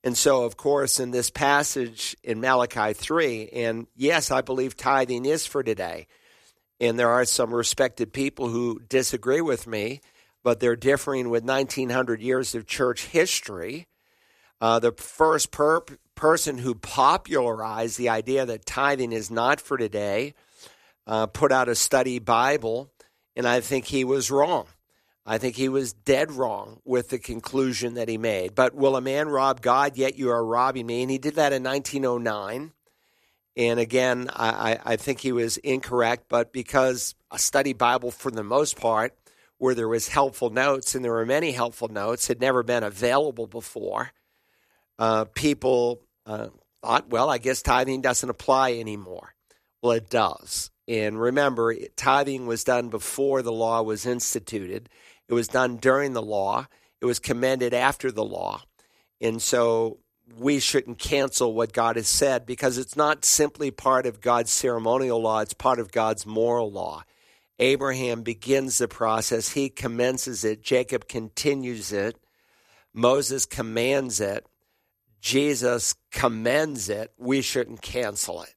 And 0.04 0.16
so, 0.16 0.44
of 0.44 0.56
course, 0.56 0.98
in 0.98 1.12
this 1.12 1.30
passage 1.30 2.16
in 2.24 2.40
Malachi 2.40 2.92
3, 2.92 3.48
and 3.50 3.86
yes, 3.94 4.30
I 4.30 4.40
believe 4.40 4.76
tithing 4.76 5.26
is 5.26 5.46
for 5.46 5.62
today. 5.62 6.08
And 6.80 6.98
there 6.98 7.10
are 7.10 7.24
some 7.24 7.54
respected 7.54 8.12
people 8.12 8.48
who 8.48 8.80
disagree 8.88 9.40
with 9.40 9.66
me 9.66 10.00
but 10.42 10.60
they're 10.60 10.76
differing 10.76 11.30
with 11.30 11.44
1900 11.44 12.20
years 12.20 12.54
of 12.54 12.66
church 12.66 13.06
history. 13.06 13.86
Uh, 14.60 14.78
the 14.78 14.92
first 14.92 15.50
per- 15.50 15.84
person 16.14 16.58
who 16.58 16.74
popularized 16.74 17.98
the 17.98 18.08
idea 18.08 18.46
that 18.46 18.66
tithing 18.66 19.12
is 19.12 19.30
not 19.30 19.60
for 19.60 19.76
today 19.76 20.34
uh, 21.06 21.26
put 21.26 21.50
out 21.50 21.68
a 21.68 21.74
study 21.74 22.18
Bible, 22.18 22.90
and 23.34 23.46
I 23.46 23.60
think 23.60 23.86
he 23.86 24.04
was 24.04 24.30
wrong. 24.30 24.66
I 25.24 25.38
think 25.38 25.56
he 25.56 25.68
was 25.68 25.92
dead 25.92 26.32
wrong 26.32 26.80
with 26.84 27.10
the 27.10 27.18
conclusion 27.18 27.94
that 27.94 28.08
he 28.08 28.18
made. 28.18 28.54
But 28.54 28.74
will 28.74 28.96
a 28.96 29.00
man 29.00 29.28
rob 29.28 29.60
God, 29.60 29.96
yet 29.96 30.18
you 30.18 30.30
are 30.30 30.44
robbing 30.44 30.86
me? 30.86 31.02
And 31.02 31.10
he 31.10 31.18
did 31.18 31.36
that 31.36 31.52
in 31.52 31.62
1909. 31.62 32.72
And 33.56 33.80
again, 33.80 34.30
I, 34.34 34.78
I 34.82 34.96
think 34.96 35.20
he 35.20 35.30
was 35.32 35.58
incorrect, 35.58 36.24
but 36.28 36.52
because 36.52 37.14
a 37.30 37.38
study 37.38 37.72
Bible, 37.72 38.10
for 38.10 38.30
the 38.30 38.42
most 38.42 38.80
part, 38.80 39.14
where 39.58 39.74
there 39.74 39.88
was 39.88 40.08
helpful 40.08 40.50
notes, 40.50 40.94
and 40.94 41.04
there 41.04 41.12
were 41.12 41.26
many 41.26 41.52
helpful 41.52 41.88
notes, 41.88 42.26
had 42.26 42.40
never 42.40 42.62
been 42.62 42.82
available 42.82 43.46
before. 43.46 44.10
Uh, 44.98 45.26
people 45.26 46.00
uh, 46.26 46.48
thought, 46.82 47.10
well, 47.10 47.30
I 47.30 47.38
guess 47.38 47.62
tithing 47.62 48.00
doesn't 48.00 48.28
apply 48.28 48.72
anymore. 48.72 49.34
Well, 49.82 49.92
it 49.92 50.10
does. 50.10 50.70
And 50.88 51.20
remember, 51.20 51.74
tithing 51.96 52.46
was 52.46 52.64
done 52.64 52.88
before 52.88 53.42
the 53.42 53.52
law 53.52 53.82
was 53.82 54.04
instituted. 54.04 54.88
It 55.32 55.34
was 55.34 55.48
done 55.48 55.78
during 55.78 56.12
the 56.12 56.20
law. 56.20 56.66
It 57.00 57.06
was 57.06 57.18
commended 57.18 57.72
after 57.72 58.12
the 58.12 58.22
law. 58.22 58.64
And 59.18 59.40
so 59.40 60.00
we 60.38 60.60
shouldn't 60.60 60.98
cancel 60.98 61.54
what 61.54 61.72
God 61.72 61.96
has 61.96 62.06
said 62.06 62.44
because 62.44 62.76
it's 62.76 62.96
not 62.96 63.24
simply 63.24 63.70
part 63.70 64.04
of 64.04 64.20
God's 64.20 64.50
ceremonial 64.50 65.22
law, 65.22 65.40
it's 65.40 65.54
part 65.54 65.78
of 65.78 65.90
God's 65.90 66.26
moral 66.26 66.70
law. 66.70 67.04
Abraham 67.58 68.20
begins 68.20 68.76
the 68.76 68.88
process, 68.88 69.48
he 69.48 69.70
commences 69.70 70.44
it, 70.44 70.62
Jacob 70.62 71.08
continues 71.08 71.92
it, 71.92 72.18
Moses 72.92 73.46
commands 73.46 74.20
it, 74.20 74.46
Jesus 75.18 75.94
commends 76.10 76.90
it. 76.90 77.10
We 77.16 77.40
shouldn't 77.40 77.80
cancel 77.80 78.42
it. 78.42 78.54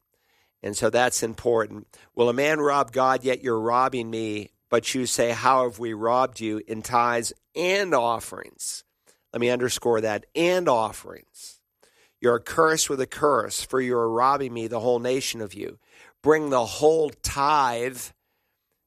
And 0.61 0.75
so 0.75 0.89
that's 0.89 1.23
important. 1.23 1.87
Will 2.15 2.27
a 2.27 2.33
man 2.33 2.59
rob 2.59 2.91
God, 2.91 3.23
yet 3.23 3.41
you're 3.41 3.61
robbing 3.61 4.09
me? 4.09 4.49
But 4.75 4.93
you 4.93 5.05
say, 5.05 5.31
How 5.31 5.63
have 5.63 5.79
we 5.79 5.93
robbed 5.93 6.41
you 6.41 6.61
in 6.67 6.81
tithes 6.81 7.31
and 7.55 7.93
offerings? 7.93 8.83
Let 9.31 9.39
me 9.39 9.49
underscore 9.49 10.01
that 10.01 10.25
and 10.35 10.67
offerings. 10.67 11.61
You're 12.19 12.41
cursed 12.41 12.89
with 12.89 12.99
a 12.99 13.07
curse, 13.07 13.61
for 13.61 13.79
you 13.79 13.95
are 13.95 14.11
robbing 14.11 14.53
me, 14.53 14.67
the 14.67 14.81
whole 14.81 14.99
nation 14.99 15.39
of 15.39 15.53
you. 15.53 15.79
Bring 16.21 16.49
the 16.49 16.65
whole 16.65 17.09
tithe 17.23 18.01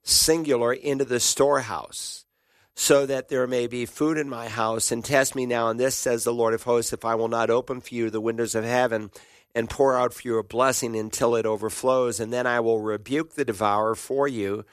singular 0.02 0.74
into 0.74 1.06
the 1.06 1.20
storehouse 1.20 2.26
so 2.74 3.06
that 3.06 3.30
there 3.30 3.46
may 3.46 3.66
be 3.66 3.86
food 3.86 4.18
in 4.18 4.28
my 4.28 4.48
house 4.48 4.92
and 4.92 5.02
test 5.02 5.34
me 5.34 5.46
now 5.46 5.70
and 5.70 5.80
this 5.80 5.94
says 5.96 6.22
the 6.22 6.34
lord 6.34 6.54
of 6.54 6.62
hosts 6.62 6.92
if 6.92 7.04
i 7.04 7.14
will 7.14 7.28
not 7.28 7.50
open 7.50 7.80
for 7.80 7.94
you 7.94 8.08
the 8.08 8.20
windows 8.20 8.54
of 8.54 8.64
heaven 8.64 9.10
and 9.54 9.68
pour 9.68 9.98
out 9.98 10.14
for 10.14 10.28
you 10.28 10.38
a 10.38 10.42
blessing 10.42 10.96
until 10.96 11.34
it 11.34 11.44
overflows 11.44 12.20
and 12.20 12.32
then 12.32 12.46
i 12.46 12.60
will 12.60 12.80
rebuke 12.80 13.34
the 13.34 13.44
devourer 13.44 13.94
for 13.94 14.28
you 14.28 14.64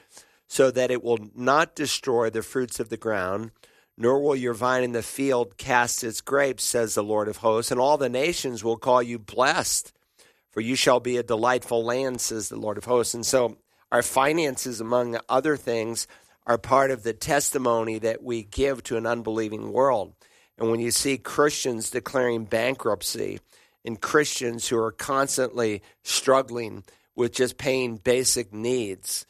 so 0.48 0.70
that 0.70 0.90
it 0.90 1.02
will 1.02 1.18
not 1.34 1.74
destroy 1.74 2.30
the 2.30 2.42
fruits 2.42 2.80
of 2.80 2.88
the 2.88 2.96
ground 2.96 3.50
nor 3.98 4.20
will 4.20 4.36
your 4.36 4.52
vine 4.52 4.84
in 4.84 4.92
the 4.92 5.02
field 5.02 5.56
cast 5.56 6.04
its 6.04 6.20
grapes 6.20 6.64
says 6.64 6.94
the 6.94 7.02
lord 7.02 7.28
of 7.28 7.38
hosts 7.38 7.70
and 7.70 7.80
all 7.80 7.96
the 7.96 8.08
nations 8.08 8.62
will 8.62 8.76
call 8.76 9.02
you 9.02 9.18
blessed 9.18 9.92
for 10.50 10.60
you 10.60 10.74
shall 10.74 11.00
be 11.00 11.16
a 11.16 11.22
delightful 11.22 11.84
land 11.84 12.20
says 12.20 12.48
the 12.48 12.56
lord 12.58 12.78
of 12.78 12.84
hosts 12.84 13.14
and 13.14 13.24
so 13.24 13.56
our 13.92 14.02
finances, 14.02 14.80
among 14.80 15.18
other 15.28 15.56
things, 15.56 16.06
are 16.46 16.58
part 16.58 16.90
of 16.90 17.02
the 17.02 17.12
testimony 17.12 17.98
that 17.98 18.22
we 18.22 18.42
give 18.42 18.82
to 18.84 18.96
an 18.96 19.06
unbelieving 19.06 19.72
world. 19.72 20.14
And 20.58 20.70
when 20.70 20.80
you 20.80 20.90
see 20.90 21.18
Christians 21.18 21.90
declaring 21.90 22.44
bankruptcy 22.44 23.40
and 23.84 24.00
Christians 24.00 24.68
who 24.68 24.78
are 24.78 24.92
constantly 24.92 25.82
struggling 26.02 26.84
with 27.14 27.32
just 27.32 27.58
paying 27.58 27.96
basic 27.96 28.52
needs, 28.52 29.26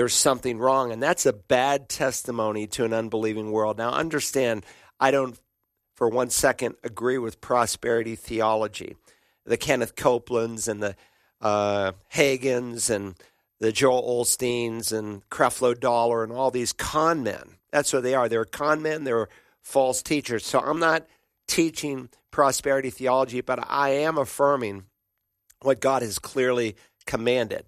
there's 0.00 0.14
something 0.14 0.56
wrong. 0.56 0.92
And 0.92 1.02
that's 1.02 1.26
a 1.26 1.32
bad 1.34 1.90
testimony 1.90 2.66
to 2.68 2.86
an 2.86 2.94
unbelieving 2.94 3.52
world. 3.52 3.76
Now, 3.76 3.90
understand, 3.90 4.64
I 4.98 5.10
don't 5.10 5.38
for 5.94 6.08
one 6.08 6.30
second 6.30 6.76
agree 6.82 7.18
with 7.18 7.42
prosperity 7.42 8.16
theology. 8.16 8.96
The 9.44 9.58
Kenneth 9.58 9.96
Copelands 9.96 10.68
and 10.68 10.82
the 10.82 10.96
uh, 11.42 11.92
Hagins 12.14 12.88
and 12.88 13.14
the 13.58 13.72
Joel 13.72 14.24
Osteens 14.24 14.90
and 14.90 15.28
Creflo 15.28 15.78
Dollar 15.78 16.24
and 16.24 16.32
all 16.32 16.50
these 16.50 16.72
con 16.72 17.22
men. 17.22 17.56
That's 17.70 17.92
what 17.92 18.02
they 18.02 18.14
are. 18.14 18.26
They're 18.26 18.46
con 18.46 18.80
men, 18.80 19.04
they're 19.04 19.28
false 19.60 20.02
teachers. 20.02 20.46
So 20.46 20.60
I'm 20.60 20.80
not 20.80 21.06
teaching 21.46 22.08
prosperity 22.30 22.88
theology, 22.88 23.42
but 23.42 23.62
I 23.68 23.90
am 23.90 24.16
affirming 24.16 24.84
what 25.60 25.78
God 25.78 26.00
has 26.00 26.18
clearly 26.18 26.74
commanded. 27.04 27.66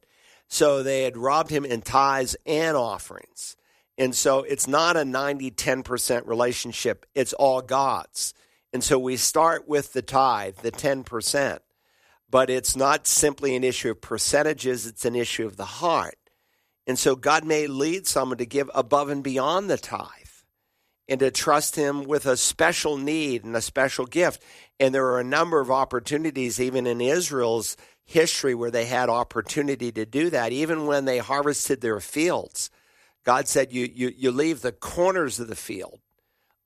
So 0.52 0.82
they 0.82 1.04
had 1.04 1.16
robbed 1.16 1.50
him 1.50 1.64
in 1.64 1.80
tithes 1.82 2.36
and 2.46 2.76
offerings. 2.76 3.56
And 3.98 4.14
so 4.14 4.40
it's 4.40 4.68
not 4.68 4.96
a 4.96 5.04
90 5.04 5.50
10% 5.50 6.26
relationship, 6.26 7.06
it's 7.14 7.32
all 7.32 7.62
God's. 7.62 8.34
And 8.72 8.82
so 8.82 8.98
we 8.98 9.16
start 9.16 9.68
with 9.68 9.92
the 9.92 10.02
tithe, 10.02 10.56
the 10.56 10.72
10% 10.72 11.58
but 12.32 12.48
it's 12.48 12.74
not 12.74 13.06
simply 13.06 13.54
an 13.54 13.62
issue 13.62 13.90
of 13.90 14.00
percentages, 14.00 14.86
it's 14.86 15.04
an 15.04 15.14
issue 15.14 15.46
of 15.46 15.58
the 15.58 15.66
heart. 15.66 16.16
And 16.86 16.98
so 16.98 17.14
God 17.14 17.44
may 17.44 17.66
lead 17.66 18.06
someone 18.06 18.38
to 18.38 18.46
give 18.46 18.70
above 18.74 19.10
and 19.10 19.22
beyond 19.22 19.68
the 19.68 19.76
tithe 19.76 20.08
and 21.06 21.20
to 21.20 21.30
trust 21.30 21.76
Him 21.76 22.04
with 22.04 22.24
a 22.24 22.38
special 22.38 22.96
need 22.96 23.44
and 23.44 23.54
a 23.54 23.60
special 23.60 24.06
gift. 24.06 24.42
And 24.80 24.94
there 24.94 25.06
are 25.08 25.20
a 25.20 25.24
number 25.24 25.60
of 25.60 25.70
opportunities, 25.70 26.58
even 26.58 26.86
in 26.86 27.02
Israel's 27.02 27.76
history, 28.12 28.54
where 28.54 28.70
they 28.70 28.84
had 28.84 29.08
opportunity 29.08 29.90
to 29.92 30.06
do 30.06 30.30
that, 30.30 30.52
even 30.52 30.86
when 30.86 31.04
they 31.04 31.18
harvested 31.18 31.80
their 31.80 32.00
fields. 32.00 32.70
God 33.24 33.48
said, 33.48 33.72
You, 33.72 33.90
you, 33.92 34.12
you 34.16 34.30
leave 34.30 34.60
the 34.60 34.72
corners 34.72 35.40
of 35.40 35.48
the 35.48 35.56
field 35.56 36.00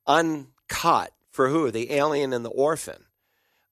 uncut 0.05 1.11
for 1.31 1.49
who? 1.49 1.69
The 1.71 1.91
alien 1.91 2.33
and 2.33 2.43
the 2.43 2.49
orphan. 2.49 3.05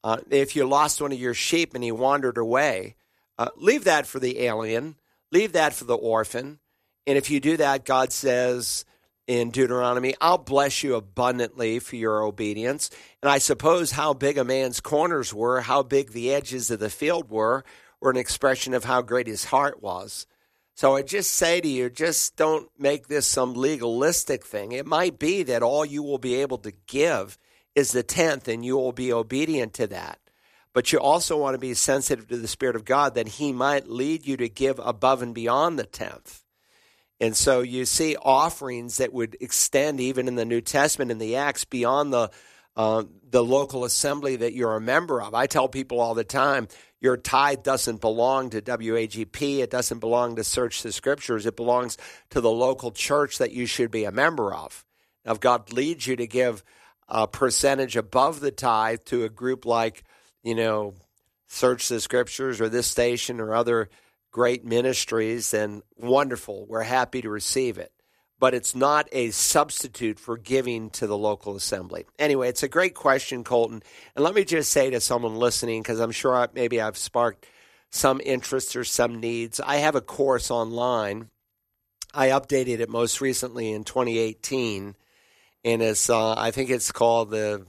Uh, 0.04 0.18
if 0.30 0.56
you 0.56 0.66
lost 0.66 1.02
one 1.02 1.12
of 1.12 1.20
your 1.20 1.34
sheep 1.34 1.74
and 1.74 1.84
he 1.84 1.92
wandered 1.92 2.38
away, 2.38 2.96
uh, 3.40 3.50
leave 3.56 3.86
that 3.86 4.06
for 4.06 4.20
the 4.20 4.42
alien, 4.42 4.96
leave 5.32 5.54
that 5.54 5.74
for 5.74 5.86
the 5.86 5.98
orphan. 5.98 6.60
And 7.08 7.18
if 7.18 7.30
you 7.30 7.40
do 7.40 7.58
that, 7.58 7.86
God 7.86 8.14
says 8.14 8.86
in 9.28 9.50
Deuteronomy, 9.50 10.14
I'll 10.22 10.38
bless 10.38 10.84
you 10.84 10.96
abundantly 10.96 11.80
for 11.80 11.96
your 11.96 12.24
obedience. 12.24 12.90
And 13.22 13.30
I 13.30 13.40
suppose 13.40 13.92
how 13.92 14.14
big 14.14 14.38
a 14.38 14.44
man's 14.44 14.80
corners 14.80 15.34
were, 15.34 15.62
how 15.62 15.84
big 15.84 16.12
the 16.12 16.34
edges 16.34 16.70
of 16.70 16.80
the 16.80 16.90
field 16.90 17.30
were, 17.30 17.64
were 18.00 18.12
an 18.12 18.18
expression 18.18 18.74
of 18.74 18.84
how 18.84 19.02
great 19.02 19.28
his 19.28 19.46
heart 19.46 19.82
was. 19.82 20.28
So 20.76 20.96
I 20.96 21.04
just 21.04 21.34
say 21.34 21.62
to 21.62 21.68
you, 21.68 21.90
just 21.90 22.36
don't 22.36 22.70
make 22.78 23.08
this 23.08 23.26
some 23.26 23.54
legalistic 23.54 24.46
thing. 24.46 24.74
It 24.74 24.86
might 24.86 25.18
be 25.18 25.44
that 25.44 25.64
all 25.64 25.86
you 25.86 26.04
will 26.04 26.18
be 26.18 26.36
able 26.36 26.58
to 26.60 26.74
give 26.86 27.38
is 27.76 27.92
the 27.92 28.04
tenth, 28.04 28.48
and 28.48 28.66
you 28.66 28.78
will 28.78 28.92
be 28.92 29.12
obedient 29.12 29.74
to 29.76 29.88
that. 29.88 30.20
But 30.74 30.92
you 30.92 31.00
also 31.00 31.38
want 31.38 31.54
to 31.54 31.60
be 31.60 31.74
sensitive 31.74 32.28
to 32.28 32.38
the 32.38 32.48
Spirit 32.48 32.76
of 32.76 32.86
God 32.86 33.16
that 33.16 33.28
He 33.28 33.54
might 33.54 33.90
lead 33.90 34.26
you 34.26 34.36
to 34.38 34.50
give 34.50 34.78
above 34.80 35.22
and 35.22 35.34
beyond 35.34 35.80
the 35.80 35.86
tenth. 35.86 36.45
And 37.20 37.36
so 37.36 37.62
you 37.62 37.86
see 37.86 38.16
offerings 38.22 38.98
that 38.98 39.14
would 39.14 39.38
extend 39.40 40.02
even 40.02 40.28
in 40.28 40.36
the 40.36 40.46
New 40.46 40.62
Testament 40.62 41.12
in 41.12 41.18
the 41.18 41.38
Acts 41.38 41.66
beyond 41.66 42.12
the 42.12 42.30
uh, 42.76 43.04
the 43.30 43.44
local 43.44 43.86
assembly 43.86 44.36
that 44.36 44.54
you're 44.54 44.76
a 44.76 44.82
member 44.82 45.22
of. 45.22 45.34
I 45.34 45.48
tell 45.48 45.70
people 45.70 46.02
all 46.02 46.14
the 46.14 46.26
time, 46.26 46.68
your 47.00 47.16
tithe 47.16 47.64
doesn't 47.64 48.02
belong 48.02 48.50
to 48.50 48.62
WAGP. 48.62 49.60
It 49.60 49.70
doesn't 49.70 50.00
belong 50.00 50.36
to 50.36 50.44
Search 50.44 50.84
the 50.84 50.92
Scriptures. 50.92 51.46
It 51.46 51.56
belongs 51.56 51.98
to 52.32 52.42
the 52.42 52.52
local 52.52 52.92
church 52.92 53.38
that 53.38 53.54
you 53.54 53.66
should 53.66 53.92
be 53.92 54.04
a 54.04 54.12
member 54.12 54.54
of. 54.54 54.84
Now, 55.26 55.32
if 55.32 55.40
God 55.40 55.72
leads 55.72 56.06
you 56.06 56.18
to 56.18 56.28
give 56.28 56.64
a 57.08 57.28
percentage 57.28 57.96
above 57.96 58.40
the 58.40 58.52
tithe 58.52 59.00
to 59.06 59.24
a 59.24 59.30
group 59.30 59.66
like, 59.66 60.04
you 60.44 60.56
know, 60.56 60.96
Search 61.48 61.88
the 61.88 62.02
Scriptures 62.02 62.60
or 62.60 62.68
this 62.68 62.88
station 62.88 63.40
or 63.40 63.54
other 63.54 63.90
great 64.36 64.66
ministries, 64.66 65.54
and 65.54 65.82
wonderful. 65.96 66.66
We're 66.68 66.82
happy 66.82 67.22
to 67.22 67.30
receive 67.30 67.78
it 67.78 67.94
but 68.38 68.54
it's 68.54 68.76
not 68.76 69.08
a 69.14 69.32
substitute 69.32 70.20
for 70.20 70.38
giving 70.38 70.90
to 70.90 71.08
the 71.08 71.18
local 71.18 71.56
assembly. 71.56 72.06
Anyway, 72.20 72.50
it's 72.50 72.64
a 72.64 72.68
great 72.68 72.94
question, 72.94 73.46
Colton. 73.46 73.82
And 74.14 74.26
let 74.26 74.36
me 74.36 74.44
just 74.44 74.72
say 74.72 74.90
to 74.90 75.00
someone 75.00 75.38
listening, 75.38 75.82
because 75.82 76.02
I'm 76.02 76.12
sure 76.12 76.36
I, 76.36 76.48
maybe 76.54 76.82
I've 76.82 76.98
sparked 76.98 77.46
some 77.92 78.20
interests 78.24 78.76
or 78.76 78.84
some 78.84 79.22
needs. 79.22 79.62
I 79.62 79.78
have 79.78 79.96
a 79.96 80.02
course 80.02 80.52
online. 80.52 81.30
I 82.14 82.28
updated 82.30 82.80
it 82.80 82.90
most 82.90 83.22
recently 83.22 83.72
in 83.72 83.86
2018, 83.86 84.96
and 85.64 85.82
it's 85.82 86.10
uh, 86.10 86.36
I 86.38 86.52
think 86.52 86.70
it's 86.70 86.92
called 86.92 87.32
the 87.32 87.66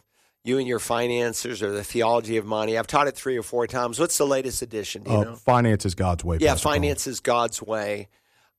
you 0.47 0.59
and 0.59 0.69
your 0.69 0.79
finances 0.79 1.63
or 1.63 1.73
the 1.73 1.83
theology 1.83 2.37
of 2.37 2.47
money. 2.47 2.79
I've 2.79 2.87
taught 2.87 3.09
it 3.09 3.17
three 3.17 3.37
or 3.37 3.43
four 3.43 3.67
times. 3.67 3.99
What's 3.99 4.17
the 4.17 4.27
latest 4.27 4.63
edition? 4.63 5.03
Do 5.03 5.11
you 5.11 5.17
uh, 5.17 5.25
know? 5.25 5.35
Finance 5.35 5.85
is 5.85 5.95
God's 5.95 6.25
way. 6.25 6.39
Yeah, 6.41 6.55
finance 6.55 7.07
is 7.07 7.21
God's 7.21 7.61
way. 7.61 8.09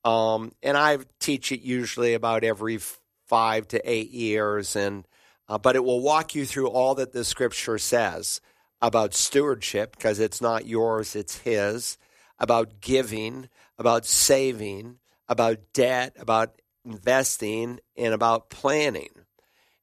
Um, 0.03 0.51
and 0.61 0.77
I 0.77 0.99
teach 1.19 1.51
it 1.51 1.61
usually 1.61 2.13
about 2.13 2.43
every 2.43 2.79
five 3.27 3.67
to 3.69 3.89
eight 3.89 4.11
years, 4.11 4.75
and 4.75 5.07
uh, 5.49 5.57
but 5.57 5.75
it 5.75 5.83
will 5.83 6.01
walk 6.01 6.35
you 6.35 6.45
through 6.45 6.67
all 6.69 6.95
that 6.95 7.13
the 7.13 7.23
Scripture 7.23 7.77
says 7.77 8.41
about 8.81 9.13
stewardship 9.13 9.95
because 9.95 10.19
it's 10.19 10.41
not 10.41 10.65
yours, 10.65 11.15
it's 11.15 11.39
His. 11.39 11.97
About 12.39 12.81
giving, 12.81 13.49
about 13.79 14.05
saving, 14.05 14.99
about 15.27 15.57
debt, 15.73 16.15
about 16.19 16.61
investing, 16.85 17.79
and 17.97 18.13
about 18.13 18.51
planning. 18.51 19.09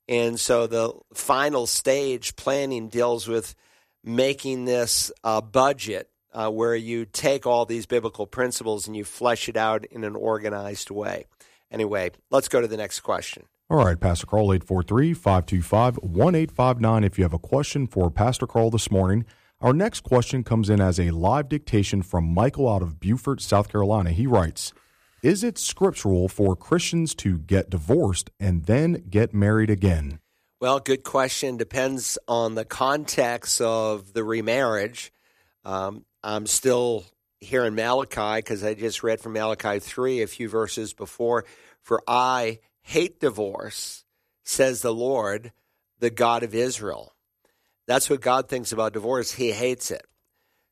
And 0.09 0.39
so 0.39 0.67
the 0.67 0.93
final 1.13 1.67
stage, 1.67 2.37
planning, 2.37 2.89
deals 2.89 3.27
with 3.27 3.55
making 4.03 4.67
this 4.67 5.11
uh, 5.23 5.41
budget 5.41 6.11
uh, 6.33 6.51
where 6.51 6.77
you 6.77 7.07
take 7.07 7.47
all 7.47 7.65
these 7.65 7.87
biblical 7.87 8.27
principles 8.27 8.87
and 8.87 8.97
you 8.97 9.05
flesh 9.05 9.49
it 9.49 9.57
out 9.57 9.85
in 9.87 10.05
an 10.05 10.17
organized 10.17 10.91
way. 10.91 11.27
Anyway, 11.71 12.11
let's 12.31 12.49
go 12.49 12.61
to 12.61 12.69
the 12.69 12.77
next 12.77 13.01
question. 13.01 13.45
All 13.71 13.79
right, 13.79 13.99
Pastor 13.99 14.27
Carl, 14.27 14.53
843 14.53 15.15
525 15.15 15.97
1859. 15.97 17.05
If 17.05 17.19
you 17.19 17.25
have 17.25 17.33
a 17.33 17.39
question 17.39 17.87
for 17.87 18.11
Pastor 18.11 18.47
Carl 18.47 18.71
this 18.71 18.91
morning, 18.91 19.25
our 19.61 19.73
next 19.73 20.01
question 20.01 20.45
comes 20.45 20.69
in 20.69 20.81
as 20.81 21.01
a 21.01 21.11
live 21.13 21.49
dictation 21.49 22.03
from 22.03 22.35
Michael 22.35 22.69
out 22.69 22.83
of 22.83 23.01
Beaufort, 23.01 23.41
South 23.41 23.71
Carolina. 23.71 24.11
He 24.11 24.27
writes 24.27 24.75
Is 25.25 25.43
it 25.43 25.57
scriptural 25.57 26.29
for 26.29 26.55
Christians 26.55 27.15
to 27.15 27.39
get 27.39 27.71
divorced 27.71 28.31
and 28.39 28.67
then 28.67 29.07
get 29.09 29.33
married 29.33 29.71
again? 29.71 30.21
Well, 30.61 30.81
good 30.81 31.03
question. 31.03 31.57
Depends 31.57 32.19
on 32.29 32.57
the 32.57 32.67
context 32.67 33.59
of 33.63 34.13
the 34.13 34.23
remarriage. 34.23 35.15
Um, 35.65 36.05
I'm 36.23 36.47
still 36.47 37.07
here 37.41 37.65
in 37.65 37.75
Malachi 37.75 38.41
because 38.41 38.63
I 38.63 38.75
just 38.75 39.03
read 39.03 39.19
from 39.19 39.33
Malachi 39.33 39.79
3 39.79 40.21
a 40.21 40.27
few 40.27 40.47
verses 40.47 40.93
before. 40.93 41.47
For 41.81 42.03
I 42.07 42.59
hate 42.83 43.19
divorce, 43.19 44.05
says 44.43 44.83
the 44.83 44.93
Lord, 44.93 45.53
the 46.01 46.11
God 46.11 46.43
of 46.43 46.55
Israel. 46.55 47.15
That's 47.87 48.11
what 48.11 48.21
God 48.21 48.51
thinks 48.51 48.73
about 48.73 48.93
divorce. 48.93 49.33
He 49.33 49.53
hates 49.53 49.91
it. 49.91 50.05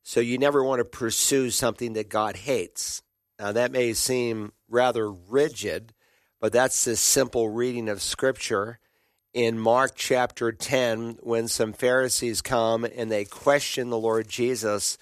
So 0.02 0.20
you 0.20 0.36
never 0.36 0.62
want 0.62 0.80
to 0.80 0.84
pursue 0.84 1.48
something 1.48 1.94
that 1.94 2.10
God 2.10 2.36
hates. 2.36 3.02
Now, 3.42 3.50
that 3.50 3.72
may 3.72 3.92
seem 3.92 4.52
rather 4.68 5.10
rigid, 5.10 5.92
but 6.40 6.52
that's 6.52 6.84
the 6.84 6.94
simple 6.94 7.48
reading 7.48 7.88
of 7.88 8.00
Scripture. 8.00 8.78
In 9.34 9.58
Mark 9.58 9.94
chapter 9.96 10.52
10, 10.52 11.18
when 11.22 11.48
some 11.48 11.72
Pharisees 11.72 12.40
come 12.40 12.84
and 12.84 13.10
they 13.10 13.24
question 13.24 13.90
the 13.90 13.98
Lord 13.98 14.28
Jesus 14.28 14.96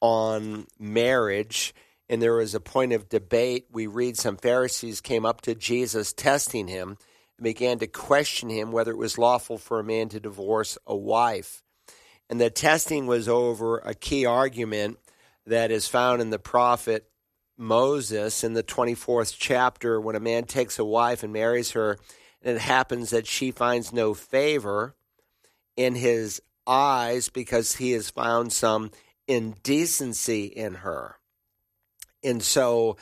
on 0.00 0.66
marriage, 0.78 1.74
and 2.08 2.22
there 2.22 2.36
was 2.36 2.54
a 2.54 2.60
point 2.60 2.94
of 2.94 3.10
debate. 3.10 3.66
We 3.70 3.86
read 3.86 4.16
some 4.16 4.38
Pharisees 4.38 5.02
came 5.02 5.26
up 5.26 5.42
to 5.42 5.54
Jesus 5.54 6.14
testing 6.14 6.68
him 6.68 6.96
and 7.36 7.44
began 7.44 7.80
to 7.80 7.86
question 7.86 8.48
him 8.48 8.72
whether 8.72 8.92
it 8.92 8.96
was 8.96 9.18
lawful 9.18 9.58
for 9.58 9.78
a 9.78 9.84
man 9.84 10.08
to 10.08 10.20
divorce 10.20 10.78
a 10.86 10.96
wife. 10.96 11.62
And 12.30 12.40
the 12.40 12.48
testing 12.48 13.06
was 13.06 13.28
over 13.28 13.76
a 13.80 13.94
key 13.94 14.24
argument 14.24 14.96
that 15.44 15.70
is 15.70 15.86
found 15.86 16.22
in 16.22 16.30
the 16.30 16.38
prophet 16.38 17.10
Moses 17.56 18.42
in 18.42 18.54
the 18.54 18.62
24th 18.62 19.36
chapter 19.38 20.00
when 20.00 20.16
a 20.16 20.20
man 20.20 20.44
takes 20.44 20.78
a 20.78 20.84
wife 20.84 21.22
and 21.22 21.32
marries 21.32 21.72
her, 21.72 21.98
and 22.42 22.56
it 22.56 22.60
happens 22.60 23.10
that 23.10 23.26
she 23.26 23.50
finds 23.50 23.92
no 23.92 24.14
favor 24.14 24.94
in 25.76 25.94
his 25.94 26.42
eyes 26.66 27.28
because 27.28 27.76
he 27.76 27.92
has 27.92 28.10
found 28.10 28.52
some 28.52 28.90
indecency 29.26 30.44
in 30.44 30.74
her. 30.74 31.18
And 32.22 32.42
so 32.42 32.96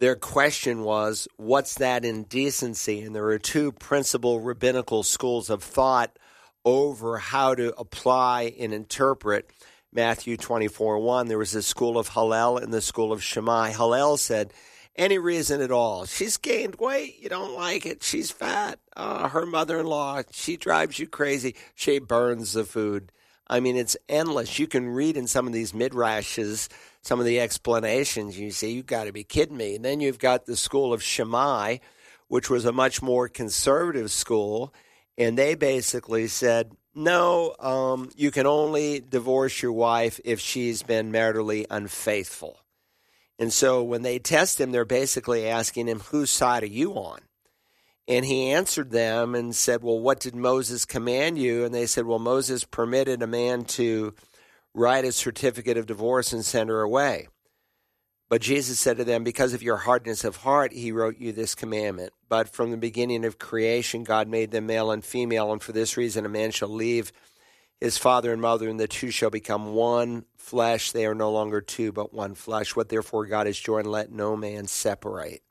their 0.00 0.16
question 0.16 0.82
was, 0.82 1.28
what's 1.36 1.76
that 1.76 2.04
indecency? 2.04 3.02
And 3.02 3.14
there 3.14 3.26
are 3.26 3.38
two 3.38 3.72
principal 3.72 4.40
rabbinical 4.40 5.02
schools 5.02 5.48
of 5.48 5.62
thought 5.62 6.18
over 6.64 7.18
how 7.18 7.54
to 7.54 7.74
apply 7.78 8.54
and 8.58 8.72
interpret 8.72 9.50
Matthew 9.94 10.36
24 10.36 10.98
1. 10.98 11.28
There 11.28 11.38
was 11.38 11.54
a 11.54 11.62
school 11.62 11.96
of 11.98 12.08
Hillel 12.08 12.58
and 12.58 12.72
the 12.72 12.80
school 12.80 13.12
of 13.12 13.22
Shammai. 13.22 13.70
Hillel 13.70 14.16
said, 14.16 14.52
any 14.96 15.18
reason 15.18 15.60
at 15.60 15.70
all. 15.70 16.04
She's 16.04 16.36
gained 16.36 16.76
weight. 16.76 17.16
You 17.20 17.28
don't 17.28 17.54
like 17.54 17.86
it. 17.86 18.02
She's 18.02 18.30
fat. 18.30 18.78
Uh, 18.96 19.28
her 19.28 19.46
mother 19.46 19.80
in 19.80 19.86
law, 19.86 20.22
she 20.30 20.56
drives 20.56 20.98
you 20.98 21.06
crazy. 21.06 21.54
She 21.74 21.98
burns 21.98 22.52
the 22.52 22.64
food. 22.64 23.10
I 23.48 23.60
mean, 23.60 23.76
it's 23.76 23.96
endless. 24.08 24.58
You 24.58 24.66
can 24.66 24.88
read 24.88 25.16
in 25.16 25.26
some 25.26 25.46
of 25.46 25.52
these 25.52 25.72
midrashes 25.72 26.68
some 27.02 27.20
of 27.20 27.26
the 27.26 27.40
explanations. 27.40 28.38
You 28.38 28.50
say, 28.50 28.70
you've 28.70 28.86
got 28.86 29.04
to 29.04 29.12
be 29.12 29.24
kidding 29.24 29.56
me. 29.56 29.76
And 29.76 29.84
then 29.84 30.00
you've 30.00 30.18
got 30.18 30.46
the 30.46 30.56
school 30.56 30.92
of 30.92 31.02
Shammai, 31.02 31.78
which 32.28 32.48
was 32.48 32.64
a 32.64 32.72
much 32.72 33.02
more 33.02 33.28
conservative 33.28 34.10
school. 34.10 34.72
And 35.18 35.36
they 35.36 35.54
basically 35.54 36.26
said, 36.28 36.72
no, 36.94 37.54
um, 37.58 38.10
you 38.16 38.30
can 38.30 38.46
only 38.46 39.00
divorce 39.00 39.62
your 39.62 39.72
wife 39.72 40.20
if 40.24 40.40
she's 40.40 40.82
been 40.82 41.10
maritally 41.10 41.66
unfaithful. 41.70 42.60
And 43.38 43.52
so 43.52 43.82
when 43.82 44.02
they 44.02 44.18
test 44.18 44.60
him, 44.60 44.70
they're 44.70 44.84
basically 44.84 45.48
asking 45.48 45.88
him, 45.88 46.00
whose 46.00 46.30
side 46.30 46.62
are 46.62 46.66
you 46.66 46.92
on? 46.92 47.20
And 48.06 48.24
he 48.24 48.50
answered 48.50 48.90
them 48.90 49.34
and 49.34 49.56
said, 49.56 49.82
Well, 49.82 49.98
what 49.98 50.20
did 50.20 50.34
Moses 50.36 50.84
command 50.84 51.38
you? 51.38 51.64
And 51.64 51.74
they 51.74 51.86
said, 51.86 52.04
Well, 52.04 52.18
Moses 52.18 52.64
permitted 52.64 53.22
a 53.22 53.26
man 53.26 53.64
to 53.64 54.14
write 54.74 55.06
a 55.06 55.12
certificate 55.12 55.78
of 55.78 55.86
divorce 55.86 56.32
and 56.32 56.44
send 56.44 56.68
her 56.68 56.82
away. 56.82 57.28
But 58.28 58.42
Jesus 58.42 58.78
said 58.78 58.98
to 58.98 59.04
them, 59.04 59.24
Because 59.24 59.54
of 59.54 59.62
your 59.62 59.78
hardness 59.78 60.22
of 60.22 60.36
heart, 60.36 60.72
he 60.72 60.92
wrote 60.92 61.18
you 61.18 61.32
this 61.32 61.54
commandment. 61.54 62.12
But 62.34 62.48
from 62.48 62.72
the 62.72 62.76
beginning 62.76 63.24
of 63.24 63.38
creation, 63.38 64.02
God 64.02 64.26
made 64.26 64.50
them 64.50 64.66
male 64.66 64.90
and 64.90 65.04
female, 65.04 65.52
and 65.52 65.62
for 65.62 65.70
this 65.70 65.96
reason, 65.96 66.26
a 66.26 66.28
man 66.28 66.50
shall 66.50 66.68
leave 66.68 67.12
his 67.80 67.96
father 67.96 68.32
and 68.32 68.42
mother, 68.42 68.68
and 68.68 68.80
the 68.80 68.88
two 68.88 69.12
shall 69.12 69.30
become 69.30 69.72
one 69.72 70.24
flesh. 70.36 70.90
They 70.90 71.06
are 71.06 71.14
no 71.14 71.30
longer 71.30 71.60
two, 71.60 71.92
but 71.92 72.12
one 72.12 72.34
flesh. 72.34 72.74
What 72.74 72.88
therefore 72.88 73.26
God 73.26 73.46
has 73.46 73.56
joined, 73.56 73.86
let 73.86 74.10
no 74.10 74.36
man 74.36 74.66
separate. 74.66 75.44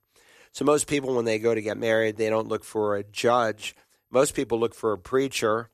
So 0.51 0.65
most 0.65 0.87
people, 0.87 1.15
when 1.15 1.23
they 1.23 1.39
go 1.39 1.55
to 1.55 1.61
get 1.61 1.77
married, 1.77 2.17
they 2.17 2.29
don't 2.29 2.49
look 2.49 2.65
for 2.65 2.97
a 2.97 3.03
judge. 3.05 3.77
Most 4.11 4.35
people 4.35 4.59
look 4.59 4.75
for 4.75 4.91
a 4.91 4.97
preacher. 4.97 5.69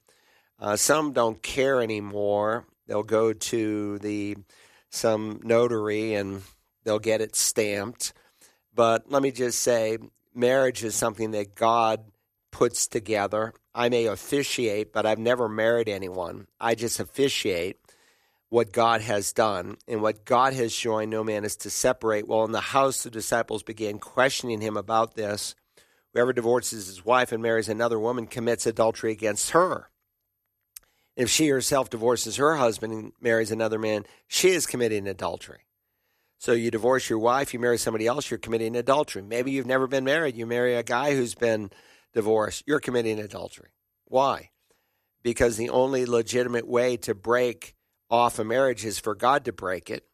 Uh, 0.60 0.76
some 0.76 1.12
don't 1.12 1.42
care 1.42 1.82
anymore. 1.82 2.68
They'll 2.86 3.02
go 3.02 3.34
to 3.34 3.98
the 3.98 4.38
some 4.92 5.40
notary 5.44 6.14
and 6.14 6.44
they'll 6.84 7.00
get 7.00 7.20
it 7.20 7.36
stamped. 7.36 8.14
But 8.76 9.10
let 9.10 9.24
me 9.24 9.32
just 9.32 9.64
say, 9.64 9.98
marriage 10.34 10.84
is 10.84 10.96
something 10.96 11.32
that 11.32 11.56
God 11.56 12.04
puts 12.52 12.88
together. 12.88 13.54
I 13.74 13.90
may 13.90 14.06
officiate, 14.06 14.92
but 14.92 15.06
I've 15.06 15.20
never 15.20 15.48
married 15.48 15.88
anyone. 15.88 16.48
I 16.60 16.76
just 16.76 17.00
officiate. 17.00 17.78
what 18.50 18.72
God 18.72 19.02
has 19.02 19.32
done 19.32 19.78
and 19.88 20.02
what 20.02 20.26
God 20.26 20.54
has 20.54 20.76
joined, 20.76 21.12
no 21.12 21.24
man 21.24 21.46
is 21.46 21.56
to 21.58 21.70
separate. 21.70 22.28
Well, 22.28 22.46
in 22.46 22.52
the 22.52 22.60
house, 22.60 23.04
the 23.04 23.12
disciples 23.12 23.64
began 23.64 24.00
questioning 24.00 24.62
him 24.62 24.76
about 24.76 25.16
this. 25.16 25.56
Whoever 26.14 26.34
divorces 26.34 26.88
his 26.88 27.06
wife 27.06 27.32
and 27.32 27.44
marries 27.44 27.70
another 27.70 28.00
woman 28.00 28.26
commits 28.26 28.66
adultery 28.66 29.12
against 29.12 29.52
her. 29.52 29.90
If 31.16 31.30
she 31.30 31.48
herself 31.50 31.90
divorces 31.90 32.38
her 32.38 32.56
husband 32.56 32.94
and 32.94 33.12
marries 33.22 33.52
another 33.52 33.78
man, 33.78 34.06
she 34.28 34.50
is 34.50 34.66
committing 34.66 35.08
adultery. 35.08 35.60
So 36.40 36.54
you 36.54 36.72
divorce 36.72 37.10
your 37.10 37.20
wife, 37.20 37.54
you 37.54 37.60
marry 37.60 37.78
somebody 37.78 38.08
else, 38.08 38.32
you're 38.32 38.38
committing 38.38 38.78
adultery. 38.78 39.22
Maybe 39.22 39.52
you've 39.52 39.66
never 39.66 39.88
been 39.88 40.06
married, 40.06 40.38
you 40.38 40.46
marry 40.46 40.74
a 40.74 40.84
guy 40.84 41.14
who's 41.14 41.36
been 41.36 41.70
divorced, 42.14 42.64
you're 42.66 42.80
committing 42.80 43.20
adultery. 43.20 43.70
Why? 44.06 44.52
Because 45.22 45.58
the 45.58 45.70
only 45.70 46.06
legitimate 46.06 46.66
way 46.66 46.96
to 46.98 47.14
break 47.14 47.76
off 48.10 48.40
a 48.40 48.46
marriage 48.46 48.86
is 48.86 49.00
for 49.00 49.16
God 49.16 49.44
to 49.46 49.52
break 49.52 49.90
it. 49.90 50.06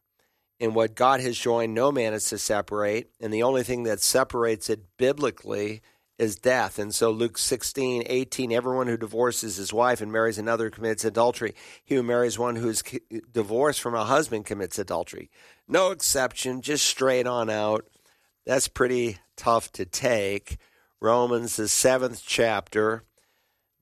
And 0.58 0.74
what 0.74 0.96
God 0.96 1.20
has 1.20 1.38
joined, 1.38 1.74
no 1.74 1.92
man 1.92 2.12
is 2.12 2.24
to 2.26 2.38
separate. 2.38 3.10
And 3.20 3.32
the 3.32 3.44
only 3.44 3.62
thing 3.62 3.84
that 3.84 4.00
separates 4.00 4.68
it 4.68 4.96
biblically 4.96 5.80
is 6.18 6.36
death. 6.36 6.78
And 6.78 6.94
so 6.94 7.10
Luke 7.10 7.38
16, 7.38 8.04
18, 8.06 8.52
everyone 8.52 8.86
who 8.86 8.96
divorces 8.96 9.56
his 9.56 9.72
wife 9.72 10.00
and 10.00 10.10
marries 10.10 10.38
another 10.38 10.70
commits 10.70 11.04
adultery. 11.04 11.54
He 11.84 11.94
who 11.94 12.02
marries 12.02 12.38
one 12.38 12.56
who's 12.56 12.82
divorced 13.32 13.80
from 13.80 13.94
a 13.94 14.04
husband 14.04 14.46
commits 14.46 14.78
adultery. 14.78 15.30
No 15.68 15.90
exception, 15.90 16.62
just 16.62 16.86
straight 16.86 17.26
on 17.26 17.50
out. 17.50 17.86
That's 18.46 18.68
pretty 18.68 19.18
tough 19.36 19.72
to 19.72 19.84
take. 19.84 20.58
Romans, 21.00 21.56
the 21.56 21.68
seventh 21.68 22.22
chapter, 22.24 23.04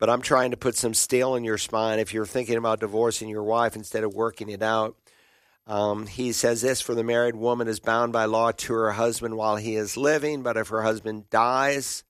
but 0.01 0.11
I'm 0.11 0.23
trying 0.23 0.51
to 0.51 0.57
put 0.57 0.77
some 0.77 0.95
steel 0.95 1.37
in 1.37 1.45
your 1.45 1.59
spine 1.59 2.01
if 2.01 2.13
you're 2.13 2.27
thinking 2.27 2.57
about 2.57 2.81
divorcing 2.81 3.29
your 3.29 3.45
wife 3.45 3.77
instead 3.77 4.03
of 4.03 4.15
working 4.15 4.49
it 4.49 4.63
out. 4.63 4.97
Um, 5.67 6.07
he 6.07 6.33
says 6.33 6.61
this 6.61 6.81
For 6.81 6.95
the 6.95 7.05
married 7.05 7.37
woman 7.37 7.69
is 7.69 7.79
bound 7.79 8.13
by 8.13 8.25
law 8.25 8.51
to 8.53 8.73
her 8.73 8.93
husband 8.93 9.37
while 9.37 9.57
he 9.57 9.77
is 9.77 9.97
living, 9.97 10.43
but 10.43 10.57
if 10.57 10.69
her 10.69 10.83
husband 10.83 11.31
dies, 11.31 12.03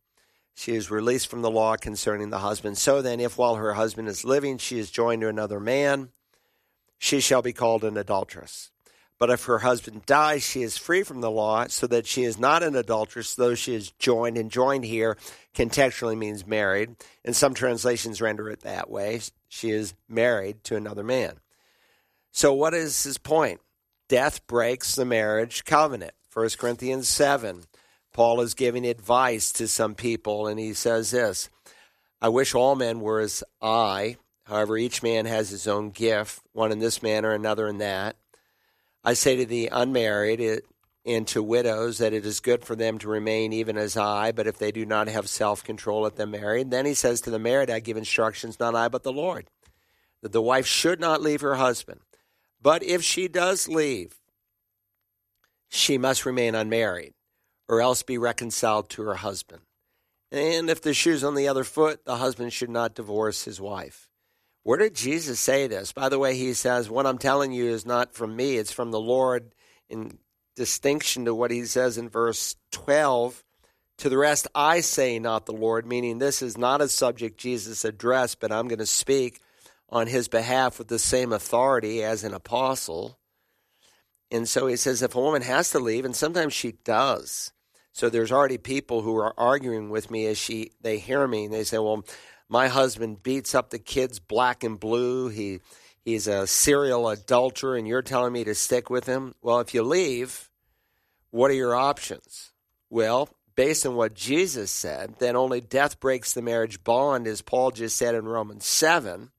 she 0.54 0.74
is 0.74 0.90
released 0.90 1.28
from 1.28 1.42
the 1.42 1.50
law 1.50 1.76
concerning 1.76 2.30
the 2.30 2.38
husband. 2.38 2.78
So 2.78 3.02
then, 3.02 3.20
if 3.20 3.36
while 3.36 3.56
her 3.56 3.74
husband 3.74 4.08
is 4.08 4.24
living 4.24 4.58
she 4.58 4.78
is 4.78 4.90
joined 4.90 5.22
to 5.22 5.28
another 5.28 5.60
man, 5.60 6.10
she 6.98 7.20
shall 7.20 7.42
be 7.42 7.52
called 7.52 7.84
an 7.84 7.96
adulteress. 7.96 8.70
But 9.18 9.30
if 9.30 9.44
her 9.44 9.60
husband 9.60 10.06
dies, 10.06 10.42
she 10.42 10.62
is 10.62 10.76
free 10.76 11.02
from 11.02 11.20
the 11.20 11.30
law, 11.30 11.66
so 11.68 11.86
that 11.86 12.06
she 12.06 12.24
is 12.24 12.38
not 12.38 12.62
an 12.62 12.74
adulteress, 12.74 13.34
though 13.34 13.54
she 13.54 13.74
is 13.74 13.92
joined. 13.92 14.36
And 14.36 14.50
joined 14.50 14.84
here 14.84 15.16
contextually 15.54 16.16
means 16.16 16.46
married. 16.46 16.96
And 17.24 17.34
some 17.34 17.54
translations 17.54 18.20
render 18.20 18.50
it 18.50 18.60
that 18.60 18.90
way. 18.90 19.20
She 19.48 19.70
is 19.70 19.94
married 20.08 20.64
to 20.64 20.76
another 20.76 21.04
man. 21.04 21.34
So, 22.32 22.52
what 22.52 22.74
is 22.74 23.04
his 23.04 23.18
point? 23.18 23.60
Death 24.08 24.46
breaks 24.46 24.94
the 24.94 25.04
marriage 25.04 25.64
covenant. 25.64 26.12
1 26.32 26.50
Corinthians 26.58 27.08
7. 27.08 27.62
Paul 28.14 28.40
is 28.40 28.54
giving 28.54 28.86
advice 28.86 29.52
to 29.52 29.68
some 29.68 29.94
people, 29.94 30.46
and 30.46 30.58
he 30.58 30.72
says 30.72 31.10
this 31.10 31.50
I 32.22 32.28
wish 32.28 32.54
all 32.54 32.74
men 32.74 33.00
were 33.00 33.20
as 33.20 33.44
I. 33.60 34.16
However, 34.44 34.78
each 34.78 35.02
man 35.02 35.26
has 35.26 35.50
his 35.50 35.66
own 35.66 35.90
gift, 35.90 36.40
one 36.52 36.72
in 36.72 36.78
this 36.78 37.02
manner, 37.02 37.32
another 37.32 37.68
in 37.68 37.78
that. 37.78 38.16
I 39.02 39.14
say 39.14 39.36
to 39.36 39.46
the 39.46 39.68
unmarried 39.72 40.62
and 41.04 41.26
to 41.28 41.42
widows 41.42 41.98
that 41.98 42.12
it 42.12 42.24
is 42.24 42.40
good 42.40 42.64
for 42.64 42.76
them 42.76 42.98
to 42.98 43.08
remain 43.08 43.52
even 43.52 43.76
as 43.76 43.96
I, 43.96 44.32
but 44.32 44.46
if 44.46 44.58
they 44.58 44.72
do 44.72 44.86
not 44.86 45.08
have 45.08 45.28
self 45.28 45.64
control, 45.64 46.02
let 46.02 46.16
them 46.16 46.30
marry. 46.30 46.62
And 46.62 46.70
then 46.70 46.86
he 46.86 46.94
says 46.94 47.20
to 47.22 47.30
the 47.30 47.38
married, 47.38 47.68
I 47.68 47.80
give 47.80 47.96
instructions, 47.96 48.60
not 48.60 48.74
I, 48.74 48.88
but 48.88 49.02
the 49.02 49.12
Lord, 49.12 49.46
that 50.22 50.32
the 50.32 50.42
wife 50.42 50.66
should 50.66 51.00
not 51.00 51.20
leave 51.20 51.40
her 51.40 51.56
husband. 51.56 52.00
But 52.62 52.82
if 52.82 53.02
she 53.02 53.28
does 53.28 53.68
leave, 53.68 54.14
she 55.68 55.98
must 55.98 56.24
remain 56.24 56.54
unmarried, 56.54 57.12
or 57.68 57.80
else 57.80 58.02
be 58.02 58.18
reconciled 58.18 58.90
to 58.90 59.02
her 59.02 59.14
husband. 59.14 59.62
And 60.30 60.68
if 60.68 60.82
the 60.82 60.94
shoe's 60.94 61.24
on 61.24 61.34
the 61.34 61.48
other 61.48 61.64
foot, 61.64 62.04
the 62.04 62.16
husband 62.16 62.52
should 62.52 62.70
not 62.70 62.94
divorce 62.94 63.44
his 63.44 63.60
wife. 63.60 64.08
Where 64.64 64.78
did 64.78 64.94
Jesus 64.94 65.38
say 65.38 65.66
this? 65.66 65.92
By 65.92 66.08
the 66.08 66.18
way, 66.18 66.36
he 66.36 66.54
says, 66.54 66.90
What 66.90 67.06
I'm 67.06 67.18
telling 67.18 67.52
you 67.52 67.66
is 67.66 67.84
not 67.84 68.14
from 68.14 68.34
me, 68.34 68.56
it's 68.56 68.72
from 68.72 68.90
the 68.90 69.00
Lord, 69.00 69.54
in 69.88 70.18
distinction 70.56 71.26
to 71.26 71.34
what 71.34 71.50
he 71.50 71.64
says 71.66 71.98
in 71.98 72.08
verse 72.08 72.56
12. 72.72 73.44
To 73.98 74.08
the 74.08 74.18
rest, 74.18 74.48
I 74.54 74.80
say, 74.80 75.18
not 75.18 75.46
the 75.46 75.52
Lord, 75.52 75.86
meaning 75.86 76.18
this 76.18 76.42
is 76.42 76.58
not 76.58 76.80
a 76.80 76.88
subject 76.88 77.38
Jesus 77.38 77.84
addressed, 77.84 78.40
but 78.40 78.50
I'm 78.50 78.66
going 78.66 78.80
to 78.80 78.86
speak 78.86 79.40
on 79.88 80.08
his 80.08 80.26
behalf 80.26 80.78
with 80.78 80.88
the 80.88 80.98
same 80.98 81.32
authority 81.32 82.02
as 82.02 82.24
an 82.24 82.34
apostle. 82.34 83.18
And 84.32 84.48
so 84.48 84.66
he 84.66 84.76
says, 84.76 85.02
if 85.02 85.14
a 85.14 85.20
woman 85.20 85.42
has 85.42 85.70
to 85.70 85.78
leave, 85.78 86.04
and 86.04 86.16
sometimes 86.16 86.52
she 86.52 86.72
does. 86.84 87.52
So 87.94 88.10
there's 88.10 88.32
already 88.32 88.58
people 88.58 89.02
who 89.02 89.16
are 89.16 89.32
arguing 89.38 89.88
with 89.88 90.10
me 90.10 90.26
as 90.26 90.36
she 90.36 90.72
they 90.80 90.98
hear 90.98 91.26
me 91.28 91.44
and 91.44 91.54
they 91.54 91.62
say, 91.62 91.78
Well, 91.78 92.04
my 92.48 92.66
husband 92.66 93.22
beats 93.22 93.54
up 93.54 93.70
the 93.70 93.78
kids 93.78 94.18
black 94.18 94.64
and 94.64 94.78
blue. 94.78 95.28
He 95.28 95.60
he's 96.04 96.26
a 96.26 96.48
serial 96.48 97.08
adulterer 97.08 97.76
and 97.76 97.86
you're 97.86 98.02
telling 98.02 98.32
me 98.32 98.42
to 98.44 98.54
stick 98.54 98.90
with 98.90 99.06
him? 99.06 99.36
Well, 99.42 99.60
if 99.60 99.72
you 99.74 99.84
leave, 99.84 100.50
what 101.30 101.52
are 101.52 101.54
your 101.54 101.76
options? 101.76 102.50
Well, 102.90 103.28
based 103.54 103.86
on 103.86 103.94
what 103.94 104.14
Jesus 104.14 104.72
said, 104.72 105.14
then 105.20 105.36
only 105.36 105.60
death 105.60 106.00
breaks 106.00 106.34
the 106.34 106.42
marriage 106.42 106.82
bond, 106.82 107.28
as 107.28 107.42
Paul 107.42 107.70
just 107.70 107.96
said 107.96 108.16
in 108.16 108.24
Romans 108.24 108.66
7. 108.66 109.30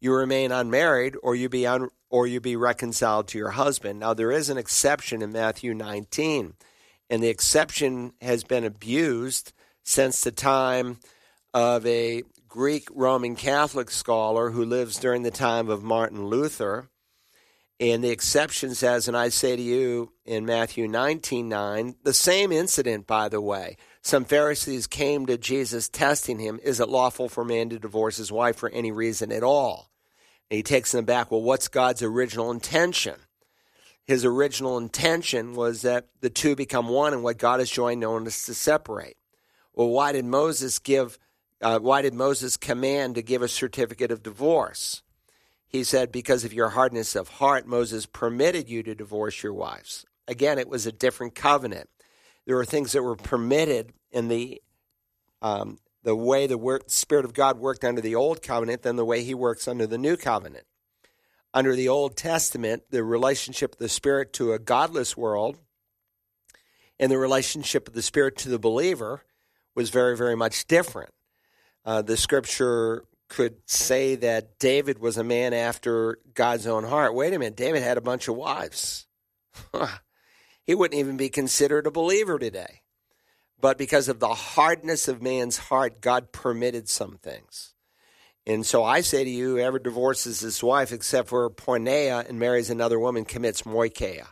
You 0.00 0.14
remain 0.14 0.52
unmarried 0.52 1.16
or 1.20 1.34
you 1.34 1.48
be 1.48 1.66
un, 1.66 1.88
or 2.10 2.28
you 2.28 2.40
be 2.40 2.54
reconciled 2.54 3.26
to 3.28 3.38
your 3.38 3.50
husband. 3.50 3.98
Now 3.98 4.14
there 4.14 4.30
is 4.30 4.50
an 4.50 4.58
exception 4.58 5.20
in 5.20 5.32
Matthew 5.32 5.74
19, 5.74 6.54
and 7.12 7.22
the 7.22 7.28
exception 7.28 8.14
has 8.22 8.42
been 8.42 8.64
abused 8.64 9.52
since 9.84 10.22
the 10.22 10.32
time 10.32 10.98
of 11.52 11.84
a 11.84 12.22
Greek 12.48 12.88
Roman 12.90 13.36
Catholic 13.36 13.90
scholar 13.90 14.50
who 14.50 14.64
lives 14.64 14.98
during 14.98 15.22
the 15.22 15.30
time 15.30 15.68
of 15.68 15.82
Martin 15.82 16.24
Luther. 16.24 16.88
And 17.78 18.02
the 18.02 18.08
exception 18.08 18.74
says, 18.74 19.08
and 19.08 19.16
I 19.16 19.28
say 19.28 19.56
to 19.56 19.60
you 19.60 20.14
in 20.24 20.46
Matthew 20.46 20.88
19 20.88 21.50
9, 21.50 21.96
the 22.02 22.14
same 22.14 22.50
incident, 22.50 23.06
by 23.06 23.28
the 23.28 23.42
way. 23.42 23.76
Some 24.00 24.24
Pharisees 24.24 24.86
came 24.86 25.26
to 25.26 25.36
Jesus 25.36 25.90
testing 25.90 26.38
him, 26.38 26.60
is 26.62 26.80
it 26.80 26.88
lawful 26.88 27.28
for 27.28 27.42
a 27.42 27.46
man 27.46 27.68
to 27.68 27.78
divorce 27.78 28.16
his 28.16 28.32
wife 28.32 28.56
for 28.56 28.70
any 28.70 28.90
reason 28.90 29.30
at 29.30 29.42
all? 29.42 29.90
And 30.50 30.56
he 30.56 30.62
takes 30.62 30.92
them 30.92 31.04
back, 31.04 31.30
well, 31.30 31.42
what's 31.42 31.68
God's 31.68 32.02
original 32.02 32.50
intention? 32.50 33.16
His 34.04 34.24
original 34.24 34.78
intention 34.78 35.54
was 35.54 35.82
that 35.82 36.08
the 36.20 36.30
two 36.30 36.56
become 36.56 36.88
one, 36.88 37.12
and 37.12 37.22
what 37.22 37.38
God 37.38 37.60
has 37.60 37.70
joined, 37.70 38.00
no 38.00 38.12
one 38.12 38.26
is 38.26 38.44
to 38.44 38.54
separate. 38.54 39.16
Well, 39.72 39.88
why 39.88 40.12
did 40.12 40.24
Moses 40.24 40.78
give 40.78 41.18
uh, 41.62 41.78
why 41.78 42.02
did 42.02 42.12
Moses 42.12 42.56
command 42.56 43.14
to 43.14 43.22
give 43.22 43.40
a 43.40 43.48
certificate 43.48 44.10
of 44.10 44.22
divorce? 44.22 45.02
He 45.68 45.84
said, 45.84 46.10
Because 46.10 46.44
of 46.44 46.52
your 46.52 46.70
hardness 46.70 47.14
of 47.14 47.28
heart, 47.28 47.66
Moses 47.66 48.04
permitted 48.04 48.68
you 48.68 48.82
to 48.82 48.94
divorce 48.94 49.42
your 49.42 49.54
wives. 49.54 50.04
Again, 50.26 50.58
it 50.58 50.68
was 50.68 50.86
a 50.86 50.92
different 50.92 51.34
covenant. 51.34 51.88
There 52.46 52.56
were 52.56 52.64
things 52.64 52.92
that 52.92 53.02
were 53.02 53.16
permitted 53.16 53.92
in 54.10 54.28
the 54.28 54.60
um, 55.40 55.78
the 56.04 56.16
way 56.16 56.48
the 56.48 56.58
work, 56.58 56.84
Spirit 56.88 57.24
of 57.24 57.32
God 57.32 57.58
worked 57.58 57.84
under 57.84 58.00
the 58.00 58.16
old 58.16 58.42
covenant 58.42 58.82
than 58.82 58.96
the 58.96 59.04
way 59.04 59.22
He 59.22 59.34
works 59.34 59.68
under 59.68 59.86
the 59.86 59.98
new 59.98 60.16
covenant. 60.16 60.66
Under 61.54 61.76
the 61.76 61.88
Old 61.88 62.16
Testament, 62.16 62.84
the 62.90 63.04
relationship 63.04 63.74
of 63.74 63.78
the 63.78 63.88
Spirit 63.88 64.32
to 64.34 64.52
a 64.52 64.58
godless 64.58 65.16
world 65.16 65.58
and 66.98 67.10
the 67.10 67.18
relationship 67.18 67.88
of 67.88 67.94
the 67.94 68.02
Spirit 68.02 68.36
to 68.38 68.48
the 68.48 68.58
believer 68.58 69.22
was 69.74 69.90
very, 69.90 70.16
very 70.16 70.36
much 70.36 70.66
different 70.66 71.12
uh, 71.84 72.02
the 72.02 72.16
scripture 72.16 73.04
could 73.28 73.56
say 73.66 74.14
that 74.16 74.58
David 74.58 74.98
was 74.98 75.16
a 75.16 75.24
man 75.24 75.54
after 75.54 76.18
God's 76.34 76.66
own 76.66 76.84
heart. 76.84 77.14
Wait 77.14 77.32
a 77.32 77.38
minute, 77.38 77.56
David 77.56 77.82
had 77.82 77.96
a 77.96 78.02
bunch 78.02 78.28
of 78.28 78.36
wives. 78.36 79.06
he 80.64 80.74
wouldn't 80.74 80.98
even 80.98 81.16
be 81.16 81.28
considered 81.28 81.86
a 81.86 81.90
believer 81.90 82.38
today. 82.38 82.82
But 83.60 83.78
because 83.78 84.08
of 84.08 84.20
the 84.20 84.34
hardness 84.34 85.08
of 85.08 85.22
man's 85.22 85.56
heart, 85.56 86.00
God 86.00 86.32
permitted 86.32 86.88
some 86.88 87.16
things. 87.22 87.71
And 88.46 88.66
so 88.66 88.82
I 88.82 89.02
say 89.02 89.24
to 89.24 89.30
you, 89.30 89.56
whoever 89.56 89.78
divorces 89.78 90.40
his 90.40 90.62
wife 90.62 90.92
except 90.92 91.28
for 91.28 91.48
porneia 91.48 92.28
and 92.28 92.38
marries 92.38 92.70
another 92.70 92.98
woman 92.98 93.24
commits 93.24 93.62
moicheia. 93.62 94.26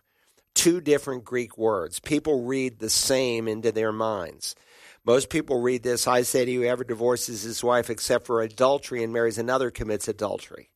Two 0.55 0.81
different 0.81 1.25
Greek 1.25 1.57
words. 1.57 2.01
People 2.01 2.45
read 2.45 2.79
the 2.79 2.91
same 2.91 3.47
into 3.47 3.71
their 3.71 3.93
minds. 3.93 4.57
Most 5.05 5.31
people 5.31 5.61
read 5.63 5.83
this 5.83 6.07
I 6.07 6.23
say 6.23 6.45
to 6.45 6.51
you, 6.51 6.63
whoever 6.63 6.85
divorces 6.85 7.43
his 7.43 7.63
wife 7.65 7.89
except 7.89 8.27
for 8.27 8.43
adultery 8.43 9.03
and 9.03 9.13
marries 9.13 9.39
another 9.39 9.71
commits 9.71 10.09
adultery. 10.09 10.71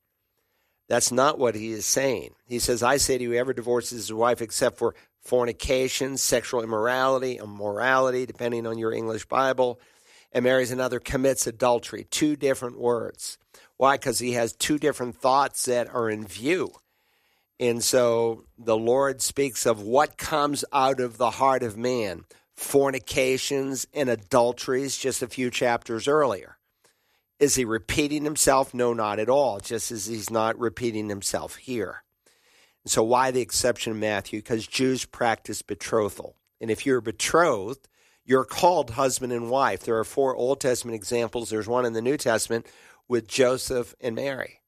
That's 0.89 1.11
not 1.11 1.39
what 1.39 1.55
he 1.55 1.73
is 1.73 1.87
saying. 1.87 2.35
He 2.47 2.59
says, 2.59 2.83
I 2.83 2.99
say 2.99 3.19
to 3.19 3.25
you, 3.25 3.31
whoever 3.31 3.53
divorces 3.53 4.07
his 4.07 4.13
wife 4.13 4.41
except 4.41 4.79
for 4.79 4.95
fornication, 5.23 6.17
sexual 6.19 6.63
immorality, 6.63 7.39
immorality, 7.39 8.27
depending 8.27 8.67
on 8.67 8.79
your 8.79 8.93
English 8.93 9.25
Bible, 9.27 9.81
and 10.35 10.43
marries 10.43 10.73
another 10.73 10.99
commits 10.99 11.47
adultery. 11.47 12.07
Two 12.11 12.37
different 12.37 12.79
words. 12.79 13.39
Why? 13.77 13.97
Because 13.97 14.19
he 14.19 14.33
has 14.33 14.53
two 14.53 14.79
different 14.79 15.17
thoughts 15.17 15.65
that 15.67 15.89
are 15.95 16.11
in 16.11 16.27
view. 16.27 16.73
And 17.61 17.83
so 17.83 18.45
the 18.59 18.77
Lord 18.77 19.23
speaks 19.23 19.65
of 19.65 19.81
what 19.81 20.19
comes 20.19 20.65
out 20.73 21.01
of 21.01 21.17
the 21.17 21.31
heart 21.31 21.63
of 21.63 21.77
man 21.77 22.25
fornications 22.57 23.85
and 23.93 24.09
adulteries 24.09 24.97
just 24.97 25.23
a 25.23 25.29
few 25.29 25.51
chapters 25.51 26.07
earlier. 26.07 26.57
Is 27.41 27.57
he 27.57 27.65
repeating 27.65 28.25
himself? 28.25 28.73
No, 28.73 28.93
not 28.93 29.19
at 29.19 29.29
all, 29.29 29.59
just 29.59 29.91
as 29.91 30.07
he's 30.07 30.31
not 30.31 30.59
repeating 30.59 31.09
himself 31.09 31.57
here. 31.57 32.05
So, 32.87 33.03
why 33.03 33.31
the 33.31 33.41
exception 33.41 33.93
of 33.93 33.99
Matthew? 33.99 34.39
Because 34.39 34.67
Jews 34.67 35.05
practice 35.05 35.63
betrothal. 35.63 36.37
And 36.61 36.71
if 36.71 36.87
you're 36.87 37.01
betrothed, 37.01 37.89
you're 38.25 38.45
called 38.45 38.91
husband 38.91 39.33
and 39.33 39.51
wife. 39.51 39.81
There 39.81 39.99
are 39.99 40.05
four 40.05 40.35
Old 40.35 40.61
Testament 40.61 40.95
examples, 40.97 41.51
there's 41.51 41.69
one 41.69 41.85
in 41.85 41.93
the 41.93 42.03
New 42.03 42.17
Testament 42.17 42.67
with 43.09 43.29
Joseph 43.29 43.95
and 44.01 44.15
Mary. 44.15 44.61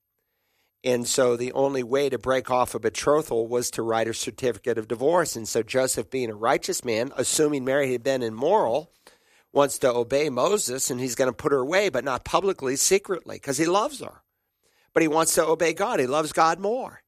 And 0.84 1.08
so 1.08 1.36
the 1.36 1.52
only 1.52 1.82
way 1.82 2.08
to 2.08 2.18
break 2.18 2.48
off 2.48 2.74
a 2.74 2.78
betrothal 2.78 3.48
was 3.48 3.72
to 3.72 3.82
write 3.82 4.06
a 4.06 4.14
certificate 4.14 4.78
of 4.78 4.86
divorce. 4.86 5.34
And 5.34 5.48
so 5.48 5.62
Joseph, 5.64 6.10
being 6.10 6.30
a 6.30 6.34
righteous 6.34 6.84
man, 6.84 7.12
assuming 7.16 7.64
Mary 7.64 7.90
had 7.90 8.04
been 8.04 8.22
immoral, 8.22 8.92
wants 9.52 9.78
to 9.78 9.92
obey 9.92 10.28
Moses 10.28 10.90
and 10.90 11.00
he's 11.00 11.16
going 11.16 11.30
to 11.30 11.36
put 11.36 11.50
her 11.50 11.58
away, 11.58 11.88
but 11.88 12.04
not 12.04 12.24
publicly, 12.24 12.76
secretly, 12.76 13.36
because 13.36 13.58
he 13.58 13.66
loves 13.66 14.00
her. 14.00 14.22
But 14.92 15.02
he 15.02 15.08
wants 15.08 15.34
to 15.34 15.46
obey 15.46 15.72
God. 15.72 15.98
He 15.98 16.06
loves 16.06 16.32
God 16.32 16.60
more. 16.60 17.02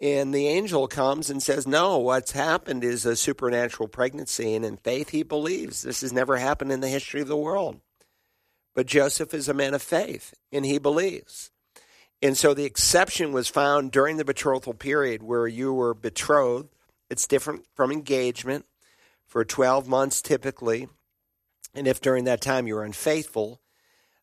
And 0.00 0.32
the 0.32 0.48
angel 0.48 0.88
comes 0.88 1.28
and 1.28 1.42
says, 1.42 1.66
No, 1.66 1.98
what's 1.98 2.32
happened 2.32 2.84
is 2.84 3.04
a 3.04 3.16
supernatural 3.16 3.88
pregnancy. 3.88 4.54
And 4.54 4.64
in 4.64 4.78
faith, 4.78 5.10
he 5.10 5.22
believes 5.22 5.82
this 5.82 6.00
has 6.00 6.12
never 6.12 6.38
happened 6.38 6.72
in 6.72 6.80
the 6.80 6.88
history 6.88 7.20
of 7.20 7.28
the 7.28 7.36
world. 7.36 7.80
But 8.74 8.86
Joseph 8.86 9.34
is 9.34 9.48
a 9.48 9.54
man 9.54 9.74
of 9.74 9.82
faith, 9.82 10.32
and 10.52 10.64
he 10.64 10.78
believes. 10.78 11.50
And 12.22 12.36
so 12.36 12.54
the 12.54 12.64
exception 12.64 13.32
was 13.32 13.48
found 13.48 13.92
during 13.92 14.16
the 14.16 14.24
betrothal 14.24 14.74
period 14.74 15.22
where 15.22 15.46
you 15.46 15.72
were 15.72 15.94
betrothed. 15.94 16.68
It's 17.08 17.26
different 17.26 17.66
from 17.74 17.90
engagement 17.90 18.66
for 19.26 19.44
12 19.44 19.88
months 19.88 20.22
typically. 20.22 20.88
And 21.74 21.86
if 21.86 22.00
during 22.00 22.24
that 22.24 22.40
time 22.40 22.66
you 22.66 22.74
were 22.74 22.84
unfaithful, 22.84 23.60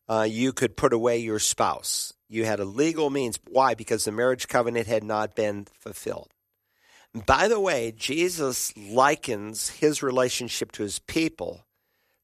uh, 0.08 0.26
you 0.28 0.52
could 0.52 0.76
put 0.76 0.92
away 0.92 1.18
your 1.18 1.38
spouse. 1.38 2.12
You 2.28 2.44
had 2.44 2.60
a 2.60 2.64
legal 2.64 3.10
means. 3.10 3.38
Why? 3.48 3.74
Because 3.74 4.04
the 4.04 4.12
marriage 4.12 4.48
covenant 4.48 4.86
had 4.86 5.04
not 5.04 5.34
been 5.34 5.66
fulfilled. 5.78 6.30
by 7.26 7.48
the 7.48 7.60
way, 7.60 7.92
Jesus 7.96 8.76
likens 8.76 9.70
his 9.70 10.02
relationship 10.02 10.72
to 10.72 10.82
his 10.82 10.98
people 10.98 11.64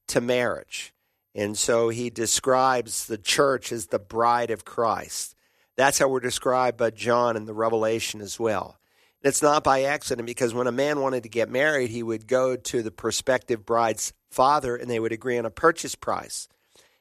to 0.07 0.21
marriage. 0.21 0.93
And 1.33 1.57
so 1.57 1.89
he 1.89 2.09
describes 2.09 3.07
the 3.07 3.17
church 3.17 3.71
as 3.71 3.87
the 3.87 3.99
bride 3.99 4.51
of 4.51 4.63
Christ. 4.63 5.35
That's 5.75 5.99
how 5.99 6.07
we're 6.07 6.21
described 6.21 6.77
by 6.77 6.91
John 6.91 7.35
in 7.35 7.45
the 7.45 7.53
Revelation 7.53 8.21
as 8.21 8.39
well. 8.39 8.77
It's 9.21 9.41
not 9.41 9.63
by 9.63 9.83
accident 9.83 10.27
because 10.27 10.53
when 10.53 10.67
a 10.67 10.71
man 10.71 11.01
wanted 11.01 11.23
to 11.23 11.29
get 11.29 11.49
married, 11.49 11.89
he 11.89 12.03
would 12.03 12.27
go 12.27 12.55
to 12.55 12.83
the 12.83 12.91
prospective 12.91 13.65
bride's 13.65 14.13
father 14.29 14.75
and 14.75 14.89
they 14.89 14.99
would 14.99 15.11
agree 15.11 15.37
on 15.37 15.45
a 15.45 15.51
purchase 15.51 15.95
price. 15.95 16.47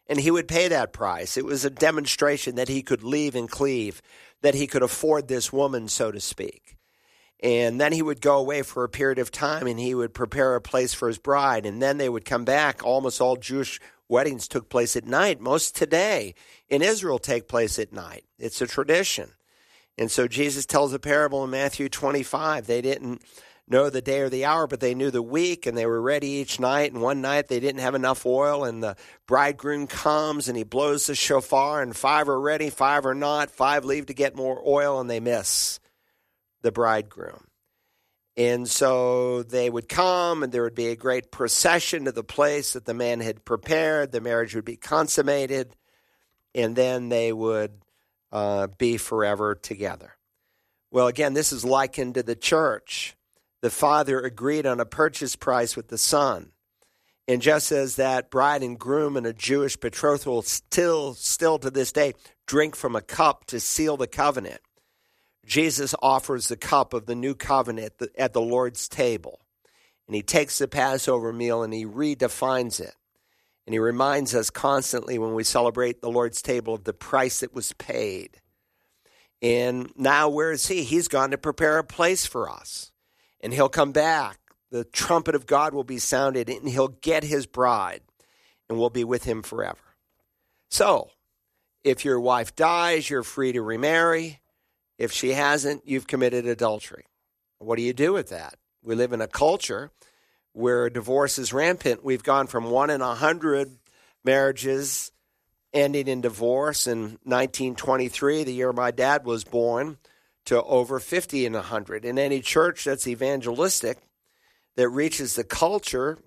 And 0.07 0.21
he 0.21 0.31
would 0.31 0.49
pay 0.49 0.69
that 0.69 0.93
price. 0.93 1.37
It 1.37 1.45
was 1.45 1.65
a 1.65 1.71
demonstration 1.71 2.57
that 2.57 2.69
he 2.69 2.83
could 2.83 3.03
leave 3.03 3.35
and 3.35 3.51
cleave, 3.51 4.03
that 4.43 4.55
he 4.55 4.67
could 4.67 4.83
afford 4.83 5.29
this 5.29 5.53
woman, 5.53 5.89
so 5.89 6.13
to 6.13 6.21
speak. 6.21 6.77
And 7.41 7.81
then 7.81 7.93
he 7.93 8.03
would 8.03 8.21
go 8.21 8.39
away 8.39 8.63
for 8.63 8.85
a 8.85 8.89
period 8.89 9.19
of 9.19 9.31
time 9.31 9.67
and 9.67 9.79
he 9.79 9.95
would 9.95 10.15
prepare 10.15 10.55
a 10.55 10.61
place 10.61 10.95
for 10.95 11.09
his 11.09 11.19
bride. 11.19 11.67
And 11.67 11.83
then 11.83 11.99
they 11.99 12.09
would 12.09 12.25
come 12.25 12.45
back. 12.45 12.83
Almost 12.83 13.21
all 13.21 13.37
Jewish 13.37 13.81
weddings 14.09 14.49
took 14.49 14.69
place 14.69 14.97
at 14.97 15.07
night. 15.07 15.41
Most 15.41 15.77
today 15.77 16.35
in 16.69 16.83
Israel 16.83 17.19
take 17.19 17.49
place 17.49 17.79
at 17.79 17.93
night. 17.93 18.25
It's 18.39 18.63
a 18.63 18.67
tradition. 18.67 19.31
And 19.99 20.11
so 20.11 20.27
Jesus 20.27 20.67
tells 20.67 20.93
a 20.93 20.99
parable 20.99 21.45
in 21.45 21.51
Matthew 21.51 21.89
25. 21.89 22.67
They 22.67 22.81
didn't 22.81 23.23
know 23.67 23.89
the 23.89 24.03
day 24.03 24.21
or 24.21 24.29
the 24.29 24.45
hour, 24.45 24.67
but 24.67 24.81
they 24.81 24.95
knew 24.95 25.11
the 25.11 25.23
week 25.23 25.67
and 25.67 25.77
they 25.77 25.87
were 25.87 26.01
ready 26.01 26.29
each 26.29 26.61
night. 26.61 26.93
And 26.93 27.01
one 27.01 27.21
night 27.21 27.49
they 27.49 27.61
didn't 27.61 27.81
have 27.81 27.95
enough 27.95 28.27
oil, 28.27 28.65
and 28.65 28.83
the 28.83 28.97
bridegroom 29.27 29.87
comes 29.87 30.49
and 30.49 30.57
he 30.57 30.65
blows 30.65 31.07
the 31.07 31.15
shofar, 31.15 31.83
and 31.83 31.97
five 31.97 32.29
are 32.29 32.41
ready, 32.41 32.71
five 32.71 33.07
are 33.07 33.15
not. 33.15 33.51
Five 33.51 33.85
leave 33.85 34.07
to 34.07 34.15
get 34.15 34.37
more 34.37 34.63
oil, 34.67 35.01
and 35.01 35.09
they 35.09 35.21
miss 35.21 35.81
the 36.63 36.73
bridegroom. 36.73 37.47
And 38.37 38.69
so 38.69 39.45
they 39.45 39.71
would 39.71 39.89
come, 39.89 40.43
and 40.43 40.53
there 40.53 40.65
would 40.65 40.75
be 40.75 40.89
a 40.89 40.97
great 40.97 41.31
procession 41.31 42.07
to 42.07 42.13
the 42.13 42.25
place 42.25 42.73
that 42.73 42.85
the 42.85 42.95
man 42.95 43.21
had 43.21 43.45
prepared. 43.45 44.11
The 44.11 44.21
marriage 44.21 44.57
would 44.57 44.65
be 44.65 44.77
consummated, 44.77 45.77
and 46.53 46.75
then 46.75 47.11
they 47.11 47.33
would 47.33 47.73
uh, 48.33 48.67
be 48.67 48.97
forever 48.97 49.55
together. 49.55 50.17
Well, 50.91 51.07
again, 51.07 51.35
this 51.35 51.53
is 51.53 51.65
likened 51.65 52.15
to 52.15 52.25
the 52.25 52.35
church 52.35 53.17
the 53.65 53.71
father 53.71 54.21
agreed 54.21 54.67
on 54.67 54.79
a 54.79 54.85
purchase 54.85 55.37
price 55.37 55.75
with 55.75 55.89
the 55.89 55.97
son. 55.97 56.51
And 57.27 57.41
just 57.41 57.73
as 57.73 57.97
that 57.97 58.31
bride 58.31 58.63
and 58.63 58.79
groom 58.79 59.17
in 59.17 59.25
a 59.25 59.33
Jewish 59.33 59.79
betrothal 59.79 60.43
still, 60.43 61.15
still 61.15 61.59
to 61.61 61.71
this 61.71 61.91
day, 61.91 62.13
drink 62.47 62.77
from 62.77 62.95
a 62.95 63.01
cup 63.01 63.47
to 63.47 63.61
seal 63.61 63.97
the 63.97 64.07
covenant, 64.07 64.61
Jesus 65.47 65.95
offers 66.03 66.49
the 66.49 66.59
cup 66.59 66.93
of 66.93 67.07
the 67.07 67.15
new 67.15 67.35
covenant 67.35 67.95
at 68.19 68.35
the 68.35 68.41
Lord's 68.43 68.87
table. 68.87 69.41
And 70.07 70.15
he 70.15 70.21
takes 70.21 70.59
the 70.59 70.69
Passover 70.69 71.33
meal 71.33 71.63
and 71.63 71.73
he 71.73 71.87
redefines 71.87 72.81
it. 72.81 72.95
And 73.65 73.73
he 73.73 73.79
reminds 73.79 74.35
us 74.35 74.51
constantly 74.51 75.19
when 75.19 75.33
we 75.33 75.43
celebrate 75.43 76.03
the 76.03 76.11
Lord's 76.11 76.43
table 76.43 76.75
of 76.75 76.85
the 76.85 76.93
price 76.93 77.41
that 77.41 77.55
was 77.55 77.73
paid. 77.73 78.43
And 79.41 79.91
now, 79.97 80.29
where 80.29 80.53
is 80.53 80.69
he? 80.69 80.85
He's 80.85 81.09
gone 81.09 81.31
to 81.31 81.39
prepare 81.39 81.79
a 81.79 81.85
place 81.85 82.27
for 82.27 82.51
us 82.51 82.91
and 83.45 83.53
he'll 83.53 83.69
come 83.69 83.93
back. 83.93 84.39
The 84.71 84.85
trumpet 84.85 85.37
of 85.37 85.47
God 85.47 85.75
will 85.75 85.85
be 85.85 85.99
sounded, 85.99 86.49
and 86.49 86.69
he'll 86.69 86.89
get 86.89 87.23
his 87.23 87.47
bride, 87.47 88.01
and 88.69 88.79
we'll 88.79 88.91
be 88.91 89.05
with 89.05 89.25
him 89.25 89.43
forever. 89.43 89.79
So, 90.71 91.11
if 91.85 92.05
your 92.05 92.19
wife 92.19 92.57
dies, 92.57 93.09
you're 93.09 93.23
free 93.23 93.53
to 93.53 93.63
remarry. 93.63 94.41
If 94.99 95.13
she 95.13 95.31
hasn't, 95.35 95.87
you've 95.87 96.07
committed 96.07 96.47
adultery. 96.47 97.05
What 97.59 97.77
do 97.77 97.83
you 97.83 97.93
do 97.93 98.15
with 98.15 98.31
that? 98.31 98.57
We 98.83 98.95
live 98.95 99.13
in 99.13 99.21
a 99.21 99.29
culture 99.29 99.93
where 100.55 100.89
divorce 100.89 101.39
is 101.39 101.53
rampant. 101.53 102.03
We've 102.03 102.23
gone 102.23 102.47
from 102.47 102.71
one 102.71 102.91
in 102.91 103.03
a 103.03 103.15
hundred 103.15 103.79
marriages 104.25 105.13
ending 105.75 106.09
in 106.09 106.21
divorce 106.21 106.87
in 106.87 107.19
1923, 107.25 108.45
the 108.45 108.53
year 108.53 108.73
my 108.73 108.93
dad 108.93 109.25
was 109.25 109.45
born 109.45 109.99
to 110.47 110.63
over 110.63 111.01
50 111.01 111.47
and 111.47 111.55
100. 111.55 112.05
In 112.05 112.19
any 112.19 112.41
church 112.41 112.85
that's 112.85 113.07
evangelistic, 113.07 113.99
that 114.77 114.89
reaches 114.89 115.37
the 115.37 115.45
culture, 115.45 116.19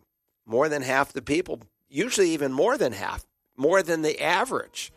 more 0.46 0.70
than 0.70 0.82
half 0.82 1.14
the 1.14 1.22
people, 1.22 1.60
usually 1.90 2.32
even 2.32 2.54
more 2.54 2.78
than 2.78 2.94
half, 2.94 3.26
more 3.58 3.84
than 3.84 4.02
the 4.02 4.22
average. 4.22 4.92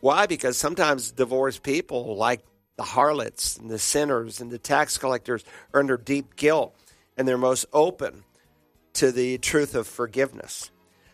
Why? 0.00 0.26
Because 0.26 0.56
sometimes 0.56 1.12
divorced 1.12 1.62
people, 1.62 2.16
like 2.16 2.44
the 2.76 2.82
harlots 2.82 3.56
and 3.56 3.70
the 3.70 3.78
sinners 3.78 4.40
and 4.40 4.50
the 4.50 4.58
tax 4.58 4.98
collectors, 4.98 5.44
are 5.72 5.80
under 5.80 5.96
deep 5.96 6.36
guilt 6.36 6.74
and 7.16 7.26
they're 7.26 7.38
most 7.38 7.66
open 7.72 8.24
to 8.94 9.12
the 9.12 9.38
truth 9.38 9.74
of 9.74 9.86
forgiveness. 9.86 10.70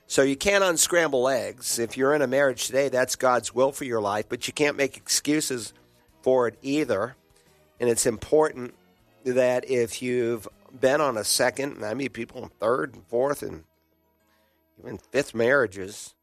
So 0.07 0.23
you 0.23 0.37
can't 0.37 0.65
unscramble 0.65 1.29
eggs. 1.29 1.79
If 1.79 1.97
you're 1.97 2.15
in 2.15 2.23
a 2.23 2.27
marriage 2.27 2.67
today, 2.67 2.89
that's 2.89 3.17
God's 3.17 3.55
will 3.55 3.73
for 3.73 3.85
your 3.85 4.01
life, 4.01 4.29
but 4.29 4.47
you 4.47 4.53
can't 4.53 4.77
make 4.77 4.97
excuses 4.97 5.73
for 6.23 6.49
it 6.49 6.59
either. 6.63 7.17
And 7.83 7.91
it's 7.91 8.07
important 8.07 8.74
that 9.24 9.68
if 9.68 10.03
you've 10.03 10.47
been 10.80 11.01
on 11.01 11.16
a 11.16 11.24
second, 11.24 11.74
and 11.74 11.85
I 11.85 11.95
mean 11.95 12.11
people 12.11 12.45
in 12.45 12.49
third 12.61 12.95
and 12.95 13.05
fourth 13.09 13.43
and 13.43 13.64
even 14.78 14.99
fifth 14.99 15.35
marriages, 15.35 16.14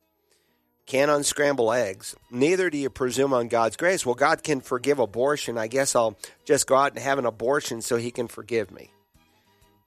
can't 0.85 1.11
unscramble 1.11 1.73
eggs. 1.73 2.15
Neither 2.31 2.69
do 2.69 2.77
you 2.77 2.89
presume 2.89 3.33
on 3.33 3.49
God's 3.49 3.75
grace. 3.75 4.05
Well, 4.05 4.15
God 4.15 4.41
can 4.41 4.61
forgive 4.61 4.99
abortion. 4.99 5.57
I 5.57 5.67
guess 5.67 5.97
I'll 5.97 6.17
just 6.45 6.65
go 6.65 6.77
out 6.77 6.93
and 6.93 6.99
have 6.99 7.19
an 7.19 7.25
abortion 7.25 7.81
so 7.81 7.97
He 7.97 8.09
can 8.09 8.29
forgive 8.29 8.71
me. 8.71 8.89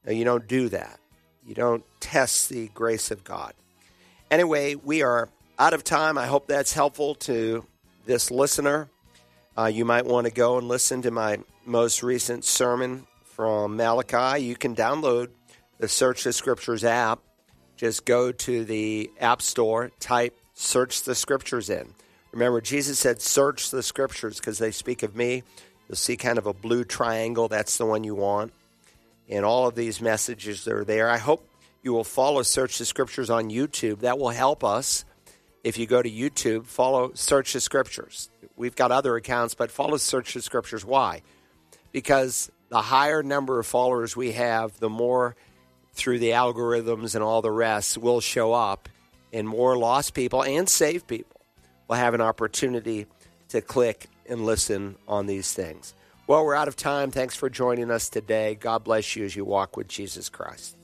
No, 0.04 0.12
you 0.12 0.26
don't 0.26 0.46
do 0.46 0.68
that. 0.68 1.00
You 1.46 1.54
don't 1.54 1.84
test 2.00 2.50
the 2.50 2.68
grace 2.68 3.10
of 3.10 3.24
God. 3.24 3.54
Anyway, 4.30 4.74
we 4.74 5.02
are 5.02 5.30
out 5.58 5.72
of 5.72 5.84
time. 5.84 6.18
I 6.18 6.26
hope 6.26 6.48
that's 6.48 6.74
helpful 6.74 7.14
to 7.14 7.64
this 8.04 8.30
listener. 8.30 8.90
Uh, 9.56 9.70
you 9.72 9.86
might 9.86 10.04
want 10.04 10.26
to 10.26 10.32
go 10.32 10.58
and 10.58 10.68
listen 10.68 11.00
to 11.00 11.10
my 11.10 11.38
most 11.64 12.02
recent 12.02 12.44
sermon 12.44 13.06
from 13.24 13.76
Malachi. 13.76 14.44
You 14.44 14.56
can 14.56 14.74
download 14.74 15.28
the 15.78 15.88
Search 15.88 16.24
the 16.24 16.32
Scriptures 16.32 16.84
app. 16.84 17.20
Just 17.76 18.04
go 18.04 18.30
to 18.32 18.64
the 18.64 19.10
App 19.18 19.42
Store, 19.42 19.90
type 19.98 20.36
Search 20.54 21.02
the 21.02 21.14
Scriptures 21.14 21.70
in. 21.70 21.94
Remember, 22.32 22.60
Jesus 22.60 22.98
said, 22.98 23.20
Search 23.20 23.70
the 23.70 23.82
Scriptures 23.82 24.38
because 24.38 24.58
they 24.58 24.70
speak 24.70 25.02
of 25.02 25.16
me. 25.16 25.42
You'll 25.88 25.96
see 25.96 26.16
kind 26.16 26.38
of 26.38 26.46
a 26.46 26.54
blue 26.54 26.84
triangle. 26.84 27.48
That's 27.48 27.76
the 27.78 27.86
one 27.86 28.04
you 28.04 28.14
want. 28.14 28.52
And 29.28 29.44
all 29.44 29.66
of 29.66 29.74
these 29.74 30.00
messages 30.00 30.68
are 30.68 30.84
there. 30.84 31.10
I 31.10 31.18
hope 31.18 31.48
you 31.82 31.92
will 31.92 32.04
follow 32.04 32.42
Search 32.42 32.78
the 32.78 32.84
Scriptures 32.84 33.30
on 33.30 33.50
YouTube. 33.50 34.00
That 34.00 34.18
will 34.18 34.30
help 34.30 34.62
us. 34.64 35.04
If 35.64 35.78
you 35.78 35.86
go 35.86 36.02
to 36.02 36.10
YouTube, 36.10 36.66
follow 36.66 37.12
Search 37.14 37.52
the 37.52 37.60
Scriptures. 37.60 38.30
We've 38.56 38.76
got 38.76 38.92
other 38.92 39.16
accounts, 39.16 39.54
but 39.54 39.70
follow 39.70 39.96
Search 39.96 40.34
the 40.34 40.42
Scriptures. 40.42 40.84
Why? 40.84 41.22
Because 41.93 42.51
the 42.68 42.82
higher 42.82 43.22
number 43.22 43.59
of 43.59 43.66
followers 43.66 44.16
we 44.16 44.32
have, 44.32 44.78
the 44.80 44.88
more 44.88 45.36
through 45.95 46.18
the 46.18 46.30
algorithms 46.30 47.14
and 47.14 47.22
all 47.22 47.43
the 47.43 47.51
rest 47.51 47.99
will 47.99 48.20
show 48.20 48.53
up, 48.53 48.88
and 49.32 49.47
more 49.47 49.76
lost 49.76 50.14
people 50.14 50.43
and 50.43 50.68
saved 50.68 51.07
people 51.07 51.40
will 51.88 51.97
have 51.97 52.14
an 52.14 52.20
opportunity 52.20 53.07
to 53.49 53.61
click 53.61 54.07
and 54.26 54.45
listen 54.45 54.97
on 55.07 55.26
these 55.26 55.53
things. 55.53 55.95
Well, 56.26 56.45
we're 56.45 56.55
out 56.55 56.68
of 56.68 56.76
time. 56.76 57.11
Thanks 57.11 57.36
for 57.36 57.51
joining 57.51 57.90
us 57.90 58.09
today. 58.09 58.55
God 58.55 58.84
bless 58.84 59.16
you 59.16 59.24
as 59.24 59.36
you 59.36 59.45
walk 59.45 59.76
with 59.76 59.88
Jesus 59.88 60.28
Christ. 60.28 60.76